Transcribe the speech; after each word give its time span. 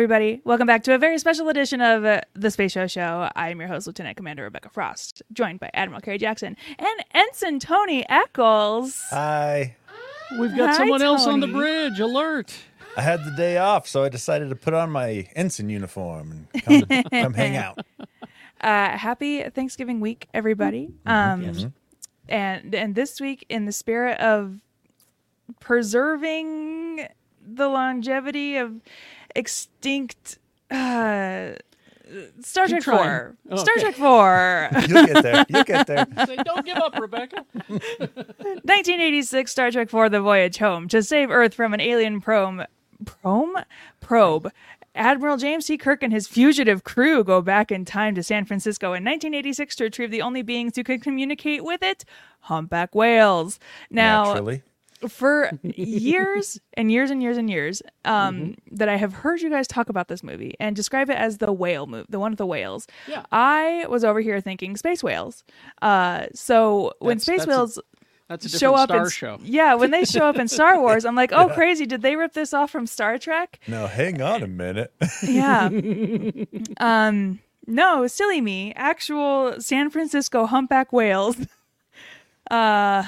Hello, 0.00 0.06
everybody. 0.06 0.40
Welcome 0.44 0.66
back 0.66 0.82
to 0.84 0.94
a 0.94 0.98
very 0.98 1.18
special 1.18 1.50
edition 1.50 1.82
of 1.82 2.06
uh, 2.06 2.22
the 2.32 2.50
Space 2.50 2.72
Show 2.72 2.86
Show. 2.86 3.28
I 3.36 3.50
am 3.50 3.58
your 3.60 3.68
host, 3.68 3.86
Lieutenant 3.86 4.16
Commander 4.16 4.44
Rebecca 4.44 4.70
Frost, 4.70 5.22
joined 5.30 5.60
by 5.60 5.68
Admiral 5.74 6.00
Kerry 6.00 6.16
Jackson 6.16 6.56
and 6.78 7.04
Ensign 7.12 7.60
Tony 7.60 8.08
Eccles. 8.08 8.98
Hi. 9.10 9.76
We've 10.38 10.56
got 10.56 10.70
Hi, 10.70 10.76
someone 10.78 11.02
else 11.02 11.26
on 11.26 11.40
the 11.40 11.46
Tony. 11.46 11.58
bridge. 11.58 12.00
Alert. 12.00 12.56
I 12.96 13.02
had 13.02 13.26
the 13.26 13.30
day 13.32 13.58
off, 13.58 13.86
so 13.86 14.02
I 14.02 14.08
decided 14.08 14.48
to 14.48 14.56
put 14.56 14.72
on 14.72 14.90
my 14.90 15.28
ensign 15.36 15.68
uniform 15.68 16.46
and 16.54 16.64
come, 16.64 17.02
come 17.10 17.34
hang 17.34 17.56
out. 17.58 17.84
Uh, 18.58 18.96
happy 18.96 19.42
Thanksgiving 19.50 20.00
week, 20.00 20.28
everybody. 20.32 20.88
Um, 21.04 21.74
And 22.26 22.74
and 22.74 22.94
this 22.94 23.20
week, 23.20 23.44
in 23.50 23.66
the 23.66 23.72
spirit 23.72 24.18
of 24.18 24.60
preserving 25.60 27.06
the 27.46 27.68
longevity 27.68 28.56
of 28.56 28.80
extinct 29.36 30.38
uh, 30.70 31.50
Star 32.40 32.66
Trek 32.66 32.82
trying. 32.82 32.98
Four, 33.04 33.36
Oh, 33.50 33.56
Star 33.56 33.74
okay. 33.76 33.82
Trek 33.82 33.94
Four. 33.94 34.68
You'll 34.88 35.06
get 35.06 35.22
there. 35.22 35.44
You'll 35.48 35.64
get 35.64 35.86
there. 35.86 36.06
Say, 36.26 36.36
don't 36.44 36.64
give 36.66 36.76
up, 36.78 36.98
Rebecca. 36.98 37.44
1986 37.68 39.50
Star 39.50 39.70
Trek 39.70 39.88
Four: 39.88 40.08
The 40.08 40.20
Voyage 40.20 40.58
Home 40.58 40.88
to 40.88 41.02
save 41.02 41.30
Earth 41.30 41.54
from 41.54 41.74
an 41.74 41.80
alien 41.80 42.20
probe. 42.20 42.64
Probe? 43.04 43.64
Probe. 44.00 44.50
Admiral 44.94 45.36
James 45.36 45.66
T. 45.66 45.78
Kirk 45.78 46.02
and 46.02 46.12
his 46.12 46.26
fugitive 46.26 46.82
crew 46.82 47.22
go 47.22 47.40
back 47.40 47.70
in 47.70 47.84
time 47.84 48.14
to 48.16 48.22
San 48.24 48.44
Francisco 48.44 48.88
in 48.88 49.04
1986 49.04 49.76
to 49.76 49.84
retrieve 49.84 50.10
the 50.10 50.20
only 50.20 50.42
beings 50.42 50.74
who 50.74 50.82
can 50.82 50.98
communicate 50.98 51.62
with 51.64 51.80
it 51.82 52.04
humpback 52.40 52.92
whales. 52.94 53.60
Now, 53.88 54.24
Naturally. 54.24 54.62
For 55.08 55.50
years 55.62 56.60
and 56.74 56.90
years 56.90 57.10
and 57.10 57.22
years 57.22 57.36
and 57.38 57.48
years 57.48 57.82
um, 58.04 58.56
that 58.70 58.88
I 58.88 58.96
have 58.96 59.12
heard 59.12 59.40
you 59.40 59.50
guys 59.50 59.66
talk 59.66 59.88
about 59.88 60.08
this 60.08 60.22
movie 60.22 60.54
and 60.60 60.74
describe 60.76 61.08
it 61.10 61.16
as 61.16 61.38
the 61.38 61.52
whale 61.52 61.86
movie, 61.86 62.06
the 62.08 62.18
one 62.18 62.32
with 62.32 62.38
the 62.38 62.46
whales. 62.46 62.86
Yeah. 63.08 63.24
I 63.32 63.86
was 63.88 64.04
over 64.04 64.20
here 64.20 64.40
thinking 64.40 64.76
space 64.76 65.02
whales. 65.02 65.44
Uh, 65.82 66.26
so 66.34 66.92
when 66.98 67.18
That's- 67.18 67.22
space 67.24 67.38
that's 67.40 67.46
a 67.46 67.50
whales 67.50 67.78
That's 68.28 68.44
a 68.46 68.48
different 68.48 68.60
show 68.60 68.74
up 68.76 68.88
star 68.90 69.04
in 69.04 69.10
show. 69.10 69.38
yeah 69.42 69.74
when 69.74 69.90
they 69.90 70.04
show 70.04 70.24
up 70.26 70.36
in 70.38 70.46
Star 70.48 70.80
Wars, 70.82 71.04
I'm 71.04 71.16
like, 71.16 71.32
oh 71.32 71.48
crazy! 71.48 71.84
Did 71.86 72.02
they 72.02 72.14
rip 72.16 72.32
this 72.32 72.52
off 72.54 72.70
from 72.70 72.86
Star 72.86 73.18
Trek? 73.18 73.58
Now, 73.66 73.86
hang 73.88 74.20
on 74.22 74.42
a 74.42 74.46
minute. 74.46 74.92
Yeah. 75.22 75.68
um. 76.78 77.40
No, 77.66 78.06
silly 78.08 78.40
me. 78.40 78.72
Actual 78.74 79.60
San 79.60 79.90
Francisco 79.90 80.46
humpback 80.46 80.92
whales. 80.92 81.36
Uh. 82.50 83.04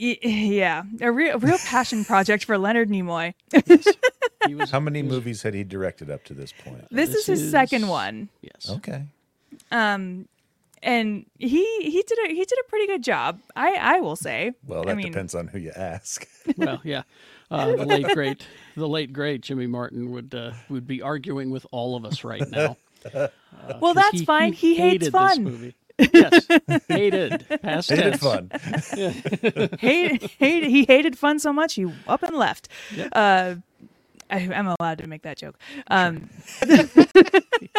Y- 0.00 0.18
Yeah, 0.22 0.82
a 1.00 1.12
real, 1.12 1.34
a 1.34 1.38
real 1.38 1.58
passion 1.58 2.04
project 2.04 2.44
for 2.44 2.56
Leonard 2.58 2.88
Nimoy. 2.88 3.34
He 4.46 4.54
was, 4.54 4.70
How 4.70 4.80
many 4.80 5.02
movies 5.02 5.42
had 5.42 5.52
he 5.52 5.64
directed 5.64 6.10
up 6.10 6.24
to 6.24 6.32
this 6.34 6.50
point? 6.64 6.86
This, 6.90 7.14
is 7.14 7.26
his 7.26 7.42
is- 7.42 7.50
second 7.50 7.88
one. 7.88 8.30
yes. 8.40 8.70
Okay. 8.70 9.04
Um, 9.70 10.26
and 10.82 11.26
he 11.38 11.62
he 11.82 12.02
did 12.06 12.18
a 12.24 12.28
he 12.28 12.42
did 12.46 12.58
a 12.58 12.64
pretty 12.70 12.86
good 12.86 13.02
job. 13.04 13.38
I 13.54 13.74
I 13.74 14.00
will 14.00 14.16
say. 14.16 14.52
Well, 14.66 14.80
I 14.80 14.86
that 14.86 14.96
mean, 14.96 15.08
depends 15.08 15.34
on 15.34 15.48
who 15.48 15.58
you 15.58 15.72
ask. 15.76 16.26
Well, 16.56 16.80
yeah. 16.84 17.02
Uh, 17.50 17.76
the 17.76 17.84
late 17.84 18.06
great, 18.14 18.46
the 18.76 18.88
late 18.88 19.12
great 19.12 19.42
Jimmy 19.42 19.66
Martin 19.66 20.10
would 20.12 20.34
uh, 20.34 20.52
would 20.70 20.86
be 20.86 21.02
arguing 21.02 21.50
with 21.50 21.66
all 21.70 21.94
of 21.96 22.06
us 22.06 22.24
right 22.24 22.48
now. 22.50 22.78
Well, 23.80 23.92
that's 23.92 24.22
fine. 24.22 24.54
He, 24.54 24.74
hates 24.74 25.04
hated 25.04 25.12
fun. 25.12 25.74
This 26.12 26.48
movie. 26.48 26.62
Yes, 26.68 26.82
hated. 26.88 27.46
Past 27.62 27.90
Hated 27.90 28.20
tense. 28.20 28.22
fun. 28.22 28.50
hate, 29.78 30.22
hate, 30.38 30.64
he 30.64 30.84
hated 30.84 31.18
fun 31.18 31.38
so 31.38 31.52
much 31.52 31.74
he 31.74 31.86
up 32.08 32.22
and 32.22 32.36
left. 32.36 32.68
Uh, 33.12 33.56
I, 34.30 34.36
I'm 34.54 34.74
allowed 34.78 34.98
to 34.98 35.06
make 35.08 35.22
that 35.22 35.36
joke. 35.38 35.58
Um, 35.88 36.30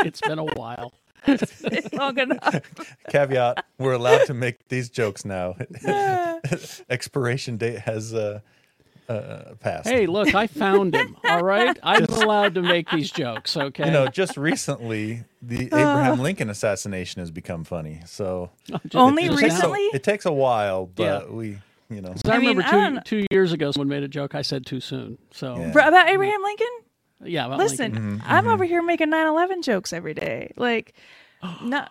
It's 0.03 0.21
been 0.21 0.39
a 0.39 0.45
while. 0.45 0.93
it's 1.27 1.93
long 1.93 2.17
enough. 2.17 2.61
Caveat: 3.09 3.63
We're 3.77 3.93
allowed 3.93 4.25
to 4.25 4.33
make 4.33 4.67
these 4.69 4.89
jokes 4.89 5.23
now. 5.25 5.55
Expiration 6.89 7.57
date 7.57 7.79
has 7.79 8.13
uh, 8.13 8.39
Uh, 9.09 9.13
uh, 9.13 9.55
passed. 9.55 9.89
Hey, 9.89 10.05
look, 10.05 10.33
I 10.35 10.47
found 10.47 10.95
him. 10.95 11.17
All 11.25 11.43
right, 11.43 11.77
I'm 11.83 12.05
allowed 12.05 12.55
to 12.55 12.61
make 12.61 12.89
these 12.91 13.11
jokes. 13.11 13.57
Okay. 13.57 13.85
You 13.85 13.91
know, 13.91 14.07
just 14.07 14.37
recently, 14.37 15.23
the 15.41 15.65
Abraham 15.65 16.19
Lincoln 16.19 16.49
assassination 16.49 17.19
has 17.19 17.31
become 17.31 17.63
funny. 17.63 18.01
So 18.05 18.51
oh, 18.71 18.79
Only 18.93 19.27
just 19.27 19.39
takes 19.39 19.53
a- 19.53 19.55
recently? 19.55 19.79
it 19.93 20.03
takes 20.03 20.25
a 20.25 20.31
while, 20.31 20.85
but 20.85 21.03
Yeah. 21.27 21.33
we, 21.33 21.57
you 21.89 22.01
know, 22.01 22.13
I, 22.25 22.29
I 22.31 22.37
mean, 22.37 22.49
remember 22.57 22.63
I 22.63 22.71
two 22.71 22.93
don't- 22.93 23.05
two 23.05 23.25
years 23.31 23.51
ago, 23.51 23.71
someone 23.71 23.89
made 23.89 24.03
a 24.03 24.07
joke. 24.07 24.33
I 24.35 24.43
said 24.43 24.65
too 24.65 24.79
soon. 24.79 25.17
So 25.31 25.57
Yeah. 25.57 25.71
yeah, 25.75 25.87
About 25.87 26.07
Abraham 26.07 26.41
Lincoln? 26.43 26.67
about 27.45 27.57
Listen, 27.57 27.93
Lincoln. 27.93 28.19
Mm-hmm. 28.19 28.31
I'm 28.31 28.43
mm-hmm. 28.43 28.53
over 28.53 28.63
here 28.63 28.81
making 28.81 29.11
9/11 29.11 29.63
jokes 29.63 29.93
every 29.93 30.13
day. 30.13 30.53
Like, 30.55 30.93
no. 31.63 31.85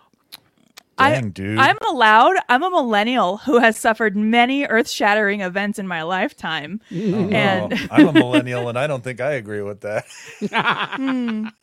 Dang, 0.97 1.25
I, 1.25 1.29
dude. 1.29 1.57
I'm 1.57 1.77
allowed. 1.89 2.35
I'm 2.49 2.63
a 2.63 2.69
millennial 2.69 3.37
who 3.37 3.59
has 3.59 3.77
suffered 3.77 4.15
many 4.15 4.65
earth-shattering 4.65 5.41
events 5.41 5.79
in 5.79 5.87
my 5.87 6.03
lifetime, 6.03 6.81
and 6.91 7.73
Oh, 7.73 7.77
I'm 7.89 8.07
a 8.09 8.13
millennial, 8.13 8.69
and 8.69 8.77
I 8.77 8.87
don't 8.87 9.03
think 9.03 9.19
I 9.21 9.33
agree 9.33 9.61
with 9.61 9.81
that. 9.81 10.05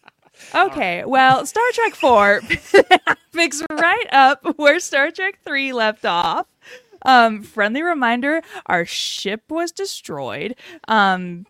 Okay, 0.55 1.05
well, 1.05 1.45
Star 1.47 1.65
Trek 1.73 1.95
4 1.97 2.41
picks 3.33 3.61
right 3.73 4.07
up 4.13 4.57
where 4.57 4.79
Star 4.79 5.11
Trek 5.11 5.41
3 5.45 5.73
left 5.73 6.05
off. 6.05 6.47
Um, 7.05 7.43
friendly 7.43 7.83
reminder 7.83 8.43
our 8.67 8.85
ship 8.85 9.43
was 9.51 9.73
destroyed. 9.73 10.55
Um, 10.87 11.45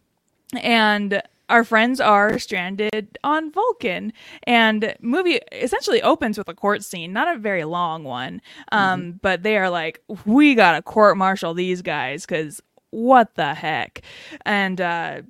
and 0.62 1.22
our 1.48 1.64
friends 1.64 2.00
are 2.00 2.38
stranded 2.38 3.18
on 3.24 3.50
Vulcan. 3.50 4.12
And 4.44 4.94
movie 5.00 5.40
essentially 5.52 6.02
opens 6.02 6.38
with 6.38 6.48
a 6.48 6.54
court 6.54 6.84
scene, 6.84 7.12
not 7.12 7.34
a 7.34 7.38
very 7.38 7.64
long 7.64 8.04
one. 8.04 8.40
Um, 8.72 9.18
but 9.22 9.42
they 9.42 9.56
are 9.56 9.70
like, 9.70 10.02
we 10.24 10.54
gotta 10.54 10.82
court 10.82 11.16
martial 11.16 11.54
these 11.54 11.82
guys 11.82 12.26
because 12.26 12.60
what 12.90 13.34
the 13.34 13.54
heck? 13.54 14.02
And 14.44 14.80
uh 14.80 15.22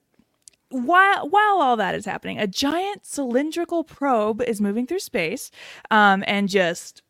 while 0.71 1.29
while 1.29 1.63
all 1.63 1.77
that 1.77 1.95
is 1.95 2.05
happening, 2.05 2.39
a 2.39 2.47
giant 2.47 3.07
cylindrical 3.07 3.85
probe 3.85 4.43
is 4.43 4.61
moving 4.61 4.87
through 4.87 4.99
space, 4.99 5.51
um, 5.91 6.23
and 6.27 6.49
just 6.49 7.03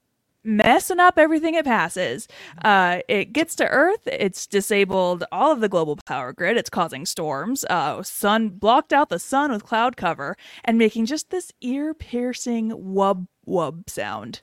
messing 0.45 1.01
up 1.01 1.19
everything 1.19 1.55
it 1.55 1.65
passes. 1.65 2.27
Uh, 2.65 3.01
it 3.09 3.33
gets 3.33 3.55
to 3.57 3.67
Earth. 3.69 4.01
It's 4.07 4.47
disabled 4.47 5.25
all 5.33 5.53
of 5.53 5.61
the 5.61 5.69
global 5.69 5.97
power 6.07 6.33
grid. 6.33 6.57
It's 6.57 6.71
causing 6.71 7.05
storms. 7.07 7.65
Uh, 7.69 8.03
sun 8.03 8.49
blocked 8.51 8.93
out 8.93 9.09
the 9.11 9.19
sun 9.19 9.51
with 9.53 9.65
cloud 9.65 9.97
cover 9.97 10.37
and 10.65 10.79
making 10.79 11.07
just 11.07 11.31
this 11.31 11.53
ear 11.61 11.93
piercing 11.95 12.71
wub 12.71 13.27
wub 13.47 13.89
sound. 13.91 14.41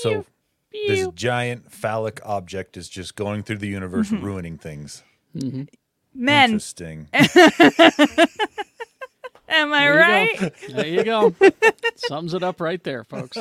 So 0.00 0.24
this 0.72 1.06
giant 1.14 1.70
phallic 1.70 2.20
object 2.24 2.76
is 2.76 2.88
just 2.88 3.14
going 3.14 3.42
through 3.42 3.58
the 3.58 3.68
universe, 3.68 4.08
Mm-hmm. 4.10 4.24
ruining 4.24 4.58
things. 4.58 5.02
Men, 5.34 5.68
Interesting. 6.50 7.08
am 9.52 9.72
I 9.72 9.80
There 9.80 9.96
right? 9.96 10.40
you. 10.40 10.50
There 10.74 10.86
you 10.86 11.04
go. 11.04 11.34
Sums 11.96 12.34
it 12.34 12.42
up 12.42 12.60
right 12.60 12.82
there, 12.82 13.04
folks. 13.04 13.36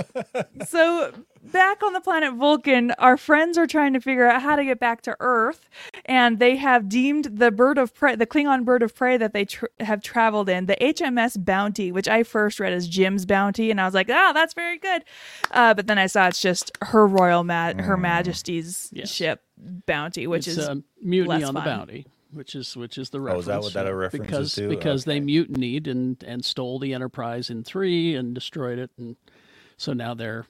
so 0.68 1.12
back 1.44 1.82
on 1.84 1.94
the 1.94 2.02
planet 2.02 2.34
Vulcan, 2.36 2.92
our 3.00 3.18
friends 3.18 3.58
are 3.58 3.68
trying 3.68 3.94
to 3.94 4.00
figure 4.02 4.28
out 4.28 4.42
how 4.42 4.56
to 4.56 4.64
get 4.64 4.80
back 4.80 5.02
to 5.04 5.16
Earth, 5.20 5.68
and 6.06 6.40
they 6.40 6.56
have 6.58 6.90
deemed 6.90 7.26
the 7.40 7.52
bird 7.52 7.78
of 7.78 7.94
prey, 7.94 8.16
the 8.16 8.28
Klingon 8.28 8.64
bird 8.66 8.84
of 8.84 8.94
prey 8.96 9.18
that 9.18 9.34
they 9.34 9.46
tr- 9.46 9.66
have 9.80 10.02
traveled 10.02 10.50
in, 10.50 10.66
the 10.68 10.76
HMS 10.82 11.44
Bounty, 11.44 11.92
which 11.92 12.08
I 12.08 12.24
first 12.24 12.60
read 12.60 12.74
as 12.74 12.88
Jim's 12.88 13.26
Bounty, 13.26 13.72
and 13.72 13.80
I 13.82 13.86
was 13.86 13.94
like, 13.94 14.10
ah, 14.10 14.32
that's 14.34 14.54
very 14.54 14.78
good. 14.78 15.04
Uh, 15.52 15.74
but 15.74 15.88
then 15.88 15.98
I 15.98 16.08
saw 16.08 16.28
it's 16.28 16.42
just 16.42 16.72
Her 16.82 17.08
Royal 17.08 17.44
Ma- 17.44 17.74
Her 17.74 17.98
Majesty's 17.98 18.90
Yes. 18.94 19.10
ship 19.12 19.42
Bounty, 19.86 20.28
which 20.28 20.48
it's 20.48 20.58
is 20.58 20.70
mutiny 21.02 21.44
on 21.44 21.54
the 21.54 21.62
bounty, 21.62 22.06
which 22.34 22.56
is 22.56 22.76
which 22.78 22.98
is 22.98 23.10
the 23.10 23.20
reference. 23.22 23.38
Oh, 23.38 23.40
is 23.42 23.46
that 23.48 23.62
what 23.62 23.74
that 23.74 23.88
a 23.88 23.96
reference 23.96 24.26
because 24.26 24.56
to? 24.56 24.68
because 24.70 25.06
they 25.06 25.20
mutinied 25.20 25.88
and 25.88 26.22
and 26.26 26.44
stole 26.46 26.80
the 26.80 26.94
Enterprise 26.94 27.50
in 27.50 27.64
three 27.64 28.16
and 28.16 28.34
destroyed 28.34 28.80
it, 28.80 28.92
and 28.98 29.16
so 29.78 29.94
now 29.94 30.14
they're 30.14 30.46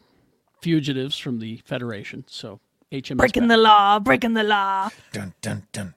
fugitives 0.62 1.18
from 1.18 1.40
the 1.40 1.58
Federation. 1.66 2.24
So 2.28 2.60
HMS 2.92 3.18
breaking 3.18 3.48
the 3.48 3.58
law, 3.58 4.00
breaking 4.00 4.34
the 4.34 4.44
law. 4.44 4.90
dun 5.14 5.34
dun 5.42 5.64
dun. 5.72 5.94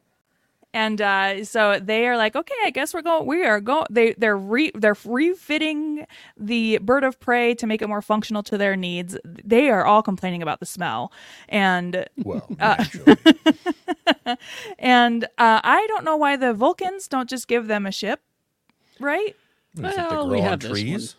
and 0.73 1.01
uh, 1.01 1.45
so 1.45 1.79
they 1.81 2.09
are 2.09 2.17
like, 2.17 2.35
okay, 2.35 2.55
I 2.65 2.71
guess 2.71 2.95
we're 2.95 3.03
going. 3.03 3.27
We 3.27 3.45
are 3.45 3.61
going. 3.61 3.87
They 3.91 4.15
they're 4.15 4.37
re 4.37 4.71
they're 4.75 4.97
refitting 5.05 6.07
the 6.37 6.79
bird 6.79 7.05
of 7.05 7.21
prey 7.21 7.55
to 7.57 7.67
make 7.67 7.83
it 7.83 7.89
more 7.89 8.03
functional 8.03 8.43
to 8.45 8.57
their 8.59 8.75
needs. 8.77 9.17
They 9.25 9.71
are 9.71 9.85
all 9.85 10.03
complaining 10.03 10.43
about 10.43 10.61
the 10.61 10.67
smell, 10.67 11.13
and 11.49 12.07
Well, 12.25 12.47
Uh, 12.61 12.77
naturally. 12.79 13.17
and 14.95 15.25
uh, 15.25 15.61
I 15.65 15.87
don't 15.89 16.05
know 16.05 16.17
why 16.17 16.37
the 16.37 16.53
Vulcans 16.55 17.09
don't 17.09 17.29
just 17.29 17.49
give 17.49 17.67
them 17.67 17.87
a 17.87 17.93
ship, 17.93 18.21
right? 19.01 19.35
What 19.75 19.93
is 19.93 19.97
Well, 19.99 20.29
we 20.29 20.39
on 20.39 20.45
have 20.45 20.61
this 20.61 20.71
one. 20.71 20.81
trees? 20.81 21.17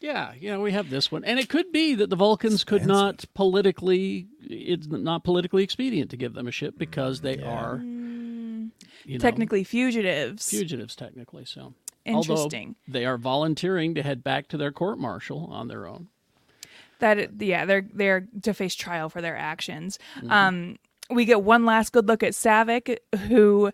Yeah, 0.00 0.32
yeah, 0.40 0.58
we 0.58 0.72
have 0.72 0.90
this 0.90 1.10
one, 1.12 1.24
and 1.24 1.38
it 1.38 1.48
could 1.48 1.70
be 1.72 1.94
that 1.96 2.08
the 2.10 2.16
Vulcans 2.16 2.64
could 2.64 2.86
not 2.86 3.24
politically. 3.34 4.26
It's 4.40 4.86
not 4.86 5.24
politically 5.24 5.62
expedient 5.64 6.10
to 6.10 6.16
give 6.16 6.34
them 6.34 6.46
a 6.48 6.52
ship 6.52 6.74
because 6.78 7.20
they 7.20 7.40
are, 7.42 7.80
you 7.82 8.70
know, 9.06 9.18
Technically 9.18 9.64
fugitives. 9.64 10.48
fugitives. 10.48 10.94
Technically, 10.96 11.44
so 11.44 11.74
Interesting. 12.04 12.74
Although 12.88 12.92
they 12.98 13.04
are 13.06 13.18
volunteering 13.18 13.94
to 13.94 14.02
head 14.02 14.24
back 14.24 14.48
to 14.48 14.56
their 14.56 14.72
court 14.72 14.98
martial 14.98 15.46
on 15.52 15.68
their 15.68 15.86
own. 15.86 16.08
that 17.00 17.40
yeah 17.40 17.64
they're 17.66 17.86
they're 17.92 18.26
to 18.42 18.52
face 18.54 18.74
trial 18.74 19.08
for 19.08 19.20
their 19.20 19.36
actions 19.36 19.98
Mm-hmm. 20.16 20.30
um 20.32 20.78
we 21.14 21.24
get 21.24 21.42
one 21.42 21.64
last 21.64 21.92
good 21.92 22.06
look 22.08 22.22
at 22.22 22.32
Saavik 22.32 22.96
who 23.28 23.70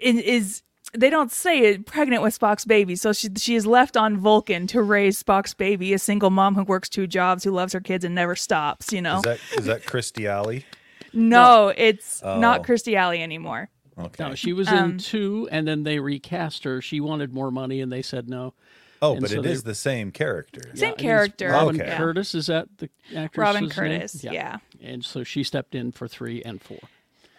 is 0.00 0.62
they 0.94 1.10
don't 1.10 1.30
say 1.30 1.58
it 1.58 1.84
pregnant 1.86 2.22
with 2.22 2.38
Spock's 2.38 2.64
baby 2.64 2.96
so 2.96 3.12
she 3.12 3.28
she 3.36 3.54
is 3.56 3.66
left 3.66 3.96
on 3.96 4.16
Vulcan 4.16 4.66
to 4.68 4.80
raise 4.82 5.22
Spock's 5.22 5.54
baby 5.54 5.92
a 5.92 5.98
single 5.98 6.30
mom 6.30 6.54
who 6.54 6.62
works 6.64 6.88
two 6.88 7.06
jobs 7.06 7.44
who 7.44 7.50
loves 7.50 7.72
her 7.72 7.80
kids 7.80 8.04
and 8.04 8.14
never 8.14 8.34
stops 8.36 8.92
you 8.92 9.02
know 9.02 9.16
Is 9.16 9.22
that 9.22 9.38
is 9.56 9.64
that 9.66 9.84
Kirstie 9.84 10.26
Alley? 10.26 10.64
no 11.12 11.72
it's 11.76 12.22
not 12.22 12.62
Kirstie 12.62 12.94
Alley 12.94 13.22
anymore 13.22 13.70
Okay. 14.00 14.28
No, 14.28 14.34
she 14.36 14.52
was 14.52 14.68
Um, 14.68 14.92
in 14.92 14.98
two, 14.98 15.48
and 15.50 15.66
then 15.66 15.82
they 15.82 15.98
recast 15.98 16.62
her. 16.62 16.80
She 16.80 17.00
wanted 17.00 17.34
more 17.34 17.50
money, 17.50 17.80
and 17.80 17.90
they 17.90 18.00
said 18.00 18.28
no. 18.28 18.54
Oh, 19.02 19.12
and 19.12 19.20
but 19.20 19.30
so 19.30 19.38
it 19.40 19.42
they- 19.42 19.50
is 19.52 19.62
the 19.62 19.74
same 19.74 20.10
character. 20.10 20.60
Same 20.74 20.90
Yeah, 20.96 21.02
character. 21.02 21.50
Robin 21.50 21.80
Okay. 21.80 21.96
Curtis 21.96 22.34
is 22.34 22.46
that 22.46 22.68
the 22.78 22.88
actress? 23.16 23.42
Robin 23.42 23.68
Curtis, 23.70 24.22
yeah. 24.24 24.58
And 24.82 25.04
so 25.04 25.24
she 25.24 25.42
stepped 25.42 25.74
in 25.74 25.92
for 25.92 26.06
three 26.08 26.42
and 26.42 26.60
four. 26.62 26.78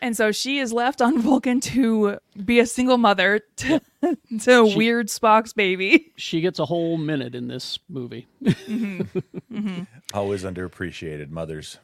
and 0.01 0.15
so 0.15 0.31
she 0.31 0.59
is 0.59 0.71
left 0.71 1.01
on 1.01 1.21
Vulcan 1.21 1.59
to 1.61 2.17
be 2.45 2.59
a 2.59 2.65
single 2.65 2.97
mother 2.97 3.41
to, 3.57 3.81
to 4.41 4.63
weird 4.77 5.07
Spock's 5.07 5.51
baby 5.53 6.13
She 6.15 6.39
gets 6.41 6.57
a 6.59 6.65
whole 6.65 6.97
minute 6.97 7.35
in 7.35 7.47
this 7.47 7.79
movie. 7.89 8.27
Mm-hmm. 8.43 9.19
Mm-hmm. 9.53 9.83
Always 10.13 10.43
underappreciated 10.43 11.31
mothers. 11.31 11.79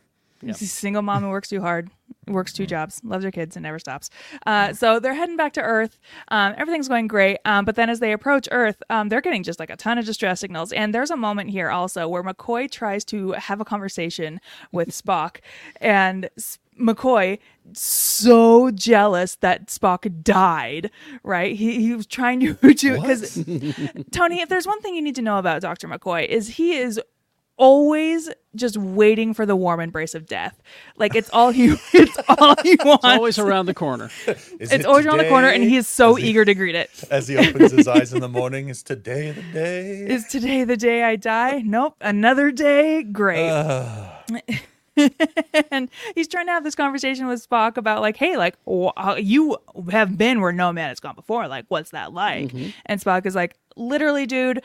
A 0.50 0.54
single 0.66 1.02
mom 1.02 1.24
who 1.24 1.30
works 1.30 1.50
too 1.50 1.62
hard, 1.62 1.90
works 2.28 2.54
two 2.54 2.66
jobs, 2.66 3.02
loves 3.04 3.24
her 3.24 3.32
kids, 3.32 3.56
and 3.56 3.64
never 3.64 3.80
stops. 3.80 4.10
Uh, 4.46 4.74
so 4.74 5.00
they're 5.00 5.14
heading 5.14 5.38
back 5.38 5.54
to 5.54 5.62
Earth. 5.62 6.00
Um, 6.30 6.54
everything's 6.58 6.88
going 6.88 7.08
great. 7.08 7.38
Um, 7.46 7.66
but 7.66 7.76
then 7.76 7.90
as 7.90 8.00
they 8.00 8.12
approach 8.12 8.48
Earth, 8.52 8.82
um, 8.90 9.10
they're 9.10 9.22
getting 9.22 9.44
just 9.44 9.60
like 9.60 9.70
a 9.70 9.76
ton 9.76 9.98
of 9.98 10.06
distress 10.06 10.40
signals. 10.40 10.72
And 10.72 10.94
there's 10.94 11.12
a 11.12 11.18
moment 11.18 11.50
here 11.50 11.70
also 11.70 12.08
where 12.08 12.24
McCoy 12.24 12.70
tries 12.70 13.06
to 13.06 13.32
have 13.34 13.62
a 13.62 13.66
conversation 13.66 14.40
with 14.72 14.90
Spock. 15.06 15.38
And 15.82 16.30
McCoy, 16.80 17.40
so 17.74 18.70
jealous 18.72 19.36
that 19.38 19.68
Spock 19.68 20.24
died, 20.24 20.92
right? 21.24 21.56
He, 21.56 21.82
he 21.82 21.96
was 21.96 22.06
trying 22.06 22.40
to, 22.42 22.54
because 22.62 23.44
Tony, 24.12 24.42
if 24.42 24.50
there's 24.50 24.68
one 24.68 24.82
thing 24.82 24.96
you 24.96 25.02
need 25.02 25.16
to 25.16 25.22
know 25.22 25.38
about 25.38 25.62
Dr. 25.62 25.88
McCoy, 25.88 26.28
is 26.28 26.48
he 26.50 26.74
is 26.74 27.00
always 27.58 28.30
just 28.56 28.78
waiting 28.78 29.34
for 29.34 29.46
the 29.46 29.56
warm 29.56 29.80
embrace 29.80 30.16
of 30.16 30.26
death. 30.28 30.62
Like 30.98 31.16
it's 31.16 31.30
all 31.32 31.52
he 31.52 31.76
it's 31.94 32.18
all 32.30 32.56
he 32.64 32.78
wants. 32.84 33.04
Always 33.06 33.38
around 33.40 33.66
the 33.68 33.74
corner. 33.74 34.10
It's 34.28 34.72
it 34.72 34.86
always 34.86 35.06
around 35.06 35.18
the 35.18 35.28
corner 35.30 35.48
and 35.50 35.64
he 35.64 35.76
is 35.78 35.88
so 35.88 36.16
As 36.16 36.24
he- 36.24 36.30
eager 36.30 36.46
to 36.46 36.54
greet 36.56 36.76
it. 36.76 36.90
As 37.12 37.28
he 37.28 37.38
opens 37.38 37.72
his 37.72 37.88
eyes 37.88 38.14
in 38.14 38.22
the 38.22 38.30
morning, 38.30 38.70
is 38.70 38.84
today 38.84 39.32
the 39.32 39.42
day? 39.54 39.90
Is 40.08 40.26
today 40.28 40.64
the 40.64 40.78
day 40.78 41.04
I 41.04 41.16
die? 41.18 41.62
Nope. 41.66 41.96
Another 42.02 42.52
day? 42.52 43.04
Great. 43.04 43.50
and 45.72 45.90
he's 46.16 46.28
trying 46.28 46.46
to 46.46 46.52
have 46.54 46.64
this 46.64 46.76
conversation 46.76 47.28
with 47.28 47.48
Spock 47.48 47.76
about 47.78 48.02
like, 48.02 48.16
hey, 48.16 48.38
like 48.38 48.56
wh- 48.68 48.92
uh, 48.96 49.16
you 49.20 49.58
have 49.92 50.18
been 50.18 50.40
where 50.40 50.54
no 50.54 50.72
man 50.72 50.90
has 50.90 51.00
gone 51.02 51.16
before. 51.16 51.48
Like, 51.48 51.66
what's 51.68 51.92
that 51.92 52.14
like? 52.14 52.54
And 52.86 53.02
Spock 53.02 53.26
is 53.26 53.36
like, 53.36 53.58
literally, 53.76 54.26
dude. 54.26 54.64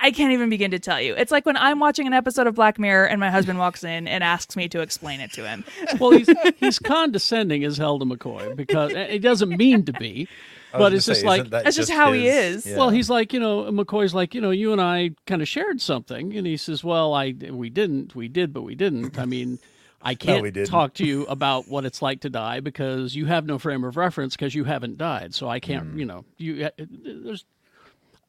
I 0.00 0.10
can't 0.10 0.32
even 0.32 0.48
begin 0.50 0.70
to 0.72 0.78
tell 0.78 1.00
you. 1.00 1.14
It's 1.14 1.32
like 1.32 1.44
when 1.46 1.56
I'm 1.56 1.78
watching 1.80 2.06
an 2.06 2.12
episode 2.12 2.46
of 2.46 2.54
Black 2.54 2.78
Mirror 2.78 3.06
and 3.06 3.18
my 3.20 3.30
husband 3.30 3.58
walks 3.58 3.82
in 3.84 4.06
and 4.08 4.22
asks 4.24 4.56
me 4.56 4.68
to 4.68 4.80
explain 4.80 5.20
it 5.20 5.32
to 5.32 5.46
him. 5.48 5.64
Well, 5.98 6.10
he's, 6.10 6.28
he's 6.58 6.78
condescending 6.78 7.64
as 7.64 7.76
hell 7.76 7.98
to 7.98 8.04
McCoy 8.04 8.54
because 8.56 8.92
it 8.92 9.20
doesn't 9.22 9.50
mean 9.56 9.84
to 9.86 9.92
be, 9.92 10.28
but 10.72 10.92
it's 10.92 11.06
just 11.06 11.22
say, 11.22 11.26
like 11.26 11.50
That's 11.50 11.76
just 11.76 11.90
how 11.90 12.12
he 12.12 12.26
is. 12.28 12.66
Yeah. 12.66 12.76
Well, 12.76 12.90
he's 12.90 13.10
like, 13.10 13.32
you 13.32 13.40
know, 13.40 13.64
McCoy's 13.72 14.14
like, 14.14 14.34
you 14.34 14.40
know, 14.40 14.50
you 14.50 14.72
and 14.72 14.80
I 14.80 15.10
kind 15.26 15.42
of 15.42 15.48
shared 15.48 15.80
something, 15.80 16.36
and 16.36 16.46
he 16.46 16.56
says, 16.56 16.84
"Well, 16.84 17.14
I 17.14 17.34
we 17.50 17.70
didn't, 17.70 18.14
we 18.14 18.28
did, 18.28 18.52
but 18.52 18.62
we 18.62 18.74
didn't." 18.74 19.18
I 19.18 19.24
mean, 19.24 19.58
I 20.02 20.14
can't 20.14 20.42
we 20.42 20.50
didn't. 20.50 20.68
talk 20.68 20.94
to 20.94 21.04
you 21.06 21.24
about 21.26 21.68
what 21.68 21.84
it's 21.84 22.02
like 22.02 22.20
to 22.20 22.30
die 22.30 22.60
because 22.60 23.14
you 23.16 23.26
have 23.26 23.46
no 23.46 23.58
frame 23.58 23.82
of 23.84 23.96
reference 23.96 24.36
because 24.36 24.54
you 24.54 24.64
haven't 24.64 24.98
died. 24.98 25.34
So 25.34 25.48
I 25.48 25.58
can't, 25.58 25.88
Hmm. 25.92 25.98
you 25.98 26.04
know, 26.04 26.24
you 26.36 26.66
uh, 26.66 26.70
there's 26.78 27.44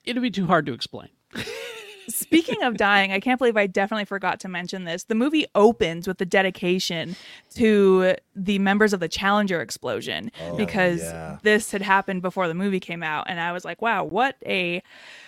it'd 0.06 0.22
be 0.22 0.32
too 0.32 0.48
hard 0.48 0.66
to 0.68 0.74
explain. 0.74 1.10
Speaking 2.10 2.64
of 2.64 2.78
dying, 2.78 3.12
I 3.12 3.20
can't 3.20 3.38
believe 3.38 3.56
I 3.56 3.68
definitely 3.68 4.06
forgot 4.06 4.40
to 4.42 4.48
mention 4.48 4.84
this. 4.84 5.04
The 5.04 5.16
movie 5.16 5.46
opens 5.56 6.08
with 6.08 6.18
the 6.18 6.26
dedication 6.26 7.16
to 7.56 8.16
the 8.36 8.60
members 8.60 8.94
of 8.94 9.00
the 9.00 9.08
Challenger 9.08 9.62
explosion 9.62 10.32
oh, 10.44 10.56
because 10.56 11.02
yeah. 11.02 11.38
this 11.44 11.72
had 11.72 11.82
happened 11.82 12.22
before 12.22 12.48
the 12.48 12.54
movie 12.54 12.80
came 12.80 13.04
out. 13.04 13.28
And 13.30 13.40
I 13.40 13.52
was 13.52 13.64
like, 13.64 13.82
wow, 13.82 14.04
what 14.04 14.36
a 14.46 14.82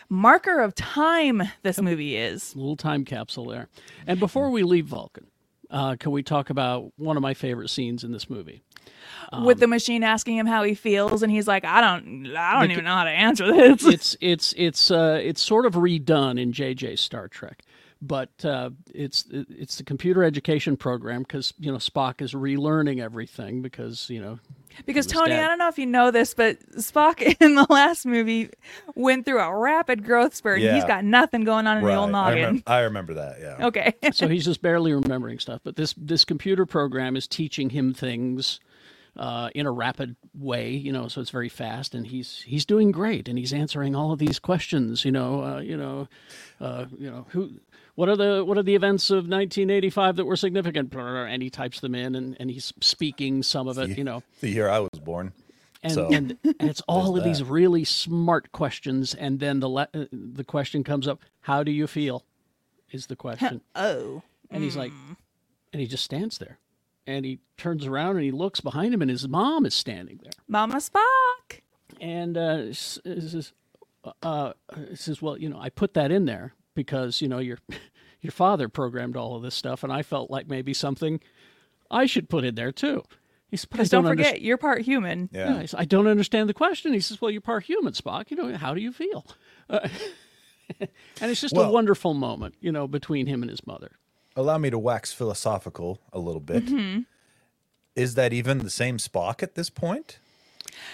marker 0.09 0.59
of 0.59 0.75
time 0.75 1.43
this 1.63 1.79
movie 1.81 2.17
is. 2.17 2.55
little 2.55 2.75
time 2.75 3.05
capsule 3.05 3.47
there. 3.47 3.67
And 4.07 4.19
before 4.19 4.49
we 4.49 4.63
leave 4.63 4.87
Vulcan, 4.87 5.27
uh, 5.71 5.95
can 5.95 6.11
we 6.11 6.21
talk 6.21 6.49
about 6.49 6.91
one 6.97 7.17
of 7.17 7.23
my 7.23 7.33
favorite 7.33 7.69
scenes 7.69 8.03
in 8.03 8.11
this 8.11 8.29
movie? 8.29 8.63
with 9.43 9.59
the 9.59 9.67
machine 9.67 10.03
asking 10.03 10.37
him 10.37 10.45
how 10.45 10.63
he 10.63 10.73
feels, 10.73 11.23
and 11.23 11.31
he's 11.31 11.47
like, 11.47 11.63
I 11.63 11.81
don't, 11.81 12.35
I 12.35 12.59
don't 12.59 12.71
even 12.71 12.83
know 12.83 12.95
how 12.95 13.05
to 13.05 13.09
answer 13.09 13.51
this. 13.51 13.85
it's 13.85 14.17
it's 14.19 14.53
it's 14.57 14.91
uh, 14.91 15.19
it's 15.21 15.41
sort 15.41 15.65
of 15.65 15.73
redone 15.73 16.39
in 16.39 16.51
JJ 16.51 16.99
Star 16.99 17.27
Trek, 17.27 17.63
but 18.01 18.29
uh, 18.43 18.71
it's 18.93 19.25
it's 19.31 19.77
the 19.77 19.83
computer 19.83 20.23
education 20.23 20.75
program 20.75 21.23
because 21.23 21.53
you 21.59 21.71
know 21.71 21.77
Spock 21.77 22.21
is 22.21 22.33
relearning 22.33 23.01
everything 23.01 23.61
because 23.61 24.09
you 24.09 24.21
know 24.21 24.39
Because 24.85 25.05
Tony, 25.07 25.29
dead. 25.31 25.43
I 25.43 25.47
don't 25.47 25.57
know 25.57 25.67
if 25.67 25.77
you 25.77 25.85
know 25.85 26.11
this, 26.11 26.33
but 26.33 26.59
Spock 26.77 27.21
in 27.41 27.55
the 27.55 27.65
last 27.69 28.05
movie 28.05 28.49
went 28.95 29.25
through 29.25 29.39
a 29.39 29.55
rapid 29.55 30.03
growth 30.03 30.33
spurt. 30.35 30.61
and 30.61 30.73
He's 30.75 30.83
Yeah. 30.83 30.87
got 30.87 31.03
nothing 31.05 31.43
going 31.43 31.67
on 31.67 31.77
in 31.77 31.83
Right. 31.83 31.93
the 31.93 31.99
old 31.99 32.09
I, 32.09 32.11
noggin. 32.11 32.37
remember, 32.37 32.63
I 32.67 32.79
remember 32.81 33.13
that. 33.15 33.37
Yeah. 33.39 33.67
Okay. 33.67 33.93
so 34.11 34.27
he's 34.27 34.45
just 34.45 34.61
barely 34.61 34.93
remembering 34.93 35.39
stuff. 35.39 35.61
But 35.63 35.75
this 35.75 35.93
this 35.97 36.25
computer 36.25 36.65
program 36.65 37.15
is 37.15 37.27
teaching 37.27 37.69
him 37.71 37.93
things 37.93 38.59
uh, 39.17 39.49
in 39.53 39.65
a 39.65 39.71
rapid 39.71 40.15
way, 40.33 40.71
you 40.71 40.91
know. 40.91 41.07
So 41.07 41.21
it's 41.21 41.29
very 41.29 41.49
fast, 41.49 41.93
and 41.95 42.07
he's 42.07 42.41
he's 42.43 42.65
doing 42.65 42.91
great, 42.91 43.27
and 43.27 43.37
he's 43.37 43.53
answering 43.53 43.95
all 43.95 44.11
of 44.11 44.19
these 44.19 44.39
questions. 44.39 45.03
You 45.05 45.11
know, 45.11 45.43
uh, 45.43 45.59
you 45.59 45.77
know, 45.77 46.07
uh, 46.59 46.85
you 46.97 47.09
know 47.09 47.25
who. 47.29 47.51
What 47.95 48.07
are 48.07 48.15
the 48.15 48.43
what 48.45 48.57
are 48.57 48.63
the 48.63 48.73
events 48.75 49.09
of 49.09 49.27
1985 49.27 50.15
that 50.15 50.25
were 50.25 50.37
significant? 50.37 50.93
And 50.95 51.43
he 51.43 51.49
types 51.49 51.81
them 51.81 51.93
in, 51.93 52.15
and, 52.15 52.37
and 52.39 52.49
he's 52.49 52.73
speaking 52.79 53.43
some 53.43 53.67
of 53.67 53.77
it. 53.77 53.97
You 53.97 54.03
know, 54.05 54.23
The 54.39 54.49
year 54.49 54.69
I 54.69 54.79
was 54.79 54.99
born. 55.03 55.33
and 55.83 55.91
So, 55.91 56.07
and, 56.07 56.37
and 56.43 56.69
it's 56.69 56.81
all 56.87 57.17
of 57.17 57.23
there's 57.23 57.39
these 57.39 57.47
really 57.47 57.83
smart 57.83 58.53
questions, 58.53 59.13
and 59.13 59.39
then 59.41 59.59
the 59.59 59.67
le- 59.69 59.89
uh, 59.93 60.05
the 60.11 60.45
question 60.45 60.83
comes 60.85 61.05
up: 61.07 61.19
How 61.41 61.63
do 61.63 61.71
you 61.71 61.85
feel? 61.85 62.23
Is 62.91 63.07
the 63.07 63.15
question. 63.17 63.61
oh. 63.75 64.23
And 64.49 64.63
he's 64.63 64.75
like, 64.75 64.91
and 65.71 65.79
he 65.81 65.87
just 65.87 66.03
stands 66.03 66.37
there. 66.37 66.59
And 67.07 67.25
he 67.25 67.39
turns 67.57 67.85
around 67.85 68.17
and 68.17 68.23
he 68.23 68.31
looks 68.31 68.61
behind 68.61 68.93
him, 68.93 69.01
and 69.01 69.09
his 69.09 69.27
mom 69.27 69.65
is 69.65 69.73
standing 69.73 70.19
there. 70.23 70.33
Mama 70.47 70.75
Spock. 70.75 71.61
And 71.99 72.37
uh, 72.37 72.73
says, 72.73 73.53
uh, 74.23 74.53
says, 74.93 75.21
well, 75.21 75.37
you 75.37 75.49
know, 75.49 75.59
I 75.59 75.69
put 75.69 75.93
that 75.95 76.11
in 76.11 76.25
there 76.25 76.53
because 76.73 77.21
you 77.21 77.27
know 77.27 77.39
your 77.39 77.57
your 78.21 78.31
father 78.31 78.69
programmed 78.69 79.17
all 79.17 79.35
of 79.35 79.43
this 79.43 79.55
stuff, 79.55 79.83
and 79.83 79.91
I 79.91 80.03
felt 80.03 80.31
like 80.31 80.47
maybe 80.47 80.73
something 80.73 81.19
I 81.89 82.05
should 82.05 82.29
put 82.29 82.43
in 82.43 82.55
there 82.55 82.71
too. 82.71 83.03
He 83.49 83.57
says, 83.57 83.65
but 83.65 83.81
I 83.81 83.83
don't, 83.83 84.03
don't 84.03 84.11
forget, 84.11 84.25
understand. 84.27 84.45
you're 84.45 84.57
part 84.57 84.81
human. 84.81 85.29
Yeah. 85.31 85.59
Yeah, 85.59 85.65
I, 85.77 85.81
I 85.81 85.85
don't 85.85 86.07
understand 86.07 86.47
the 86.47 86.53
question. 86.53 86.93
He 86.93 87.01
says, 87.01 87.19
well, 87.19 87.29
you're 87.29 87.41
part 87.41 87.65
human, 87.65 87.91
Spock. 87.91 88.31
You 88.31 88.37
know, 88.37 88.57
how 88.57 88.73
do 88.73 88.79
you 88.79 88.93
feel? 88.93 89.25
Uh, 89.69 89.89
and 90.79 90.89
it's 91.31 91.41
just 91.41 91.57
a 91.57 91.69
wonderful 91.69 92.13
moment, 92.13 92.55
you 92.61 92.71
know, 92.71 92.87
between 92.87 93.27
him 93.27 93.43
and 93.43 93.49
his 93.49 93.67
mother. 93.67 93.91
Allow 94.35 94.57
me 94.57 94.69
to 94.69 94.79
wax 94.79 95.11
philosophical 95.13 95.99
a 96.13 96.19
little 96.19 96.39
bit. 96.41 96.65
Mm-hmm. 96.65 97.01
Is 97.95 98.15
that 98.15 98.31
even 98.33 98.59
the 98.59 98.69
same 98.69 98.97
Spock 98.97 99.43
at 99.43 99.55
this 99.55 99.69
point? 99.69 100.19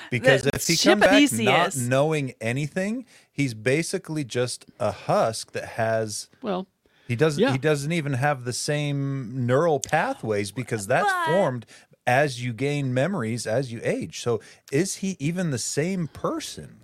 Because 0.10 0.41
The 0.41 0.51
if 0.56 0.65
he 0.65 0.75
comes 0.75 1.01
back 1.01 1.32
not 1.34 1.77
knowing 1.77 2.34
anything, 2.41 3.06
he's 3.32 3.53
basically 3.53 4.24
just 4.24 4.65
a 4.79 4.91
husk 4.91 5.51
that 5.51 5.65
has 5.70 6.29
Well, 6.41 6.65
he 7.08 7.15
doesn't 7.15 7.41
Yeah. 7.41 7.51
he 7.51 7.58
doesn't 7.60 7.91
even 7.91 8.13
have 8.13 8.44
the 8.44 8.53
same 8.53 9.46
neural 9.46 9.79
pathways 9.79 10.51
because 10.51 10.88
that's 10.88 11.12
But- 11.12 11.25
formed 11.27 11.65
as 12.08 12.41
you 12.44 12.53
gain 12.53 12.94
memories 12.94 13.46
as 13.46 13.72
you 13.72 13.82
age. 13.84 14.22
So 14.22 14.41
is 14.72 14.96
he 14.98 15.15
even 15.20 15.51
the 15.51 15.58
same 15.60 16.08
person? 16.08 16.79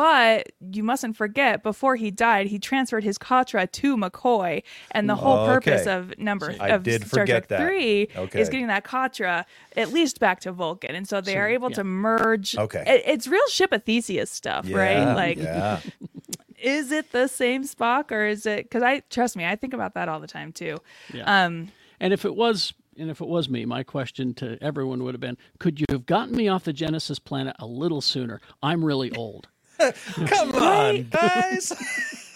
But 0.00 0.52
you 0.72 0.82
mustn't 0.82 1.14
forget, 1.18 1.62
before 1.62 1.94
he 1.94 2.10
died, 2.10 2.46
he 2.46 2.58
transferred 2.58 3.04
his 3.04 3.18
Katra 3.18 3.70
to 3.70 3.98
McCoy, 3.98 4.62
and 4.92 5.10
the 5.10 5.14
whole 5.14 5.44
purpose 5.46 5.86
of 5.86 6.18
number 6.18 6.54
I 6.58 6.68
of 6.68 6.84
did 6.84 7.06
Star 7.06 7.20
forget 7.24 7.46
Trek 7.46 7.48
that. 7.48 7.66
Three 7.66 8.08
Okay. 8.16 8.40
is 8.40 8.48
getting 8.48 8.68
that 8.68 8.82
Katra 8.82 9.44
at 9.76 9.92
least 9.92 10.18
back 10.18 10.40
to 10.40 10.52
Vulcan, 10.52 10.94
and 10.94 11.06
so 11.06 11.20
they 11.20 11.36
are 11.36 11.46
able 11.50 11.68
yeah. 11.68 11.74
to 11.76 11.84
merge. 11.84 12.56
Okay. 12.56 12.82
it- 12.86 13.02
it's 13.04 13.26
real 13.26 13.46
ship 13.48 13.72
of 13.72 13.84
Theseus 13.84 14.30
stuff, 14.30 14.66
right? 14.72 15.12
Like, 15.12 15.36
yeah. 15.36 15.80
is 16.58 16.92
it 16.92 17.12
the 17.12 17.28
same 17.28 17.64
Spock, 17.64 18.10
or 18.10 18.24
is 18.24 18.46
it? 18.46 18.70
Because 18.70 18.82
I 18.82 19.00
trust 19.10 19.36
me, 19.36 19.44
I 19.44 19.54
think 19.54 19.74
about 19.74 19.92
that 19.96 20.08
all 20.08 20.18
the 20.18 20.26
time 20.26 20.50
too. 20.50 20.78
Yeah. 21.12 21.44
Um, 21.44 21.72
And 22.00 22.14
if 22.14 22.24
it 22.24 22.34
was 22.34 22.72
and 22.96 23.10
if 23.10 23.20
it 23.20 23.28
was 23.28 23.50
me, 23.50 23.66
my 23.66 23.82
question 23.82 24.32
to 24.36 24.56
everyone 24.62 25.04
would 25.04 25.12
have 25.12 25.20
been, 25.20 25.36
could 25.58 25.78
you 25.78 25.84
have 25.90 26.06
gotten 26.06 26.34
me 26.34 26.48
off 26.48 26.64
the 26.64 26.72
Genesis 26.72 27.18
planet 27.18 27.54
a 27.58 27.66
little 27.66 28.00
sooner? 28.00 28.40
I'm 28.62 28.82
really 28.82 29.14
old. 29.14 29.48
Come 30.26 30.54
on, 30.54 31.08
guys. 31.10 31.72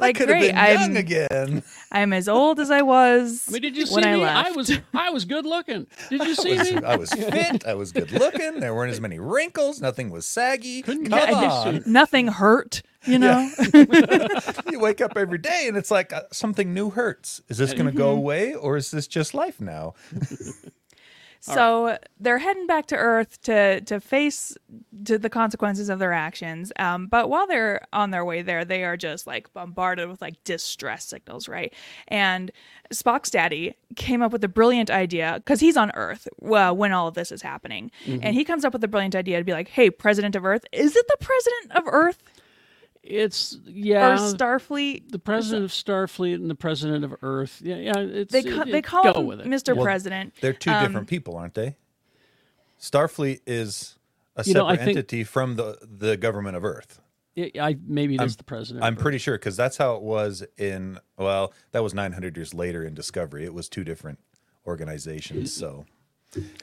Like, 0.00 0.16
I 0.16 0.18
could 0.18 0.28
have 0.28 0.38
great, 0.40 0.48
been 0.48 0.58
I'm- 0.58 0.80
young 0.80 0.96
again. 0.96 1.62
I'm 1.92 2.12
as 2.12 2.28
old 2.28 2.58
as 2.58 2.68
I 2.68 2.82
was 2.82 3.44
I 3.48 3.52
mean, 3.52 3.62
did 3.62 3.76
you 3.76 3.86
see 3.86 4.02
I 4.02 4.16
me? 4.16 4.22
left. 4.22 4.48
I 4.48 4.50
was 4.50 4.72
I 4.92 5.10
was 5.10 5.24
good 5.24 5.46
looking. 5.46 5.86
Did 6.10 6.24
you 6.24 6.34
see 6.34 6.54
I 6.54 6.58
was, 6.58 6.72
me? 6.72 6.82
I 6.84 6.96
was 6.96 7.10
fit. 7.12 7.64
I 7.64 7.74
was 7.74 7.92
good 7.92 8.10
looking. 8.10 8.58
There 8.58 8.74
weren't 8.74 8.90
as 8.90 9.00
many 9.00 9.20
wrinkles. 9.20 9.80
Nothing 9.80 10.10
was 10.10 10.26
saggy. 10.26 10.82
Couldn't 10.82 11.10
Come 11.10 11.18
Yeah, 11.20 11.48
on. 11.48 11.82
Nothing 11.86 12.26
hurt, 12.26 12.82
you 13.04 13.20
know. 13.20 13.48
you 14.68 14.80
wake 14.80 15.00
up 15.00 15.16
every 15.16 15.38
day 15.38 15.66
and 15.68 15.76
it's 15.76 15.92
like 15.92 16.12
uh, 16.12 16.22
something 16.32 16.74
new 16.74 16.90
hurts. 16.90 17.40
Is 17.48 17.58
this 17.58 17.72
going 17.72 17.84
to 17.84 17.90
Mm-hmm. 17.92 17.98
go 17.98 18.10
away 18.10 18.52
or 18.52 18.76
is 18.76 18.90
this 18.90 19.06
just 19.06 19.32
life 19.32 19.60
now? 19.60 19.94
So 21.52 21.98
they're 22.18 22.38
heading 22.38 22.66
back 22.66 22.86
to 22.86 22.96
Earth 22.96 23.40
to 23.42 23.80
to 23.82 24.00
face 24.00 24.56
to 25.04 25.18
the 25.18 25.28
consequences 25.28 25.90
of 25.90 25.98
their 25.98 26.12
actions. 26.12 26.72
Um, 26.78 27.06
but 27.06 27.28
while 27.28 27.46
they're 27.46 27.86
on 27.92 28.10
their 28.10 28.24
way 28.24 28.40
there, 28.40 28.64
they 28.64 28.82
are 28.84 28.96
just 28.96 29.26
like 29.26 29.52
bombarded 29.52 30.08
with 30.08 30.22
like 30.22 30.42
distress 30.44 31.04
signals, 31.04 31.46
right? 31.48 31.74
And 32.08 32.50
Spock's 32.92 33.30
daddy 33.30 33.74
came 33.96 34.22
up 34.22 34.32
with 34.32 34.42
a 34.42 34.48
brilliant 34.48 34.90
idea 34.90 35.34
because 35.36 35.60
he's 35.60 35.76
on 35.76 35.90
Earth 35.94 36.26
uh, 36.42 36.72
when 36.72 36.92
all 36.92 37.08
of 37.08 37.14
this 37.14 37.30
is 37.30 37.42
happening, 37.42 37.90
and 38.22 38.34
he 38.34 38.44
comes 38.44 38.64
up 38.64 38.72
with 38.72 38.82
a 38.82 38.88
brilliant 38.88 39.14
idea 39.14 39.38
to 39.38 39.44
be 39.44 39.52
like, 39.52 39.68
"Hey, 39.68 39.90
President 39.90 40.34
of 40.36 40.44
Earth, 40.46 40.64
is 40.72 40.96
it 40.96 41.06
the 41.08 41.16
President 41.20 41.72
of 41.72 41.84
Earth 41.86 42.22
It's 43.06 43.54
or 43.56 43.70
yeah. 43.70 44.16
Starfleet?" 44.16 45.10
the 45.10 45.18
president 45.18 45.64
of 45.64 45.70
Starfleet 45.70 46.36
and 46.36 46.48
the 46.50 46.54
president 46.54 47.04
of 47.04 47.14
Earth. 47.22 47.60
Yeah, 47.62 47.76
yeah. 47.76 47.98
It's 47.98 48.32
They 48.32 48.42
ca- 48.42 48.62
it- 48.62 48.72
they 48.72 48.82
call 48.82 49.04
go 49.12 49.20
him 49.20 49.26
with 49.26 49.40
it. 49.40 49.46
Mr. 49.46 49.74
Well, 49.76 49.84
President. 49.84 50.34
They're 50.40 50.52
two 50.52 50.70
Um, 50.70 50.84
different 50.84 51.08
people, 51.08 51.36
aren't 51.36 51.54
they? 51.54 51.76
Starfleet 52.80 53.40
is 53.46 53.96
a 54.36 54.44
You 54.44 54.54
know, 54.54 54.66
I 54.66 54.72
separate 54.72 54.84
think- 54.84 54.96
entity 54.98 55.24
from 55.24 55.56
the, 55.56 55.78
the 55.82 56.16
government 56.16 56.56
of 56.56 56.64
Earth. 56.64 57.00
Yeah, 57.34 57.64
I 57.64 57.76
maybe 57.84 58.14
it 58.14 58.22
is 58.22 58.36
the 58.36 58.44
president. 58.44 58.84
I'm 58.84 58.94
pretty 58.94 59.18
sure 59.18 59.34
because 59.36 59.56
that's 59.56 59.76
how 59.76 59.96
it 59.96 60.02
was 60.02 60.44
in, 60.56 60.98
well, 61.18 61.52
that 61.72 61.82
was 61.82 61.92
900 61.92 62.36
years 62.36 62.54
later 62.54 62.84
in 62.84 62.94
Discovery. 62.94 63.44
It 63.44 63.52
was 63.52 63.68
two 63.68 63.82
different 63.82 64.20
organizations. 64.66 65.52
So, 65.52 65.84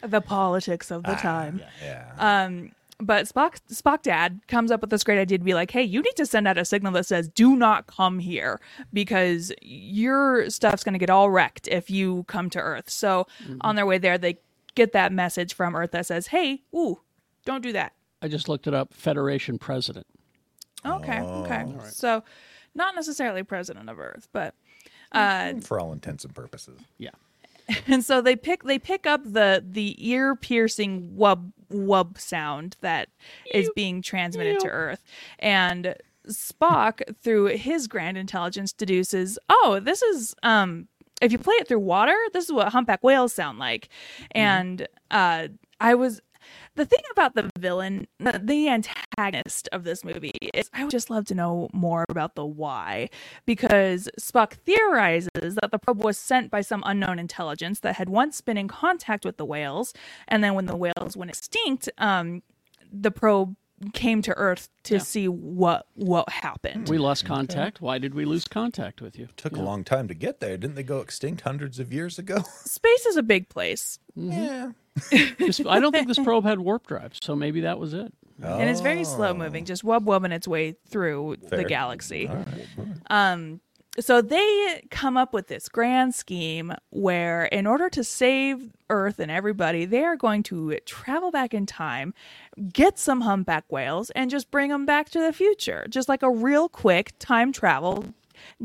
The 0.02 0.22
politics 0.22 0.90
of 0.90 1.04
the 1.04 1.16
time. 1.16 1.62
yeah. 1.84 2.14
Um, 2.46 2.72
but 3.02 3.26
Spock 3.28 3.58
Spock 3.72 4.02
dad 4.04 4.42
comes 4.48 4.72
up 4.72 4.82
with 4.82 4.90
this 4.90 5.04
great 5.04 5.20
idea 5.20 5.38
to 5.38 5.44
be 5.44 5.54
like, 5.54 5.72
hey, 5.72 5.84
you 5.84 6.02
need 6.02 6.16
to 6.16 6.26
send 6.26 6.48
out 6.48 6.58
a 6.58 6.66
signal 6.66 6.92
that 6.94 7.06
says, 7.06 7.28
"Do 7.30 7.56
not 7.56 7.88
come 7.88 8.20
here," 8.20 8.62
because 8.94 9.52
your 9.62 10.50
stuff's 10.50 10.84
gonna 10.84 10.98
get 10.98 11.10
all 11.10 11.30
wrecked 11.30 11.68
if 11.68 11.90
you 11.90 12.24
come 12.28 12.50
to 12.52 12.60
Earth. 12.60 12.90
So 12.90 13.28
on 13.62 13.76
their 13.76 13.86
way 13.86 13.98
there, 13.98 14.18
they 14.18 14.38
get 14.76 14.94
that 14.94 15.12
message 15.12 15.54
from 15.54 15.76
Earth 15.76 15.92
that 15.92 16.06
says, 16.06 16.28
"Hey, 16.28 16.64
ooh, 16.76 17.02
don't 17.46 17.62
do 17.62 17.72
that." 17.74 17.94
I 18.22 18.28
just 18.28 18.48
looked 18.48 18.68
it 18.68 18.74
up. 18.74 18.94
Federation 18.94 19.58
president. 19.58 20.06
Okay, 20.86 21.20
Oh. 21.22 21.44
okay. 21.44 21.66
So 21.90 22.24
not 22.76 22.96
necessarily 22.96 23.44
president 23.44 23.90
of 23.90 24.00
Earth, 24.00 24.28
but 24.32 24.56
uh, 25.12 25.54
for 25.62 25.80
all 25.80 25.92
intents 25.92 26.24
and 26.24 26.34
purposes. 26.34 26.80
Yeah. 26.98 27.10
and 27.88 28.04
so 28.04 28.22
they 28.22 28.36
pick 28.36 28.64
they 28.64 28.80
pick 28.80 29.06
up 29.06 29.22
the 29.24 29.64
the 29.68 29.96
ear 30.08 30.36
piercing 30.36 31.14
wub 31.18 31.52
wub 31.72 32.20
sound 32.20 32.78
that 32.82 33.10
is 33.54 33.70
being 33.76 34.02
transmitted 34.02 34.60
to 34.60 34.68
Earth, 34.68 35.04
and 35.40 35.96
Spock 36.28 37.02
through 37.22 37.46
his 37.46 37.88
grand 37.88 38.18
intelligence 38.18 38.74
deduces, 38.74 39.40
oh, 39.50 39.80
this 39.82 40.02
is 40.02 40.36
um 40.44 40.88
if 41.22 41.32
you 41.32 41.38
play 41.38 41.56
it 41.56 41.68
through 41.68 41.80
water, 41.80 42.16
this 42.34 42.46
is 42.46 42.52
what 42.52 42.70
humpback 42.70 43.04
whales 43.04 43.34
sound 43.34 43.60
like, 43.60 43.90
and 44.32 44.88
uh, 45.12 45.48
I 45.80 45.96
was. 45.96 46.22
The 46.76 46.86
thing 46.86 47.02
about 47.12 47.36
the 47.36 47.50
villain, 47.58 48.08
the, 48.20 48.68
antagonist 48.68 49.68
of 49.72 49.84
this 49.84 50.04
movie 50.04 50.34
is 50.54 50.70
I 50.74 50.84
would 50.84 50.92
just 50.92 51.10
love 51.10 51.26
to 51.26 51.36
know 51.36 51.70
more 51.74 52.06
about 52.10 52.36
the 52.36 52.46
why. 52.46 53.10
Because 53.46 54.10
Spock 54.20 54.54
theorizes 54.54 55.56
that 55.56 55.72
the 55.72 55.80
probe 55.80 56.04
was 56.04 56.18
sent 56.18 56.52
by 56.52 56.62
some 56.62 56.84
unknown 56.86 57.20
intelligence 57.20 57.80
that 57.82 57.96
had 57.96 58.10
once 58.10 58.42
been 58.42 58.58
in 58.58 58.68
contact 58.68 59.26
with 59.26 59.38
the 59.38 59.46
whales, 59.46 59.94
and 60.28 60.44
then 60.44 60.54
when 60.54 60.66
the 60.66 60.76
whales 60.76 61.16
went 61.16 61.32
extinct, 61.32 61.90
um, 61.98 62.44
the 62.92 63.12
probe 63.12 63.56
came 63.94 64.22
to 64.24 64.34
Earth 64.38 64.70
to 64.84 65.00
see 65.00 65.28
what 65.28 65.86
what 65.96 66.30
happened. 66.30 66.90
We 66.90 66.98
lost 66.98 67.26
contact. 67.26 67.82
Why 67.82 67.98
did 67.98 68.14
we 68.14 68.26
lose 68.26 68.46
contact 68.48 69.02
with 69.02 69.18
you? 69.18 69.28
Took 69.38 69.56
a 69.58 69.62
long 69.62 69.84
time 69.84 70.08
to 70.08 70.14
get 70.14 70.40
there. 70.40 70.58
Didn't 70.58 70.76
they 70.76 70.84
go 70.84 71.00
extinct 71.00 71.42
hundreds 71.42 71.80
of 71.80 71.92
years 71.94 72.18
ago? 72.20 72.38
Space 72.66 73.06
is 73.06 73.18
a 73.18 73.24
big 73.24 73.50
place, 73.50 74.00
yeah. 74.16 74.72
This- 75.40 75.62
I 75.66 75.80
don't 75.80 75.92
think 75.92 76.08
this 76.08 76.20
probe 76.24 76.44
had 76.44 76.60
warp 76.60 76.86
drive, 76.88 77.14
so 77.22 77.36
maybe 77.36 77.62
that 77.62 77.80
was 77.80 77.94
it. 77.94 78.12
and 78.44 78.70
it's 78.70 78.82
very 78.82 79.04
slow 79.04 79.34
moving, 79.34 79.66
just 79.66 79.84
wub 79.86 80.02
wubbing 80.06 80.32
its 80.32 80.48
way 80.48 80.76
through 80.90 81.38
the 81.42 81.48
Fair. 81.48 81.64
galaxy. 81.64 82.30
Um, 83.10 83.62
so 84.00 84.22
they 84.22 84.84
come 84.90 85.18
up 85.18 85.34
with 85.34 85.48
this 85.48 85.68
grand 85.68 86.16
scheme 86.16 86.74
where, 86.92 87.46
in 87.46 87.68
order 87.68 87.90
to 87.90 88.04
save 88.04 88.72
Earth 88.90 89.20
and 89.20 89.30
everybody, 89.30 89.84
they 89.86 90.04
are 90.04 90.16
going 90.16 90.44
to 90.44 90.78
travel 90.86 91.30
back 91.30 91.54
in 91.54 91.66
time, 91.66 92.14
get 92.72 92.98
some 92.98 93.22
humpback 93.22 93.66
whales, 93.70 94.10
and 94.12 94.32
just 94.32 94.50
bring 94.50 94.70
them 94.70 94.86
back 94.86 95.10
to 95.10 95.20
the 95.20 95.34
future. 95.34 95.86
Just 95.90 96.08
like 96.08 96.24
a 96.24 96.30
real 96.30 96.70
quick 96.70 97.14
time 97.20 97.52
travel, 97.52 98.06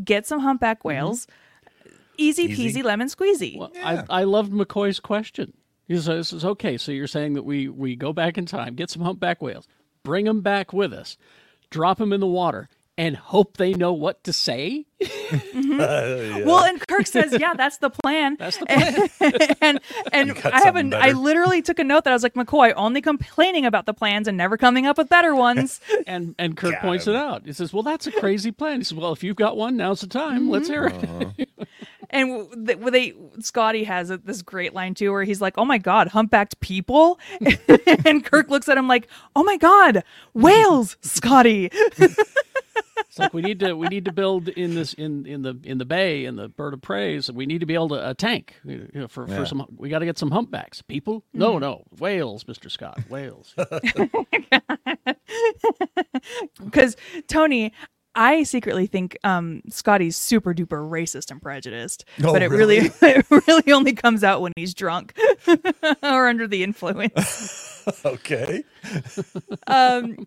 get 0.05 0.27
some 0.27 0.41
humpback 0.41 0.79
mm-hmm. 0.79 0.89
whales. 0.89 1.27
Easy 2.19 2.45
Easy. 2.45 2.81
peasy 2.81 2.85
lemon 2.85 3.09
squeezy. 3.09 3.59
Well, 3.59 3.73
Yeah. 3.75 4.05
I 4.09 4.21
I 4.21 4.25
loved 4.25 4.53
McCoy's 4.53 5.01
question. 5.01 5.53
He 5.87 5.99
says, 5.99 6.31
"This 6.31 6.45
okay. 6.45 6.79
So 6.79 6.93
you're 6.93 7.07
saying 7.07 7.35
that 7.35 7.45
we 7.45 7.69
we 7.69 7.95
go 7.97 8.13
back 8.13 8.39
in 8.39 8.47
time, 8.47 8.75
get 8.75 8.91
some 8.91 9.03
humpback 9.03 9.43
whales, 9.43 9.69
bring 10.03 10.25
them 10.25 10.41
back 10.41 10.73
with 10.73 10.93
us, 10.93 11.19
drop 11.69 11.99
them 11.99 12.13
in 12.13 12.21
the 12.21 12.27
water, 12.27 12.69
and 12.99 13.17
hope 13.17 13.57
they 13.57 13.73
know 13.75 13.93
what 13.93 14.25
to 14.25 14.33
say." 14.33 14.87
Mm-hmm. 15.03 15.63
Oh, 15.79 16.43
well, 16.47 16.65
and 16.65 16.81
Kirk 16.87 17.07
says, 17.07 17.37
"Yeah, 17.39 17.53
that's 17.53 17.77
the 17.79 17.91
plan." 17.91 18.37
That's 18.39 18.57
the 18.57 18.65
plan. 18.67 19.55
and 19.61 19.81
and 20.11 20.35
got 20.35 20.55
I 20.55 20.61
haven't. 20.61 20.93
something 20.93 21.11
I 21.11 21.13
literally 21.13 21.61
took 21.61 21.79
a 21.79 21.85
note 21.85 22.05
that 22.05 22.11
I 22.11 22.15
was 22.15 22.23
like, 22.23 22.33
McCoy 22.33 22.73
only 22.77 23.03
complaining 23.03 23.67
about 23.67 23.85
the 23.85 23.93
plans 23.93 24.27
and 24.27 24.39
never 24.39 24.57
coming 24.57 24.87
up 24.87 24.97
with 24.97 25.11
better 25.11 25.35
ones. 25.35 25.81
and 26.07 26.35
and 26.39 26.57
Kirk 26.57 26.73
Got 26.73 26.81
points 26.83 27.07
him. 27.07 27.15
it 27.15 27.19
out. 27.19 27.43
He 27.45 27.53
says, 27.53 27.75
"Well, 27.75 27.83
that's 27.83 28.07
a 28.07 28.13
crazy 28.13 28.53
plan." 28.53 28.79
He 28.79 28.85
says, 28.85 28.95
"Well, 28.97 29.13
if 29.13 29.23
you've 29.23 29.37
got 29.37 29.57
one, 29.59 29.77
now's 29.77 30.01
the 30.01 30.07
time. 30.07 30.43
Mm-hmm. 30.45 30.51
Let's 30.51 30.69
hear 30.69 30.87
it." 30.87 30.95
Uh-huh. 31.05 31.67
and 32.09 32.47
w- 32.49 32.67
th- 32.67 32.79
they 32.93 33.13
Scotty 33.41 33.85
has 33.85 34.09
this 34.09 34.41
great 34.41 34.73
line 34.73 34.95
too, 34.95 35.13
where 35.13 35.25
he's 35.25 35.43
like, 35.43 35.59
"Oh 35.59 35.67
my 35.67 35.77
god, 35.79 36.09
humpbacked 36.09 36.59
people," 36.61 37.19
and 38.07 38.25
Kirk 38.25 38.49
looks 38.49 38.69
at 38.71 38.79
him 38.79 38.89
like, 38.89 39.09
"Oh 39.35 39.45
my 39.45 39.59
god, 39.59 40.05
whales, 40.33 40.97
Scotty." 41.03 41.71
It's 42.99 43.19
like 43.19 43.33
we 43.35 43.41
need 43.43 43.61
to 43.61 43.75
we 43.75 43.89
need 43.89 44.05
to 44.07 44.13
build 44.13 44.49
in 44.49 44.75
this 44.75 44.93
in 44.95 45.25
in 45.27 45.43
the 45.43 45.59
in 45.65 45.79
the 45.79 45.85
bay 45.85 46.25
in 46.25 46.37
the 46.37 46.49
bird 46.49 46.75
of 46.75 46.83
prey. 46.83 47.21
So 47.21 47.33
we 47.33 47.47
need 47.47 47.61
to 47.61 47.67
be 47.67 47.75
able 47.75 47.89
to 47.91 48.11
a 48.11 48.15
tank 48.15 48.57
you 48.65 48.89
know, 48.93 49.09
for 49.09 49.27
Yeah. 49.29 49.37
for 49.39 49.47
some. 49.47 49.67
We 49.77 49.89
got 49.89 50.01
to 50.01 50.05
get 50.07 50.19
some 50.19 50.31
humpbacks. 50.31 50.83
People? 50.83 51.25
No, 51.33 51.59
no, 51.59 51.85
whales, 51.99 52.47
Mister 52.47 52.69
Scott, 52.69 52.99
whales. 53.09 53.55
Because 56.63 56.97
Tony. 57.29 57.73
I 58.19 58.45
secretly 58.45 58.87
think 58.87 59.19
um, 59.25 59.61
Scotty's 59.69 60.17
super 60.17 60.55
duper 60.55 60.79
racist 60.91 61.31
and 61.31 61.39
prejudiced, 61.43 62.07
Oh, 62.25 62.33
but 62.33 62.41
it 62.41 62.49
really, 62.49 62.79
it 63.03 63.27
really 63.31 63.71
only 63.75 63.93
comes 63.93 64.25
out 64.25 64.41
when 64.41 64.53
he's 64.57 64.73
drunk 64.73 65.15
or 66.03 66.27
under 66.27 66.49
the 66.49 66.63
influence. 66.63 67.85
Okay. 68.07 68.65
um, 69.67 70.27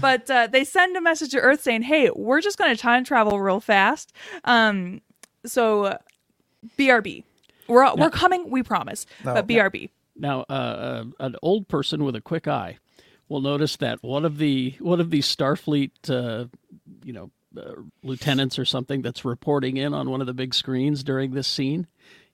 but 0.00 0.30
uh, 0.30 0.46
they 0.46 0.64
send 0.64 0.96
a 0.96 1.00
message 1.00 1.30
to 1.30 1.40
Earth 1.40 1.62
saying, 1.62 1.82
"Hey, 1.82 2.10
we're 2.14 2.40
just 2.40 2.58
going 2.58 2.74
to 2.74 2.80
time 2.80 3.04
travel 3.04 3.40
real 3.40 3.60
fast. 3.60 4.12
Um, 4.44 5.00
so, 5.44 5.84
uh, 5.84 5.98
BRB, 6.78 7.24
we're 7.68 7.94
we're 7.94 8.10
coming. 8.10 8.50
We 8.50 8.62
promise. 8.62 9.06
But 9.24 9.46
BRB, 9.46 9.90
Now, 10.16 10.44
uh, 10.50 10.52
uh, 10.52 11.04
an 11.20 11.36
old 11.42 11.68
person 11.68 12.04
with 12.04 12.14
a 12.16 12.20
quick 12.20 12.46
eye 12.46 12.78
will 13.28 13.40
notice 13.40 13.76
that 13.76 14.02
one 14.02 14.24
of 14.24 14.38
the 14.38 14.74
one 14.80 15.00
of 15.00 15.10
the 15.10 15.20
Starfleet, 15.20 15.90
uh, 16.10 16.46
you 17.04 17.12
know, 17.12 17.30
uh, 17.56 17.74
lieutenants 18.02 18.58
or 18.58 18.64
something 18.64 19.02
that's 19.02 19.24
reporting 19.24 19.76
in 19.76 19.94
on 19.94 20.10
one 20.10 20.20
of 20.20 20.26
the 20.26 20.34
big 20.34 20.52
screens 20.54 21.02
during 21.02 21.30
this 21.32 21.48
scene 21.48 21.86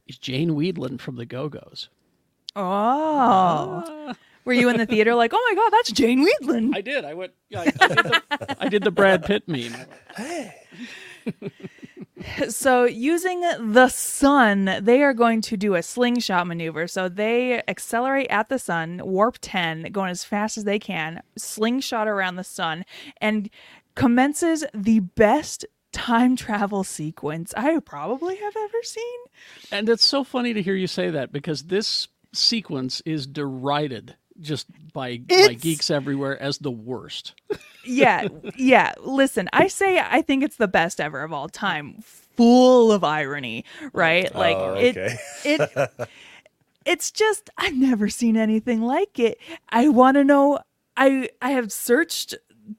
is 0.06 0.18
Jane 0.18 0.50
Wiedlin 0.50 1.00
from 1.00 1.16
the 1.16 1.26
Go 1.26 1.48
Go's. 1.48 1.88
oh." 2.56 4.14
Were 4.46 4.52
you 4.52 4.68
in 4.68 4.78
the 4.78 4.86
theater 4.86 5.14
like, 5.14 5.32
oh 5.34 5.46
my 5.50 5.54
god, 5.56 5.70
that's 5.70 5.90
Jane 5.90 6.24
Wiedlin? 6.24 6.70
I 6.74 6.80
did. 6.80 7.04
I 7.04 7.14
went. 7.14 7.32
Yeah, 7.50 7.62
I, 7.62 7.72
I, 7.80 7.88
did 7.88 7.98
the, 7.98 8.56
I 8.60 8.68
did 8.68 8.84
the 8.84 8.90
Brad 8.92 9.24
Pitt 9.24 9.46
meme. 9.46 9.74
So, 12.48 12.84
using 12.84 13.40
the 13.40 13.88
sun, 13.88 14.78
they 14.80 15.02
are 15.02 15.12
going 15.12 15.42
to 15.42 15.56
do 15.56 15.74
a 15.74 15.82
slingshot 15.82 16.46
maneuver. 16.46 16.88
So, 16.88 17.10
they 17.10 17.62
accelerate 17.68 18.28
at 18.30 18.48
the 18.48 18.58
sun, 18.58 19.02
warp 19.04 19.36
10, 19.42 19.92
going 19.92 20.10
as 20.10 20.24
fast 20.24 20.56
as 20.56 20.64
they 20.64 20.78
can, 20.78 21.22
slingshot 21.36 22.08
around 22.08 22.36
the 22.36 22.42
sun, 22.42 22.86
and 23.20 23.50
commences 23.94 24.64
the 24.72 25.00
best 25.00 25.66
time 25.92 26.36
travel 26.36 26.84
sequence 26.84 27.52
I 27.54 27.78
probably 27.80 28.36
have 28.36 28.56
ever 28.56 28.82
seen. 28.82 29.20
And 29.70 29.88
it's 29.88 30.06
so 30.06 30.24
funny 30.24 30.54
to 30.54 30.62
hear 30.62 30.74
you 30.74 30.86
say 30.86 31.10
that 31.10 31.32
because 31.32 31.64
this 31.64 32.08
sequence 32.32 33.02
is 33.04 33.26
derided 33.26 34.16
just 34.40 34.66
by 34.92 35.18
by 35.18 35.54
geeks 35.54 35.90
everywhere 35.90 36.40
as 36.40 36.58
the 36.58 36.70
worst. 36.70 37.34
yeah, 37.84 38.28
yeah. 38.56 38.92
Listen, 39.00 39.48
I 39.52 39.68
say 39.68 39.98
I 39.98 40.22
think 40.22 40.42
it's 40.42 40.56
the 40.56 40.68
best 40.68 41.00
ever 41.00 41.22
of 41.22 41.32
all 41.32 41.48
time. 41.48 42.02
Full 42.36 42.92
of 42.92 43.02
irony, 43.02 43.64
right? 43.92 44.30
Oh, 44.34 44.38
like 44.38 44.56
Oh, 44.56 44.74
it, 44.74 44.96
it, 45.44 45.90
it's 46.84 47.10
just 47.10 47.50
I've 47.56 47.76
never 47.76 48.08
seen 48.08 48.36
anything 48.36 48.82
like 48.82 49.18
it. 49.18 49.38
I 49.70 49.88
want 49.88 50.16
to 50.16 50.24
know. 50.24 50.60
I 50.96 51.30
I 51.40 51.50
have 51.50 51.72
searched 51.72 52.34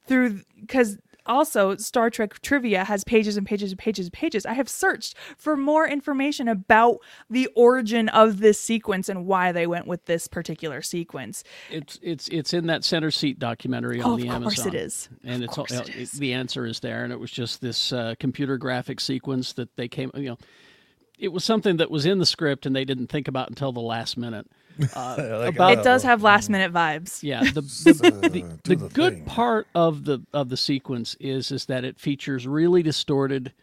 through 0.07 0.41
because 0.59 0.97
also 1.27 1.75
Star 1.77 2.09
Trek 2.09 2.41
trivia 2.41 2.83
has 2.83 3.03
pages 3.03 3.37
and 3.37 3.45
pages 3.45 3.71
and 3.71 3.79
pages 3.79 4.05
and 4.07 4.13
pages. 4.13 4.45
I 4.45 4.53
have 4.53 4.69
searched 4.69 5.15
for 5.37 5.55
more 5.55 5.87
information 5.87 6.47
about 6.47 6.97
the 7.29 7.47
origin 7.55 8.09
of 8.09 8.39
this 8.39 8.59
sequence 8.59 9.09
and 9.09 9.25
why 9.25 9.51
they 9.51 9.67
went 9.67 9.87
with 9.87 10.05
this 10.05 10.27
particular 10.27 10.81
sequence. 10.81 11.43
It's 11.69 11.99
it's 12.01 12.27
it's 12.29 12.53
in 12.53 12.67
that 12.67 12.83
center 12.83 13.11
seat 13.11 13.39
documentary 13.39 14.01
on 14.01 14.11
Oh, 14.11 14.15
the 14.17 14.27
Amazon. 14.29 14.35
of 14.37 14.43
course 14.43 14.65
it 14.65 14.73
is. 14.73 15.09
and 15.23 15.43
Of 15.43 15.49
it's 15.49 15.57
all, 15.57 15.65
it 15.65 15.95
is. 15.95 16.11
the 16.13 16.33
answer 16.33 16.65
is 16.65 16.79
there, 16.79 17.03
and 17.03 17.11
it 17.13 17.19
was 17.19 17.31
just 17.31 17.61
this 17.61 17.91
uh, 17.93 18.15
computer 18.19 18.57
graphic 18.57 18.99
sequence 18.99 19.53
that 19.53 19.75
they 19.75 19.87
came. 19.87 20.11
You 20.15 20.29
know, 20.31 20.37
it 21.17 21.29
was 21.29 21.43
something 21.43 21.77
that 21.77 21.89
was 21.91 22.05
in 22.05 22.19
the 22.19 22.25
script 22.25 22.65
and 22.65 22.75
they 22.75 22.85
didn't 22.85 23.07
think 23.07 23.27
about 23.27 23.49
until 23.49 23.71
the 23.71 23.79
last 23.81 24.17
minute. 24.17 24.47
Uh, 24.95 25.39
Like, 25.41 25.55
about 25.55 25.71
It 25.79 25.83
does 25.83 26.03
have 26.03 26.21
last 26.21 26.49
minute 26.51 26.71
vibes. 26.71 27.23
yeah 27.23 27.41
the 27.43 27.61
the, 27.61 27.93
the, 28.29 28.59
the 28.63 28.75
the 28.75 28.89
good 28.89 29.13
thing. 29.15 29.25
part 29.25 29.65
of 29.73 30.03
the 30.05 30.19
of 30.33 30.49
the 30.49 30.57
sequence 30.57 31.15
is 31.19 31.51
is 31.51 31.65
that 31.65 31.83
it 31.83 31.99
features 31.99 32.45
really 32.45 32.83
distorted 32.83 33.53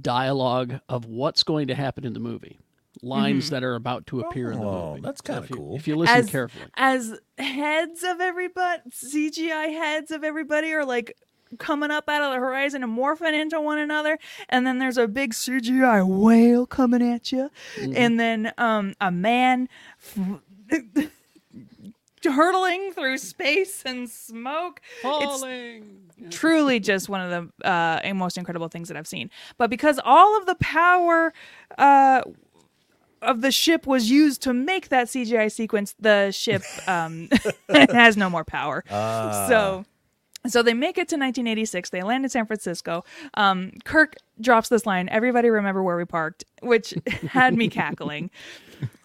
dialogue 0.00 0.80
of 0.88 1.04
what's 1.06 1.42
going 1.42 1.68
to 1.68 1.74
happen 1.74 2.04
in 2.04 2.14
the 2.14 2.20
movie 2.20 2.58
lines 3.02 3.50
that 3.50 3.62
are 3.62 3.74
about 3.74 4.06
to 4.06 4.20
appear 4.20 4.52
in 4.52 4.60
the 4.60 4.64
Oh, 4.66 4.90
movie 4.92 5.00
that's 5.02 5.20
kinda 5.20 5.42
if 5.42 5.50
cool. 5.50 5.76
if 5.76 5.86
you 5.86 5.96
listen 5.96 6.16
as 6.20 6.30
carefully 6.30 6.64
as 6.74 7.18
heads 7.36 8.02
of 8.02 8.20
everybody, 8.20 8.82
CGI 8.90 9.66
heads 9.72 10.10
of 10.10 10.24
everybody 10.24 10.72
are 10.72 10.84
like 10.84 11.14
coming 11.58 11.90
up 11.90 12.08
out 12.08 12.22
of 12.22 12.32
the 12.32 12.38
horizon 12.38 12.82
and 12.82 12.96
morphing 12.96 13.32
into 13.40 13.60
one 13.60 13.78
another, 13.78 14.18
and 14.48 14.66
then 14.66 14.78
there's 14.78 14.98
a 14.98 15.06
big 15.08 15.32
CGI 15.32 16.06
whale 16.06 16.66
coming 16.66 17.02
at 17.02 17.32
you, 17.32 17.50
Mm-hmm. 17.76 17.92
and 17.96 18.20
then 18.20 18.52
um 18.58 18.94
a 19.00 19.10
man. 19.10 19.68
F- 20.70 21.08
hurtling 22.26 22.90
through 22.92 23.18
space 23.18 23.82
and 23.84 24.08
smoke 24.08 24.80
it's 25.04 25.42
truly 26.30 26.80
just 26.80 27.06
one 27.10 27.20
of 27.20 27.52
the 27.60 27.68
uh, 27.68 28.14
most 28.14 28.38
incredible 28.38 28.68
things 28.68 28.88
that 28.88 28.96
I've 28.96 29.06
seen. 29.06 29.28
But 29.58 29.68
because 29.68 30.00
all 30.02 30.38
of 30.38 30.46
the 30.46 30.54
power 30.54 31.34
uh, 31.76 32.22
of 33.20 33.42
the 33.42 33.52
ship 33.52 33.86
was 33.86 34.10
used 34.10 34.40
to 34.42 34.54
make 34.54 34.88
that 34.88 35.08
CGI 35.08 35.52
sequence, 35.52 35.94
the 36.00 36.30
ship 36.30 36.62
um, 36.88 37.28
has 37.68 38.16
no 38.16 38.30
more 38.30 38.44
power. 38.44 38.84
So. 38.88 39.84
So 40.46 40.62
they 40.62 40.74
make 40.74 40.98
it 40.98 41.08
to 41.08 41.16
1986. 41.16 41.90
They 41.90 42.02
land 42.02 42.24
in 42.24 42.28
San 42.30 42.44
Francisco. 42.46 43.04
Um, 43.34 43.72
Kirk 43.84 44.16
drops 44.40 44.68
this 44.68 44.84
line, 44.86 45.08
"Everybody 45.08 45.48
remember 45.48 45.82
where 45.82 45.96
we 45.96 46.04
parked," 46.04 46.44
which 46.62 46.92
had 47.30 47.54
me 47.54 47.68
cackling. 47.68 48.30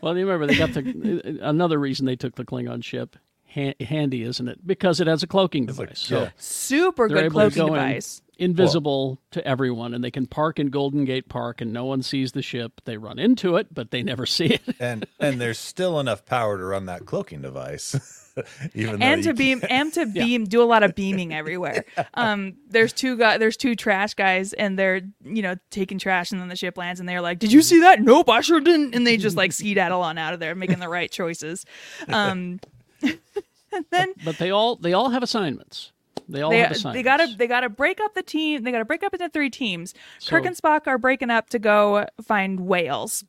Well, 0.02 0.18
you 0.18 0.26
remember 0.28 0.48
they 0.48 0.58
got 0.58 0.74
the 0.74 1.40
another 1.42 1.78
reason 1.80 2.06
they 2.06 2.16
took 2.18 2.36
the 2.36 2.44
Klingon 2.44 2.84
ship 2.84 3.16
ha- 3.54 3.76
handy, 3.80 4.24
isn't 4.24 4.48
it? 4.48 4.66
Because 4.66 5.00
it 5.00 5.08
has 5.08 5.24
a 5.24 5.28
cloaking 5.28 5.68
device. 5.68 5.88
like- 5.88 5.96
so 5.98 6.22
yeah. 6.24 6.30
Super 6.38 7.08
they're 7.08 7.18
good 7.18 7.26
able 7.26 7.40
to 7.42 7.56
cloaking 7.56 7.68
go 7.68 7.76
in 7.76 7.88
device. 7.88 8.22
invisible 8.38 9.22
to 9.32 9.46
everyone, 9.48 9.94
and 9.94 10.04
they 10.04 10.12
can 10.12 10.26
park 10.26 10.60
in 10.60 10.70
Golden 10.70 11.06
Gate 11.06 11.30
Park, 11.30 11.62
and 11.62 11.72
no 11.72 11.86
one 11.86 12.02
sees 12.02 12.32
the 12.34 12.42
ship. 12.42 12.82
They 12.86 12.98
run 12.98 13.20
into 13.20 13.56
it, 13.58 13.74
but 13.74 13.92
they 13.92 14.04
never 14.04 14.26
see 14.26 14.48
it. 14.48 14.62
and 14.80 15.06
and 15.20 15.40
there's 15.40 15.60
still 15.60 16.00
enough 16.00 16.26
power 16.26 16.58
to 16.58 16.64
run 16.66 16.86
that 16.88 17.06
cloaking 17.06 17.42
device, 17.42 17.96
even 18.74 19.02
and 19.02 19.24
you 19.24 19.24
to 19.24 19.30
can't- 19.30 19.38
beam 19.38 19.62
and 19.70 19.94
to 19.94 20.06
beam 20.14 20.46
do 20.46 20.62
a 20.62 20.66
lot 20.66 20.84
of 20.84 20.96
beaming 20.96 21.34
everywhere. 21.34 21.86
Um 22.14 22.56
there's 22.70 22.94
two 22.94 23.18
guys 23.18 23.40
there's 23.40 23.58
two 23.58 23.76
trash 23.76 24.14
guys 24.14 24.54
and 24.54 24.78
they're 24.78 25.02
you 25.24 25.42
know 25.42 25.56
taking 25.70 25.98
trash 26.00 26.32
and 26.32 26.42
then 26.42 26.48
the 26.50 26.56
ship 26.56 26.78
lands 26.78 27.00
and 27.00 27.08
they're 27.08 27.22
like 27.22 27.40
did 27.40 27.52
you 27.52 27.62
see 27.62 27.80
that? 27.82 28.02
Nope 28.02 28.30
i 28.30 28.42
sure 28.42 28.60
didn't. 28.60 28.96
And 28.96 29.06
they 29.06 29.18
just 29.18 29.38
like 29.38 29.52
skedaddle 29.52 30.02
on 30.02 30.18
out 30.18 30.34
of 30.34 30.40
there 30.40 30.56
making 30.56 30.80
the 30.80 30.90
right 30.90 31.12
choices. 31.12 31.66
Um 32.08 32.60
and 33.02 33.86
then 33.92 34.14
But 34.26 34.38
they 34.38 34.52
all 34.52 34.76
they 34.76 34.94
all 34.94 35.10
have 35.10 35.24
assignments. 35.24 35.92
They 36.28 36.42
all 36.42 36.52
they, 36.52 36.60
have 36.60 36.72
assignments. 36.72 36.98
they 37.00 37.04
gotta 37.04 37.36
they 37.38 37.48
gotta 37.48 37.70
break 37.70 38.00
up 38.02 38.14
the 38.14 38.24
team 38.24 38.64
they 38.64 38.72
gotta 38.72 38.86
break 38.86 39.04
up 39.04 39.14
into 39.14 39.30
three 39.30 39.50
teams. 39.50 39.94
Kirk 40.28 40.46
and 40.46 40.56
spock 40.56 40.88
are 40.88 40.98
breaking 40.98 41.30
up 41.30 41.50
to 41.52 41.60
go 41.60 42.06
find 42.24 42.60
whales 42.62 43.24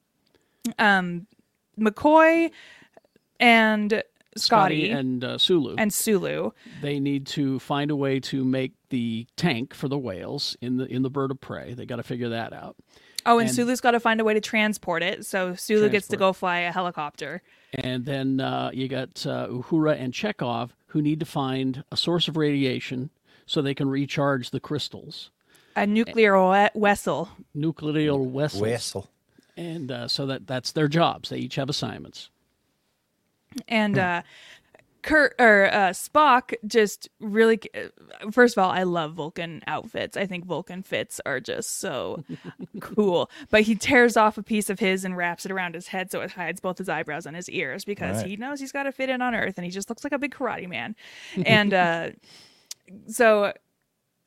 um 0.78 1.26
mccoy 1.78 2.50
and 3.38 4.02
Scotty 4.36 4.82
scotty, 4.86 4.90
and 4.90 5.24
uh, 5.24 5.38
Sulu. 5.38 5.74
and 5.76 5.92
sulu 5.92 6.52
they 6.82 7.00
need 7.00 7.26
to 7.26 7.58
find 7.58 7.90
a 7.90 7.96
way 7.96 8.20
to 8.20 8.44
make 8.44 8.72
the 8.90 9.26
tank 9.36 9.74
for 9.74 9.88
the 9.88 9.98
whales 9.98 10.56
in 10.60 10.76
the 10.76 10.84
in 10.86 11.02
the 11.02 11.10
bird 11.10 11.30
of 11.32 11.40
prey. 11.40 11.74
They 11.74 11.84
got 11.84 11.96
to 11.96 12.02
figure 12.04 12.28
that 12.28 12.52
out. 12.52 12.76
Oh, 13.26 13.38
and, 13.38 13.48
And- 13.48 13.54
Sulu's 13.56 13.80
got 13.80 13.90
to 13.90 14.00
find 14.00 14.20
a 14.20 14.24
way 14.24 14.34
to 14.34 14.40
transport 14.40 15.02
it. 15.02 15.26
So 15.26 15.54
Sulu 15.54 15.88
gets 15.88 16.06
to 16.08 16.16
go 16.16 16.32
fly 16.32 16.60
a 16.60 16.72
helicopter. 16.72 17.42
And 17.74 18.04
then 18.06 18.40
uh, 18.40 18.70
you 18.72 18.88
got 18.88 19.26
uh, 19.26 19.46
Uhura 19.48 20.00
and 20.00 20.12
Chekov 20.12 20.70
who 20.88 21.02
need 21.02 21.20
to 21.20 21.26
find 21.26 21.84
a 21.92 21.96
source 21.96 22.28
of 22.28 22.36
radiation 22.36 23.10
so 23.46 23.60
they 23.62 23.74
can 23.74 23.88
recharge 23.90 24.50
the 24.50 24.58
crystals, 24.60 25.30
A 25.76 25.86
nuclear 25.86 26.36
we- 26.72 26.80
vessel. 26.80 27.28
nuclear 27.54 28.16
vessels. 28.16 28.62
Whistle. 28.62 29.10
And 29.56 29.90
uh, 29.92 30.08
so 30.08 30.24
that 30.26 30.46
that's 30.46 30.72
their 30.72 30.88
jobs. 30.88 31.28
They 31.30 31.38
each 31.38 31.56
have 31.56 31.68
assignments. 31.68 32.30
And 33.68 33.96
Hmm. 33.96 34.00
uh, 34.00 34.22
Kurt 35.02 35.34
or 35.38 35.66
uh, 35.72 35.90
Spock 35.90 36.52
just 36.66 37.08
really. 37.20 37.58
First 38.32 38.54
of 38.58 38.62
all, 38.62 38.70
I 38.70 38.82
love 38.82 39.14
Vulcan 39.14 39.62
outfits. 39.66 40.14
I 40.14 40.26
think 40.26 40.44
Vulcan 40.44 40.82
fits 40.82 41.22
are 41.24 41.40
just 41.40 41.78
so 41.78 42.22
cool. 42.80 43.30
But 43.48 43.62
he 43.62 43.74
tears 43.76 44.18
off 44.18 44.36
a 44.36 44.42
piece 44.42 44.68
of 44.68 44.78
his 44.78 45.06
and 45.06 45.16
wraps 45.16 45.46
it 45.46 45.52
around 45.52 45.74
his 45.74 45.86
head 45.86 46.10
so 46.10 46.20
it 46.20 46.32
hides 46.32 46.60
both 46.60 46.76
his 46.76 46.90
eyebrows 46.90 47.24
and 47.24 47.34
his 47.34 47.48
ears 47.48 47.82
because 47.86 48.18
Right. 48.18 48.26
he 48.26 48.36
knows 48.36 48.60
he's 48.60 48.72
got 48.72 48.82
to 48.82 48.92
fit 48.92 49.08
in 49.08 49.22
on 49.22 49.34
Earth 49.34 49.54
and 49.56 49.64
he 49.64 49.70
just 49.70 49.88
looks 49.88 50.04
like 50.04 50.12
a 50.12 50.18
big 50.18 50.34
karate 50.34 50.68
man. 50.68 50.94
and 51.46 51.72
uh, 51.72 52.10
so 53.06 53.54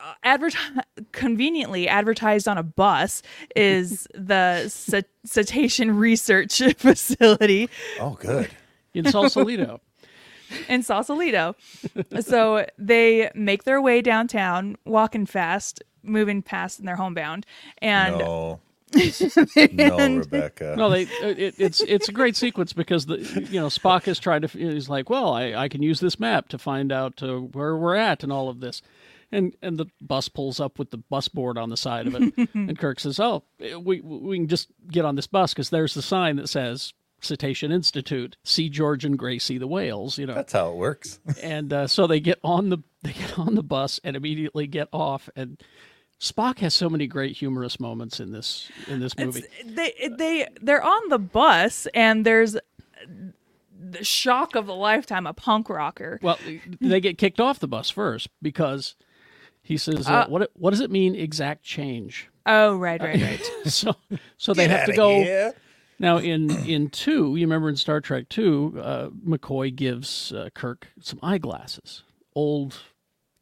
uh, 0.00 0.14
adverti- 0.24 0.82
conveniently 1.12 1.86
advertised 1.86 2.48
on 2.48 2.58
a 2.58 2.64
bus 2.64 3.22
is 3.54 4.08
the 4.12 4.66
ce- 4.68 5.04
cetacean 5.24 5.96
research 5.96 6.60
facility 6.78 7.68
Oh, 8.00 8.18
good. 8.20 8.50
In 8.94 9.10
Sausalito. 9.10 9.80
in 10.68 10.82
Sausalito. 10.82 11.56
so 12.20 12.66
they 12.78 13.30
make 13.34 13.64
their 13.64 13.80
way 13.80 14.00
downtown, 14.00 14.76
walking 14.84 15.26
fast, 15.26 15.82
moving 16.02 16.42
past, 16.42 16.78
and 16.78 16.86
they're 16.88 16.96
homebound. 16.96 17.46
And 17.78 18.18
no, 18.18 18.60
no, 19.72 20.16
Rebecca. 20.18 20.74
No, 20.76 20.88
they 20.90 21.02
it, 21.02 21.54
it's 21.58 21.80
it's 21.82 22.08
a 22.08 22.12
great 22.12 22.36
sequence 22.36 22.72
because 22.72 23.06
the 23.06 23.18
you 23.50 23.60
know 23.60 23.66
Spock 23.66 24.06
is 24.08 24.18
trying 24.18 24.42
to 24.42 24.48
he's 24.48 24.88
like, 24.88 25.10
well, 25.10 25.32
I, 25.32 25.54
I 25.54 25.68
can 25.68 25.82
use 25.82 26.00
this 26.00 26.20
map 26.20 26.48
to 26.48 26.58
find 26.58 26.92
out 26.92 27.22
uh, 27.22 27.38
where 27.38 27.76
we're 27.76 27.96
at 27.96 28.22
and 28.22 28.32
all 28.32 28.48
of 28.48 28.60
this, 28.60 28.82
and 29.32 29.56
and 29.62 29.78
the 29.78 29.86
bus 30.00 30.28
pulls 30.28 30.60
up 30.60 30.78
with 30.78 30.90
the 30.90 30.98
bus 30.98 31.28
board 31.28 31.58
on 31.58 31.70
the 31.70 31.76
side 31.76 32.06
of 32.06 32.14
it, 32.14 32.48
and 32.54 32.78
Kirk 32.78 33.00
says, 33.00 33.18
oh, 33.18 33.44
we 33.80 34.00
we 34.00 34.38
can 34.38 34.48
just 34.48 34.68
get 34.88 35.04
on 35.04 35.16
this 35.16 35.26
bus 35.26 35.52
because 35.52 35.70
there's 35.70 35.94
the 35.94 36.02
sign 36.02 36.36
that 36.36 36.48
says 36.48 36.92
Cetacean 37.24 37.72
Institute, 37.72 38.36
see 38.44 38.68
George 38.68 39.04
and 39.04 39.18
Gracie 39.18 39.58
the 39.58 39.66
whales, 39.66 40.18
you 40.18 40.26
know, 40.26 40.34
That's 40.34 40.52
how 40.52 40.70
it 40.70 40.76
works. 40.76 41.18
and 41.42 41.72
uh, 41.72 41.86
so 41.86 42.06
they 42.06 42.20
get 42.20 42.38
on 42.44 42.68
the 42.70 42.78
they 43.02 43.12
get 43.12 43.38
on 43.38 43.54
the 43.54 43.62
bus 43.62 44.00
and 44.04 44.16
immediately 44.16 44.66
get 44.66 44.88
off 44.92 45.28
and. 45.36 45.62
Spock 46.20 46.60
has 46.60 46.72
so 46.72 46.88
many 46.88 47.06
great 47.08 47.36
humorous 47.36 47.78
moments 47.78 48.18
in 48.20 48.30
this 48.30 48.70
in 48.86 49.00
this 49.00 49.18
movie. 49.18 49.44
they 49.66 49.92
they 50.16 50.46
they're 50.62 50.82
on 50.82 51.08
the 51.08 51.18
bus, 51.18 51.86
and 51.92 52.24
there's 52.24 52.56
the 53.90 54.04
shock 54.04 54.54
of 54.54 54.68
a 54.68 54.72
lifetime, 54.72 55.26
a 55.26 55.34
punk 55.34 55.68
rocker. 55.68 56.18
Well, 56.22 56.38
they 56.80 57.00
get 57.00 57.18
kicked 57.18 57.40
off 57.40 57.58
the 57.58 57.68
bus 57.68 57.90
first 57.90 58.28
because 58.40 58.94
he 59.62 59.76
says, 59.76 60.08
uh, 60.08 60.26
"What 60.28 60.50
what 60.54 60.70
does 60.70 60.80
it 60.80 60.90
mean 60.90 61.14
exact 61.14 61.62
change?" 61.64 62.28
Oh, 62.46 62.76
right, 62.76 63.00
right, 63.00 63.20
right. 63.20 63.50
so 63.66 63.94
so 64.36 64.54
they 64.54 64.68
Get 64.68 64.78
have 64.78 64.86
to 64.86 64.94
go 64.94 65.10
here. 65.10 65.54
Now 65.98 66.18
in 66.18 66.50
in 66.66 66.90
two. 66.90 67.36
You 67.36 67.46
remember 67.46 67.68
in 67.68 67.76
Star 67.76 68.00
Trek 68.00 68.28
two, 68.28 68.78
uh, 68.82 69.08
McCoy 69.10 69.74
gives 69.74 70.32
uh, 70.32 70.50
Kirk 70.54 70.88
some 71.00 71.18
eyeglasses, 71.22 72.02
old 72.34 72.80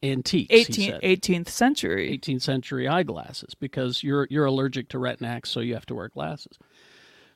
antiques. 0.03 0.53
he 0.53 0.91
18th, 0.91 1.01
18th 1.01 1.47
century. 1.49 2.17
18th 2.17 2.41
century 2.41 2.87
eyeglasses 2.87 3.55
because 3.55 4.03
you're 4.03 4.27
you're 4.29 4.45
allergic 4.45 4.89
to 4.89 4.97
retinax, 4.97 5.47
so 5.47 5.59
you 5.59 5.73
have 5.73 5.85
to 5.87 5.95
wear 5.95 6.09
glasses. 6.09 6.57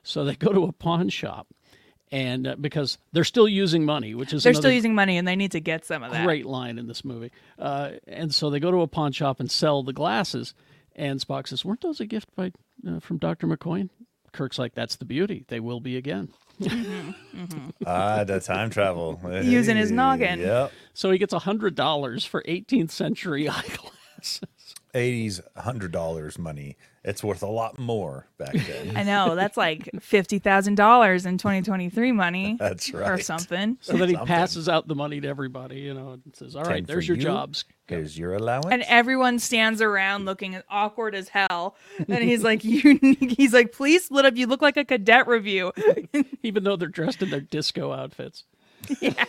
So 0.02 0.24
they 0.24 0.36
go 0.36 0.52
to 0.52 0.64
a 0.64 0.72
pawn 0.72 1.08
shop, 1.08 1.48
and 2.12 2.46
uh, 2.46 2.56
because 2.56 2.98
they're 3.12 3.24
still 3.24 3.48
using 3.48 3.84
money, 3.84 4.14
which 4.14 4.32
is 4.32 4.42
They're 4.44 4.54
still 4.54 4.70
using 4.70 4.94
money, 4.94 5.16
and 5.18 5.26
they 5.26 5.36
need 5.36 5.52
to 5.52 5.60
get 5.60 5.84
some 5.84 6.02
of 6.02 6.12
that. 6.12 6.24
great 6.24 6.46
line 6.46 6.78
in 6.78 6.86
this 6.86 7.04
movie. 7.04 7.32
Uh, 7.58 7.92
and 8.06 8.32
so 8.32 8.50
they 8.50 8.60
go 8.60 8.70
to 8.70 8.82
a 8.82 8.86
pawn 8.86 9.12
shop 9.12 9.40
and 9.40 9.50
sell 9.50 9.82
the 9.82 9.92
glasses. 9.92 10.54
And 10.94 11.20
Spock 11.20 11.46
says, 11.46 11.64
"Weren't 11.64 11.80
those 11.80 12.00
a 12.00 12.06
gift 12.06 12.28
by 12.34 12.52
uh, 12.88 13.00
from 13.00 13.18
Doctor 13.18 13.46
McCoy?" 13.46 13.88
Kirk's 14.32 14.58
like, 14.58 14.74
"That's 14.74 14.96
the 14.96 15.04
beauty. 15.04 15.44
They 15.48 15.60
will 15.60 15.80
be 15.80 15.96
again." 15.96 16.28
Ah, 17.86 18.24
the 18.24 18.40
time 18.40 18.68
travel. 18.68 19.20
Using 19.42 19.76
his 19.76 19.90
noggin. 19.92 20.40
Yep. 20.40 20.72
So 20.92 21.10
he 21.10 21.18
gets 21.18 21.32
hundred 21.32 21.74
dollars 21.74 22.24
for 22.24 22.42
18th 22.42 22.90
century 22.90 23.48
eyeglasses. 23.48 24.40
80s, 24.94 25.40
$100 25.56 26.38
money. 26.38 26.76
It's 27.04 27.24
worth 27.24 27.42
a 27.42 27.46
lot 27.46 27.78
more 27.78 28.26
back 28.38 28.52
then. 28.54 28.94
I 28.96 29.02
know 29.02 29.34
that's 29.34 29.56
like 29.56 29.88
fifty 30.00 30.38
thousand 30.38 30.74
dollars 30.74 31.24
in 31.24 31.38
2023 31.38 32.12
money. 32.12 32.56
That's 32.60 32.92
right. 32.92 33.08
or 33.12 33.18
something. 33.22 33.78
So 33.80 33.92
then 33.96 34.08
he 34.10 34.14
Something. 34.14 34.26
passes 34.26 34.68
out 34.68 34.88
the 34.88 34.94
money 34.94 35.18
to 35.22 35.26
everybody, 35.28 35.76
you 35.80 35.94
know, 35.94 36.10
and 36.10 36.22
says, 36.34 36.54
"All 36.54 36.64
right, 36.64 36.76
Ten 36.78 36.84
there's 36.84 37.08
your 37.08 37.16
you. 37.16 37.22
jobs." 37.22 37.64
Here's 37.86 38.18
your 38.18 38.34
allowance. 38.34 38.66
And 38.70 38.82
everyone 38.88 39.38
stands 39.38 39.80
around 39.80 40.26
looking 40.26 40.60
awkward 40.68 41.14
as 41.14 41.28
hell. 41.30 41.76
And 42.08 42.22
he's 42.22 42.42
like, 42.42 42.62
"You." 42.64 42.98
He's 43.20 43.54
like, 43.54 43.72
"Please 43.72 44.04
split 44.04 44.26
up. 44.26 44.36
You 44.36 44.46
look 44.46 44.60
like 44.60 44.76
a 44.76 44.84
cadet 44.84 45.26
review." 45.28 45.72
Even 46.42 46.64
though 46.64 46.76
they're 46.76 46.88
dressed 46.88 47.22
in 47.22 47.30
their 47.30 47.40
disco 47.40 47.92
outfits. 47.92 48.44
Yeah. 49.00 49.24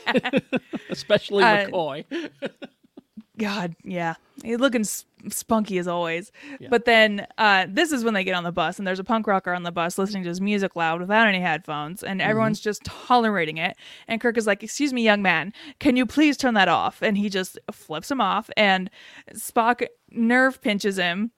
Especially 0.90 1.44
Uh, 1.46 1.68
McCoy. 1.68 2.30
God, 3.38 3.76
yeah, 3.86 4.16
he's 4.44 4.60
looking 4.60 4.82
s- 4.82 5.06
spunky 5.30 5.78
as 5.78 5.88
always. 5.88 6.32
But 6.70 6.86
then 6.86 7.28
uh, 7.38 7.68
this 7.70 7.92
is 7.92 8.04
when 8.04 8.14
they 8.14 8.24
get 8.24 8.36
on 8.36 8.44
the 8.44 8.52
bus, 8.52 8.78
and 8.78 8.88
there's 8.88 9.00
a 9.00 9.04
punk 9.04 9.28
rocker 9.28 9.54
on 9.54 9.64
the 9.64 9.72
bus 9.72 9.98
listening 9.98 10.24
to 10.24 10.30
his 10.30 10.42
music 10.42 10.76
loud 10.76 11.02
without 11.02 11.28
any 11.28 11.40
headphones, 11.40 12.04
and 12.04 12.22
everyone's 12.22 12.60
just 12.60 12.84
tolerating 12.84 13.58
it. 13.58 13.76
And 14.08 14.22
Kirk 14.22 14.38
is 14.38 14.48
like, 14.48 14.64
"Excuse 14.64 14.94
me, 14.94 15.04
young 15.04 15.22
man, 15.22 15.54
can 15.80 15.96
you 15.96 16.06
please 16.06 16.38
turn 16.38 16.54
that 16.54 16.68
off?" 16.68 17.02
And 17.02 17.18
he 17.18 17.30
just 17.30 17.60
flips 17.72 18.10
him 18.10 18.22
off, 18.22 18.50
and 18.56 18.90
Spock 19.34 19.86
nerve 20.12 20.62
pinches 20.62 20.98
him, 20.98 21.32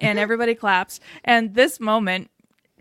and 0.00 0.18
everybody 0.18 0.54
claps. 0.54 1.00
And 1.24 1.54
this 1.54 1.80
moment 1.80 2.30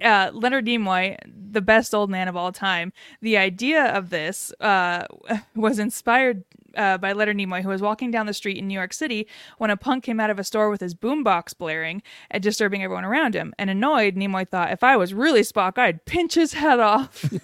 uh, 0.01 0.31
Leonard 0.33 0.65
Nimoy, 0.65 1.17
the 1.25 1.61
best 1.61 1.93
old 1.93 2.09
man 2.09 2.27
of 2.27 2.35
all 2.35 2.51
time, 2.51 2.91
the 3.21 3.37
idea 3.37 3.85
of 3.95 4.09
this 4.09 4.51
uh, 4.59 5.05
was 5.55 5.79
inspired 5.79 6.43
uh, 6.75 6.97
by 6.97 7.13
Leonard 7.13 7.37
Nimoy, 7.37 7.61
who 7.61 7.69
was 7.69 7.81
walking 7.81 8.11
down 8.11 8.25
the 8.25 8.33
street 8.33 8.57
in 8.57 8.67
New 8.67 8.73
York 8.73 8.93
City 8.93 9.27
when 9.57 9.69
a 9.69 9.77
punk 9.77 10.03
came 10.03 10.19
out 10.19 10.29
of 10.29 10.39
a 10.39 10.43
store 10.43 10.69
with 10.69 10.81
his 10.81 10.93
boombox 10.93 11.57
blaring 11.57 12.01
and 12.29 12.41
disturbing 12.41 12.83
everyone 12.83 13.05
around 13.05 13.33
him. 13.33 13.53
And 13.57 13.69
annoyed, 13.69 14.15
Nimoy 14.15 14.47
thought, 14.47 14.71
if 14.71 14.83
I 14.83 14.97
was 14.97 15.13
really 15.13 15.41
Spock, 15.41 15.77
I'd 15.77 16.05
pinch 16.05 16.35
his 16.35 16.53
head 16.53 16.79
off. 16.79 17.29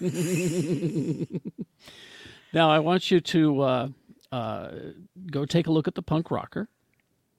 Now 2.52 2.70
I 2.70 2.78
want 2.78 3.10
you 3.10 3.20
to 3.20 3.60
uh, 3.60 3.88
uh, 4.32 4.70
go 5.30 5.44
take 5.44 5.66
a 5.66 5.70
look 5.70 5.86
at 5.86 5.94
the 5.94 6.02
punk 6.02 6.30
rocker 6.30 6.68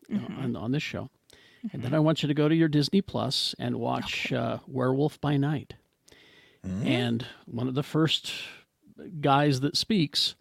you 0.08 0.18
know, 0.18 0.28
on, 0.38 0.56
on 0.56 0.72
this 0.72 0.84
show, 0.84 1.10
and 1.74 1.82
then 1.82 1.94
I 1.94 2.00
want 2.00 2.22
you 2.22 2.28
to 2.28 2.34
go 2.34 2.48
to 2.48 2.56
your 2.56 2.68
Disney 2.68 3.02
Plus 3.02 3.56
and 3.58 3.78
watch 3.78 4.32
uh, 4.32 4.60
Werewolf 4.68 5.20
by 5.20 5.38
Night. 5.38 5.74
And 6.62 7.26
one 7.46 7.68
of 7.70 7.74
the 7.74 7.84
first 7.84 8.34
guys 9.22 9.62
that 9.62 9.78
speaks 9.78 10.36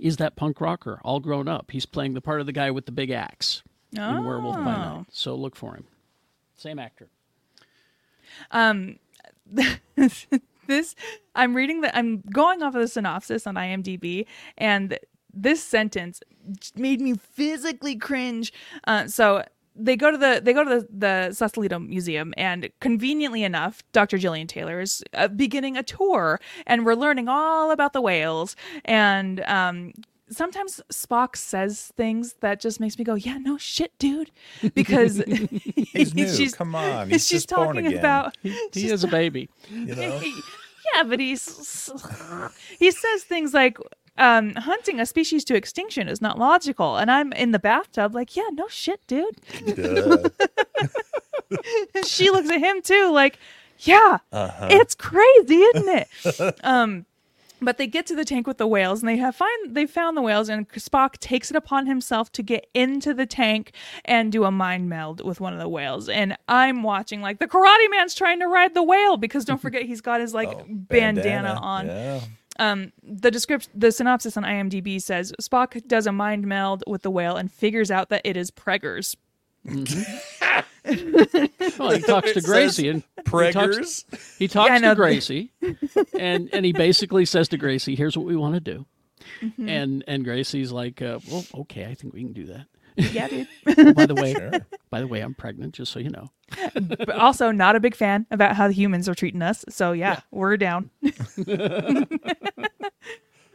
is 0.00 0.16
that 0.18 0.36
punk 0.36 0.60
rocker, 0.60 1.00
all 1.04 1.20
grown 1.20 1.48
up. 1.48 1.70
He's 1.70 1.86
playing 1.86 2.14
the 2.14 2.20
part 2.20 2.40
of 2.40 2.46
the 2.46 2.52
guy 2.52 2.70
with 2.70 2.86
the 2.86 2.92
big 2.92 3.10
axe 3.10 3.62
in 3.94 4.24
Werewolf 4.24 4.56
by 4.56 4.60
Oh. 4.60 4.64
Night. 4.98 5.06
So 5.10 5.34
look 5.34 5.54
for 5.56 5.74
him. 5.74 5.84
Same 6.56 6.78
actor. 6.78 7.08
this 10.66 10.94
I'm 11.34 11.54
reading 11.54 11.80
the 11.82 11.96
I'm 11.96 12.22
going 12.32 12.62
off 12.62 12.74
of 12.74 12.80
the 12.80 12.88
synopsis 12.88 13.46
on 13.46 13.56
IMDb 13.56 14.26
and 14.56 14.98
this 15.34 15.62
sentence 15.62 16.20
made 16.76 17.00
me 17.00 17.14
physically 17.14 17.96
cringe. 17.96 18.52
Uh, 18.86 19.06
so 19.06 19.44
they 19.74 19.96
go 19.96 20.10
to 20.10 20.18
the 20.18 20.40
they 20.42 20.52
go 20.52 20.64
to 20.64 20.80
the, 20.80 20.88
the 21.28 21.32
Sausalito 21.34 21.78
Museum 21.78 22.34
and 22.36 22.68
conveniently 22.80 23.42
enough, 23.44 23.82
Dr. 23.92 24.18
Gillian 24.18 24.46
Taylor 24.46 24.80
is 24.80 25.02
uh, 25.14 25.28
beginning 25.28 25.76
a 25.76 25.82
tour 25.82 26.40
and 26.66 26.84
we're 26.84 26.94
learning 26.94 27.28
all 27.28 27.70
about 27.70 27.92
the 27.92 28.00
whales 28.00 28.56
and 28.84 29.40
um 29.46 29.92
Sometimes 30.30 30.80
Spock 30.90 31.36
says 31.36 31.92
things 31.98 32.36
that 32.40 32.58
just 32.58 32.80
makes 32.80 32.96
me 32.96 33.04
go, 33.04 33.12
"Yeah, 33.16 33.36
no 33.36 33.58
shit, 33.58 33.92
dude," 33.98 34.30
because 34.74 35.18
He's 35.26 36.14
new. 36.14 36.26
she's- 36.26 36.54
Come 36.54 36.74
on. 36.74 37.10
He's 37.10 37.26
she's 37.28 37.42
just 37.42 37.50
born 37.50 37.66
talking 37.68 37.86
again. 37.88 37.98
about 37.98 38.34
He 38.42 38.50
is 38.90 39.04
a 39.04 39.08
baby. 39.08 39.50
You 39.70 39.94
know? 39.94 40.22
yeah, 40.94 41.02
but 41.02 41.20
he's 41.20 41.90
he 42.78 42.90
says 42.90 43.24
things 43.24 43.52
like 43.52 43.76
um, 44.18 44.54
hunting 44.54 45.00
a 45.00 45.06
species 45.06 45.44
to 45.46 45.54
extinction 45.54 46.08
is 46.08 46.20
not 46.20 46.38
logical, 46.38 46.96
and 46.96 47.10
I'm 47.10 47.32
in 47.32 47.52
the 47.52 47.58
bathtub 47.58 48.14
like, 48.14 48.36
yeah, 48.36 48.48
no 48.52 48.68
shit, 48.68 49.00
dude. 49.06 49.36
And 51.94 52.06
she 52.06 52.30
looks 52.30 52.48
at 52.50 52.60
him 52.60 52.82
too, 52.82 53.10
like, 53.12 53.38
yeah, 53.80 54.18
Uh-huh. 54.32 54.68
it's 54.70 54.94
crazy, 54.94 55.56
isn't 55.56 55.88
it? 55.88 56.54
um, 56.64 57.04
but 57.60 57.78
they 57.78 57.86
get 57.86 58.06
to 58.06 58.16
the 58.16 58.24
tank 58.24 58.46
with 58.48 58.58
the 58.58 58.66
whales, 58.66 59.00
and 59.00 59.08
they 59.08 59.16
have 59.18 59.36
find 59.36 59.74
they 59.76 59.86
found 59.86 60.16
the 60.16 60.22
whales, 60.22 60.48
and 60.48 60.68
Spock 60.70 61.18
takes 61.18 61.48
it 61.50 61.56
upon 61.56 61.86
himself 61.86 62.32
to 62.32 62.42
get 62.42 62.66
into 62.74 63.14
the 63.14 63.24
tank 63.26 63.72
and 64.04 64.32
do 64.32 64.44
a 64.44 64.50
mind 64.50 64.88
meld 64.88 65.24
with 65.24 65.40
one 65.40 65.52
of 65.52 65.60
the 65.60 65.68
whales. 65.68 66.08
And 66.08 66.36
I'm 66.48 66.82
watching 66.82 67.20
like 67.22 67.38
the 67.38 67.46
Karate 67.46 67.88
Man's 67.90 68.14
trying 68.16 68.40
to 68.40 68.48
ride 68.48 68.74
the 68.74 68.82
whale 68.82 69.16
because 69.16 69.44
don't 69.44 69.60
forget 69.62 69.82
he's 69.82 70.00
got 70.00 70.20
his 70.20 70.34
like 70.34 70.48
Oh, 70.48 70.64
bandana, 70.68 71.58
on. 71.62 71.86
Yeah. 71.86 72.20
Um, 72.58 72.92
the 73.02 73.30
description, 73.30 73.72
the 73.74 73.90
synopsis 73.90 74.36
on 74.36 74.42
IMDb 74.44 75.00
says 75.00 75.32
Spock 75.40 75.86
does 75.88 76.06
a 76.06 76.12
mind 76.12 76.46
meld 76.46 76.84
with 76.86 77.02
the 77.02 77.10
whale 77.10 77.36
and 77.36 77.50
figures 77.50 77.90
out 77.90 78.08
that 78.10 78.20
it 78.24 78.36
is 78.36 78.50
preggers. 78.50 79.16
Well, 80.84 81.92
he 81.92 82.00
talks 82.02 82.32
to 82.32 82.40
Gracie 82.40 82.82
says 82.82 82.94
and 82.94 83.02
he 83.04 83.22
talks, 83.22 83.30
Preggers. 83.30 84.36
he 84.38 84.48
talks 84.48 84.70
Yeah, 84.80 84.88
to 84.90 84.94
Gracie, 84.96 85.52
and 86.18 86.50
and 86.52 86.64
he 86.66 86.72
basically 86.72 87.24
says 87.24 87.48
to 87.50 87.56
Gracie, 87.56 87.94
"Here's 87.94 88.16
what 88.16 88.26
we 88.26 88.34
want 88.34 88.54
to 88.54 88.60
do," 88.60 88.86
Mm-hmm. 89.40 89.68
and 89.68 90.04
and 90.08 90.24
Gracie's 90.24 90.72
like, 90.72 91.00
uh, 91.00 91.20
"Well, 91.30 91.44
okay, 91.54 91.84
I 91.86 91.94
think 91.94 92.12
we 92.12 92.22
can 92.22 92.32
do 92.32 92.46
that." 92.46 92.66
Yeah, 92.96 93.28
dude. 93.28 93.48
Oh, 93.78 93.92
by 93.92 94.06
the 94.06 94.14
way, 94.20 94.32
Sure. 94.34 94.50
by 94.90 95.00
the 95.00 95.06
way, 95.06 95.20
I'm 95.20 95.34
pregnant, 95.34 95.74
just 95.74 95.92
so 95.92 95.98
you 95.98 96.10
know. 96.10 96.30
but 96.76 97.10
also 97.10 97.50
not 97.50 97.76
a 97.76 97.80
big 97.80 97.94
fan 97.94 98.26
about 98.30 98.54
how 98.56 98.68
the 98.68 98.74
humans 98.74 99.08
are 99.08 99.14
treating 99.14 99.42
us. 99.42 99.64
So 99.68 99.92
yeah, 99.92 100.20
we're 100.30 100.56
down. 100.56 100.90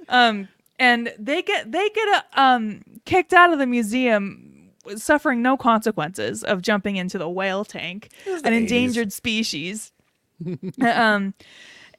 um, 0.10 0.48
and 0.80 1.14
they 1.20 1.42
get 1.42 1.72
they 1.72 1.90
get 1.90 2.08
uh, 2.36 2.40
um 2.40 2.82
kicked 3.06 3.34
out 3.34 3.52
of 3.54 3.60
the 3.60 3.66
museum, 3.68 4.72
suffering 4.96 5.42
no 5.42 5.58
consequences 5.58 6.44
of 6.44 6.62
jumping 6.62 6.96
into 6.98 7.18
the 7.18 7.30
whale 7.30 7.66
tank, 7.66 8.10
an 8.26 8.42
80s. 8.42 8.58
endangered 8.58 9.14
species. 9.14 9.92
um, 10.82 11.34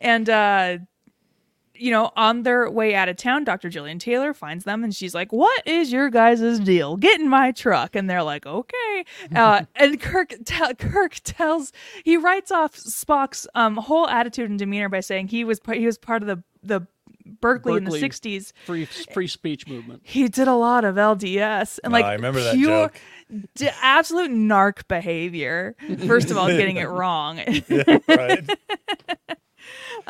and 0.01 0.29
uh. 0.31 0.79
You 1.79 1.91
know, 1.93 2.11
on 2.17 2.43
their 2.43 2.71
way 2.71 2.95
out 2.95 3.09
of 3.09 3.17
town, 3.17 3.45
Dr. 3.45 3.69
Gillian 3.71 3.99
Taylor 3.99 4.35
finds 4.35 4.65
them 4.65 4.83
and 4.85 4.95
she's 4.95 5.15
like, 5.15 5.33
What 5.33 5.67
is 5.67 5.93
your 5.93 6.11
guys' 6.11 6.59
deal? 6.61 6.97
Get 6.97 7.21
in 7.21 7.29
my 7.29 7.53
truck. 7.53 7.95
And 7.95 8.11
they're 8.11 8.23
like, 8.23 8.47
Okay. 8.47 9.05
Uh, 9.35 9.63
and 9.77 10.01
Kirk 10.01 10.35
te- 10.45 10.75
Kirk 10.75 11.15
tells 11.25 11.73
he 12.05 12.17
writes 12.17 12.51
off 12.51 12.75
Spock's 12.75 13.47
um, 13.55 13.77
whole 13.77 14.09
attitude 14.09 14.51
and 14.51 14.59
demeanor 14.59 14.89
by 14.89 15.01
saying 15.01 15.29
he 15.29 15.45
was 15.45 15.61
he 15.73 15.87
was 15.87 15.99
part 15.99 16.23
of 16.23 16.29
the 16.29 16.43
the 16.63 16.87
Berkeley, 17.41 17.77
in 17.77 17.85
the 17.85 17.91
'60s. 17.91 18.53
Free 18.65 18.87
free 18.87 19.27
speech 19.27 19.67
movement. 19.69 20.01
He 20.03 20.29
did 20.29 20.49
a 20.49 20.55
lot 20.55 20.85
of 20.85 20.97
LDS 20.97 21.79
and 21.85 21.93
like 21.93 22.05
I 22.05 22.15
remember 22.15 22.43
that 22.43 22.55
pure, 22.55 22.87
joke. 22.87 23.01
d- 23.55 23.69
absolute 23.83 24.31
narc 24.31 24.89
behavior. 24.89 25.77
First 26.07 26.31
of 26.31 26.39
all, 26.39 26.47
getting 26.49 26.77
it 26.77 26.89
wrong. 26.89 27.39
right. 28.09 28.49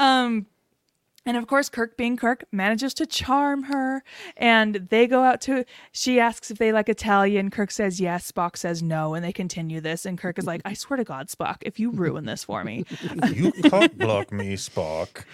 And 1.28 1.36
of 1.36 1.46
course, 1.46 1.68
Kirk 1.68 1.98
being 1.98 2.16
Kirk 2.16 2.44
manages 2.52 2.94
to 2.94 3.04
charm 3.04 3.64
her. 3.64 4.02
And 4.38 4.76
they 4.88 5.06
go 5.06 5.22
out 5.24 5.42
to, 5.42 5.66
she 5.92 6.18
asks 6.18 6.50
if 6.50 6.56
they 6.56 6.72
like 6.72 6.88
Italian. 6.88 7.50
Kirk 7.50 7.70
says 7.70 8.00
yes. 8.00 8.32
Spock 8.32 8.56
says 8.56 8.82
no. 8.82 9.12
And 9.12 9.22
they 9.22 9.32
continue 9.34 9.82
this. 9.82 10.06
And 10.06 10.16
Kirk 10.16 10.38
is 10.38 10.46
like, 10.46 10.62
I 10.64 10.72
swear 10.72 10.96
to 10.96 11.04
God, 11.04 11.28
Spock, 11.28 11.56
if 11.60 11.78
you 11.78 11.90
ruin 11.90 12.24
this 12.24 12.44
for 12.44 12.64
me. 12.64 12.86
You 13.34 13.52
cock 13.68 13.92
block 13.96 14.32
me, 14.32 14.54
Spock. 14.54 15.24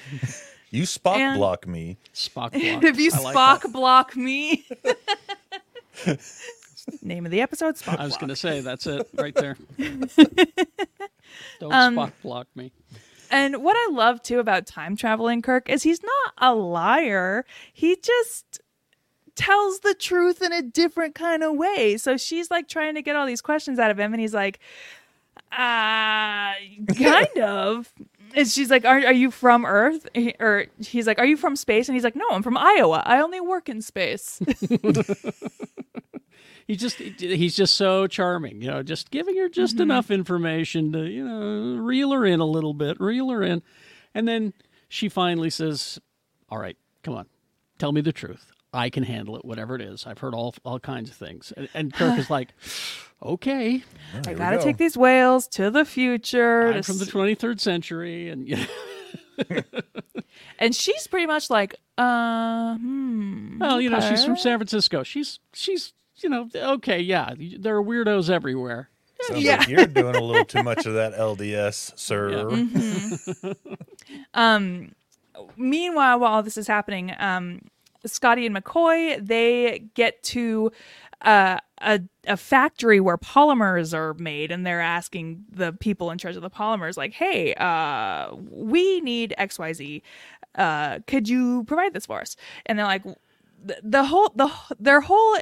You 0.70 0.82
Spock 0.82 1.16
And- 1.18 1.38
block 1.38 1.68
me. 1.68 1.96
Spock 2.12 2.50
block. 2.52 2.82
if 2.84 2.98
you 2.98 3.12
I 3.14 3.32
Spock 3.32 3.62
that. 3.62 3.72
block 3.72 4.16
me. 4.16 4.66
Name 7.02 7.24
of 7.24 7.30
the 7.30 7.40
episode, 7.40 7.76
Spock 7.76 7.98
I 8.00 8.04
was 8.04 8.16
going 8.16 8.28
to 8.30 8.36
say 8.36 8.60
that's 8.62 8.86
it 8.88 9.08
right 9.14 9.34
there. 9.34 9.56
Don't 11.60 11.72
Um, 11.72 11.94
Spock 11.96 12.12
block 12.22 12.46
me. 12.56 12.72
And 13.34 13.64
what 13.64 13.76
I 13.76 13.90
love 13.92 14.22
too 14.22 14.38
about 14.38 14.64
time 14.64 14.94
traveling 14.94 15.42
Kirk 15.42 15.68
is 15.68 15.82
he's 15.82 16.00
not 16.04 16.34
a 16.38 16.54
liar. 16.54 17.44
He 17.72 17.96
just 17.96 18.60
tells 19.34 19.80
the 19.80 19.92
truth 19.94 20.40
in 20.40 20.52
a 20.52 20.62
different 20.62 21.16
kind 21.16 21.42
of 21.42 21.56
way. 21.56 21.96
So 21.96 22.16
she's 22.16 22.48
like 22.48 22.68
trying 22.68 22.94
to 22.94 23.02
get 23.02 23.16
all 23.16 23.26
these 23.26 23.40
questions 23.40 23.80
out 23.80 23.90
of 23.90 23.98
him 23.98 24.14
and 24.14 24.20
he's 24.20 24.34
like 24.34 24.60
uh 25.50 26.54
kind 26.96 27.38
of. 27.42 27.92
And 28.36 28.46
she's 28.46 28.70
like, 28.70 28.84
are, 28.84 28.98
are 28.98 29.12
you 29.12 29.32
from 29.32 29.66
Earth? 29.66 30.06
Or 30.38 30.66
he's 30.78 31.08
like, 31.08 31.18
Are 31.18 31.26
you 31.26 31.36
from 31.36 31.56
space? 31.56 31.88
And 31.88 31.96
he's 31.96 32.04
like, 32.04 32.16
No, 32.16 32.26
I'm 32.30 32.42
from 32.44 32.56
Iowa. 32.56 33.02
I 33.04 33.20
only 33.20 33.40
work 33.40 33.68
in 33.68 33.82
space. 33.82 34.40
he 36.66 36.76
just 36.76 36.96
he's 36.96 37.56
just 37.56 37.76
so 37.76 38.06
charming, 38.06 38.62
you 38.62 38.68
know, 38.68 38.82
just 38.82 39.10
giving 39.10 39.36
her 39.36 39.48
just 39.48 39.80
enough 39.80 40.10
information 40.10 40.92
to, 40.92 41.04
you 41.04 41.26
know, 41.26 41.82
reel 41.82 42.12
her 42.12 42.24
in 42.24 42.40
a 42.40 42.46
little 42.46 42.74
bit, 42.74 42.98
reel 43.00 43.30
her 43.30 43.42
in. 43.42 43.62
And 44.14 44.26
then 44.26 44.52
she 44.88 45.08
finally 45.08 45.50
says, 45.50 46.00
"All 46.48 46.58
right, 46.58 46.76
come 47.02 47.14
on. 47.14 47.26
Tell 47.78 47.92
me 47.92 48.00
the 48.00 48.12
truth. 48.12 48.50
I 48.72 48.90
can 48.90 49.04
handle 49.04 49.36
it, 49.36 49.44
whatever 49.44 49.76
it 49.76 49.82
is. 49.82 50.06
I've 50.06 50.18
heard 50.18 50.34
all 50.34 50.54
all 50.64 50.78
kinds 50.78 51.10
of 51.10 51.16
things." 51.16 51.52
And, 51.56 51.68
and 51.74 51.92
Kirk 51.92 52.18
is 52.18 52.30
like, 52.30 52.54
"Okay, 53.22 53.82
Here 54.12 54.22
I 54.26 54.34
gotta 54.34 54.56
go. 54.58 54.62
take 54.62 54.76
these 54.78 54.96
whales 54.96 55.48
to 55.48 55.70
the 55.70 55.84
future. 55.84 56.68
I'm 56.68 56.74
to 56.74 56.82
from 56.82 56.98
the 56.98 57.06
23rd 57.06 57.60
century 57.60 58.28
and 58.28 58.48
you 58.48 58.56
know, 58.56 58.66
and 60.58 60.74
she's 60.74 61.06
pretty 61.06 61.26
much 61.26 61.50
like, 61.50 61.76
uh, 61.98 62.76
hmm. 62.76 63.58
well, 63.58 63.80
you 63.80 63.90
know, 63.90 64.00
she's 64.00 64.24
from. 64.24 64.36
San 64.36 64.58
Francisco. 64.58 65.02
She's 65.02 65.38
she's, 65.52 65.92
you 66.24 66.30
know, 66.30 66.48
okay, 66.54 66.98
yeah, 67.00 67.34
there 67.38 67.76
are 67.76 67.84
weirdos 67.84 68.30
everywhere. 68.30 68.88
Sounds 69.20 69.42
Yeah. 69.44 69.58
like 69.58 69.68
you're 69.68 69.86
doing 70.02 70.16
a 70.16 70.20
little 70.20 70.44
too 70.46 70.62
much 70.62 70.86
of 70.86 70.94
that 70.94 71.14
LDS, 71.14 71.96
sir. 71.98 72.50
Yeah. 72.50 73.52
Um, 74.34 74.94
meanwhile, 75.56 76.18
while 76.20 76.32
all 76.34 76.42
this 76.42 76.56
is 76.58 76.66
happening, 76.66 77.12
um, 77.18 77.60
Scotty 78.06 78.46
and 78.46 78.54
McCoy 78.56 79.24
they 79.24 79.84
get 79.94 80.22
to 80.24 80.70
uh, 81.22 81.58
a 81.80 82.00
a 82.26 82.36
factory 82.36 83.00
where 83.00 83.16
polymers 83.16 83.94
are 83.94 84.14
made, 84.14 84.50
and 84.50 84.66
they're 84.66 84.80
asking 84.80 85.44
the 85.50 85.72
people 85.72 86.10
in 86.10 86.18
charge 86.18 86.36
of 86.36 86.42
the 86.42 86.50
polymers, 86.50 86.96
like, 86.98 87.12
"Hey, 87.14 87.54
uh, 87.54 88.34
we 88.50 89.00
need 89.00 89.34
X 89.38 89.58
Y 89.58 89.72
Z. 89.72 90.02
Uh, 90.54 90.98
could 91.06 91.28
you 91.28 91.64
provide 91.64 91.94
this 91.94 92.06
for 92.06 92.20
us?" 92.20 92.36
And 92.66 92.78
they're 92.78 92.86
like, 92.86 93.04
the, 93.64 93.76
the 93.82 94.04
whole 94.04 94.30
the 94.36 94.50
their 94.78 95.00
whole 95.00 95.38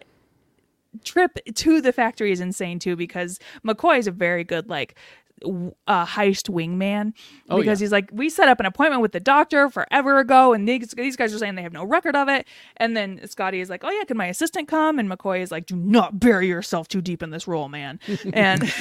trip 1.04 1.38
to 1.54 1.80
the 1.80 1.92
factory 1.92 2.32
is 2.32 2.40
insane 2.40 2.78
too 2.78 2.96
because 2.96 3.38
McCoy 3.66 3.98
is 3.98 4.06
a 4.06 4.10
very 4.10 4.44
good 4.44 4.68
like 4.68 4.96
w- 5.40 5.74
uh, 5.86 6.04
heist 6.06 6.50
wingman 6.50 7.12
Oh, 7.48 7.58
because 7.58 7.80
yeah. 7.80 7.84
he's 7.84 7.92
like 7.92 8.10
we 8.12 8.28
set 8.28 8.48
up 8.48 8.60
an 8.60 8.66
appointment 8.66 9.00
with 9.02 9.12
the 9.12 9.20
doctor 9.20 9.70
forever 9.70 10.18
ago 10.18 10.52
and 10.52 10.68
these, 10.68 10.88
these 10.90 11.16
guys 11.16 11.34
are 11.34 11.38
saying 11.38 11.54
they 11.54 11.62
have 11.62 11.72
no 11.72 11.84
record 11.84 12.14
of 12.14 12.28
it 12.28 12.46
and 12.76 12.96
then 12.96 13.26
Scotty 13.26 13.60
is 13.60 13.70
like 13.70 13.82
oh 13.84 13.90
yeah 13.90 14.04
can 14.04 14.16
my 14.16 14.26
assistant 14.26 14.68
come 14.68 14.98
and 14.98 15.10
McCoy 15.10 15.40
is 15.40 15.50
like 15.50 15.66
do 15.66 15.76
not 15.76 16.20
bury 16.20 16.46
yourself 16.48 16.88
too 16.88 17.00
deep 17.00 17.22
in 17.22 17.30
this 17.30 17.48
role 17.48 17.68
man 17.68 17.98
and 18.32 18.62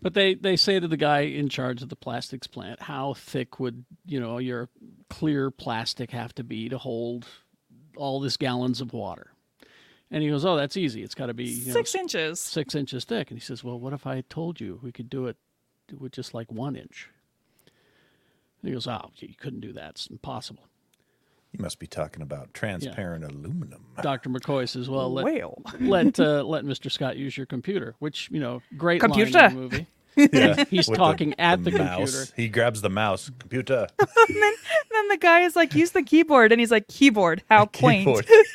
But 0.00 0.14
they, 0.14 0.34
they 0.34 0.56
say 0.56 0.80
to 0.80 0.88
the 0.88 0.96
guy 0.96 1.20
in 1.20 1.48
charge 1.48 1.82
of 1.82 1.88
the 1.88 1.96
plastics 1.96 2.46
plant, 2.46 2.80
how 2.82 3.14
thick 3.14 3.60
would, 3.60 3.84
you 4.06 4.18
know, 4.18 4.38
your 4.38 4.68
clear 5.10 5.50
plastic 5.50 6.10
have 6.10 6.34
to 6.36 6.44
be 6.44 6.68
to 6.68 6.78
hold 6.78 7.26
all 7.96 8.18
this 8.20 8.36
gallons 8.36 8.80
of 8.80 8.92
water? 8.92 9.30
And 10.12 10.22
he 10.22 10.28
goes, 10.28 10.44
Oh, 10.44 10.56
that's 10.56 10.76
easy. 10.76 11.02
It's 11.02 11.14
got 11.14 11.26
to 11.26 11.34
be 11.34 11.44
you 11.44 11.66
know, 11.66 11.72
six 11.72 11.94
inches 11.94 12.38
six 12.38 12.74
inches 12.74 13.04
thick. 13.04 13.30
And 13.30 13.40
he 13.40 13.44
says, 13.44 13.64
Well, 13.64 13.80
what 13.80 13.94
if 13.94 14.06
I 14.06 14.22
told 14.28 14.60
you 14.60 14.78
we 14.82 14.92
could 14.92 15.10
do 15.10 15.26
it 15.26 15.36
with 15.98 16.12
just 16.12 16.34
like 16.34 16.52
one 16.52 16.76
inch? 16.76 17.08
And 18.60 18.68
he 18.68 18.74
goes, 18.74 18.86
Oh, 18.86 19.10
you 19.16 19.34
couldn't 19.36 19.60
do 19.60 19.72
that. 19.72 19.90
It's 19.90 20.06
impossible. 20.06 20.68
You 21.52 21.62
must 21.62 21.78
be 21.78 21.86
talking 21.86 22.22
about 22.22 22.54
transparent 22.54 23.24
aluminum. 23.24 23.84
Dr. 24.02 24.30
McCoy 24.30 24.68
says, 24.68 24.88
Well, 24.88 25.12
let, 25.12 25.24
well 25.24 25.62
let, 25.80 26.20
uh, 26.20 26.44
let 26.44 26.64
Mr. 26.64 26.90
Scott 26.90 27.16
use 27.16 27.36
your 27.36 27.46
computer, 27.46 27.94
which, 27.98 28.28
you 28.30 28.38
know, 28.40 28.62
great 28.76 29.02
line 29.02 29.10
Computer. 29.10 29.46
in 29.46 29.54
the 29.54 29.60
movie. 29.60 29.86
Yeah, 30.16 30.64
He's 30.70 30.88
with 30.88 30.98
talking 30.98 31.34
at 31.38 31.64
the 31.64 31.70
mouse. 31.70 32.10
computer. 32.14 32.32
He 32.36 32.48
grabs 32.48 32.80
the 32.82 32.90
mouse. 32.90 33.30
Computer. 33.38 33.86
then 33.98 35.08
the 35.08 35.16
guy 35.18 35.40
is 35.40 35.56
like 35.56 35.74
use 35.74 35.92
the 35.92 36.02
keyboard 36.02 36.52
and 36.52 36.60
he's 36.60 36.70
like 36.70 36.86
keyboard 36.88 37.42
how 37.50 37.66
quaint 37.72 38.04
Keyboard. 38.06 38.26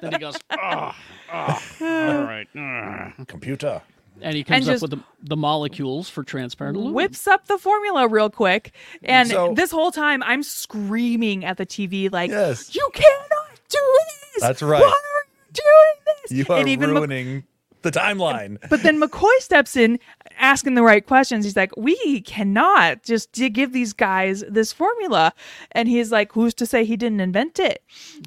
Then 0.00 0.12
he 0.12 0.18
goes, 0.18 0.36
oh, 0.50 0.92
oh, 1.32 1.60
all 1.80 2.24
right. 2.24 2.46
ah." 2.56 3.12
Computer. 3.26 3.82
And 4.22 4.36
he 4.36 4.44
comes 4.44 4.68
And 4.68 4.76
up 4.76 4.82
with 4.82 4.90
the, 4.92 5.00
the 5.22 5.36
molecules 5.36 6.08
for 6.08 6.22
transparent 6.22 6.76
aluminum. 6.76 6.94
whips 6.94 7.26
up 7.26 7.46
the 7.46 7.58
formula 7.58 8.06
real 8.06 8.30
quick 8.30 8.72
and 9.02 9.28
So- 9.28 9.54
this 9.54 9.72
whole 9.72 9.90
time 9.90 10.22
i'm 10.22 10.44
screaming 10.44 11.44
at 11.44 11.56
the 11.56 11.66
tv 11.66 12.12
like 12.12 12.30
Yes. 12.30 12.74
you 12.76 12.88
cannot 12.94 13.60
do 13.68 13.98
this 14.34 14.40
That's 14.42 14.62
right. 14.62 14.80
why 14.80 14.86
are 14.86 14.92
you 14.92 15.52
doing 15.52 16.16
this 16.22 16.30
You 16.48 16.54
are 16.54 16.60
and 16.60 16.68
even 16.68 16.90
Mc- 16.90 16.96
ruining 17.00 17.44
the 17.84 17.90
timeline. 17.92 18.58
but 18.68 18.82
then 18.82 19.00
mccoy 19.00 19.38
steps 19.38 19.76
in 19.76 19.98
asking 20.38 20.74
the 20.74 20.82
right 20.82 21.06
questions 21.06 21.44
he's 21.44 21.56
like 21.56 21.70
we 21.76 22.20
cannot 22.22 23.02
just 23.04 23.30
give 23.32 23.72
these 23.72 23.92
guys 23.92 24.42
this 24.48 24.72
formula 24.72 25.32
and 25.72 25.88
he's 25.88 26.10
like 26.10 26.32
who's 26.32 26.52
to 26.54 26.66
say 26.66 26.84
he 26.84 26.96
didn't 26.96 27.20
invent 27.20 27.58
it 27.60 27.82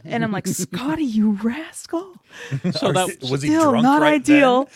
and 0.06 0.24
i'm 0.24 0.32
like 0.32 0.48
scotty 0.64 1.04
you 1.04 1.32
rascal 1.44 2.14
so 2.72 2.92
that 2.94 3.18
was 3.30 3.42
he 3.42 3.50
still 3.50 3.72
drunk 3.72 3.84
not 3.84 4.02
right 4.02 4.14
ideal 4.14 4.70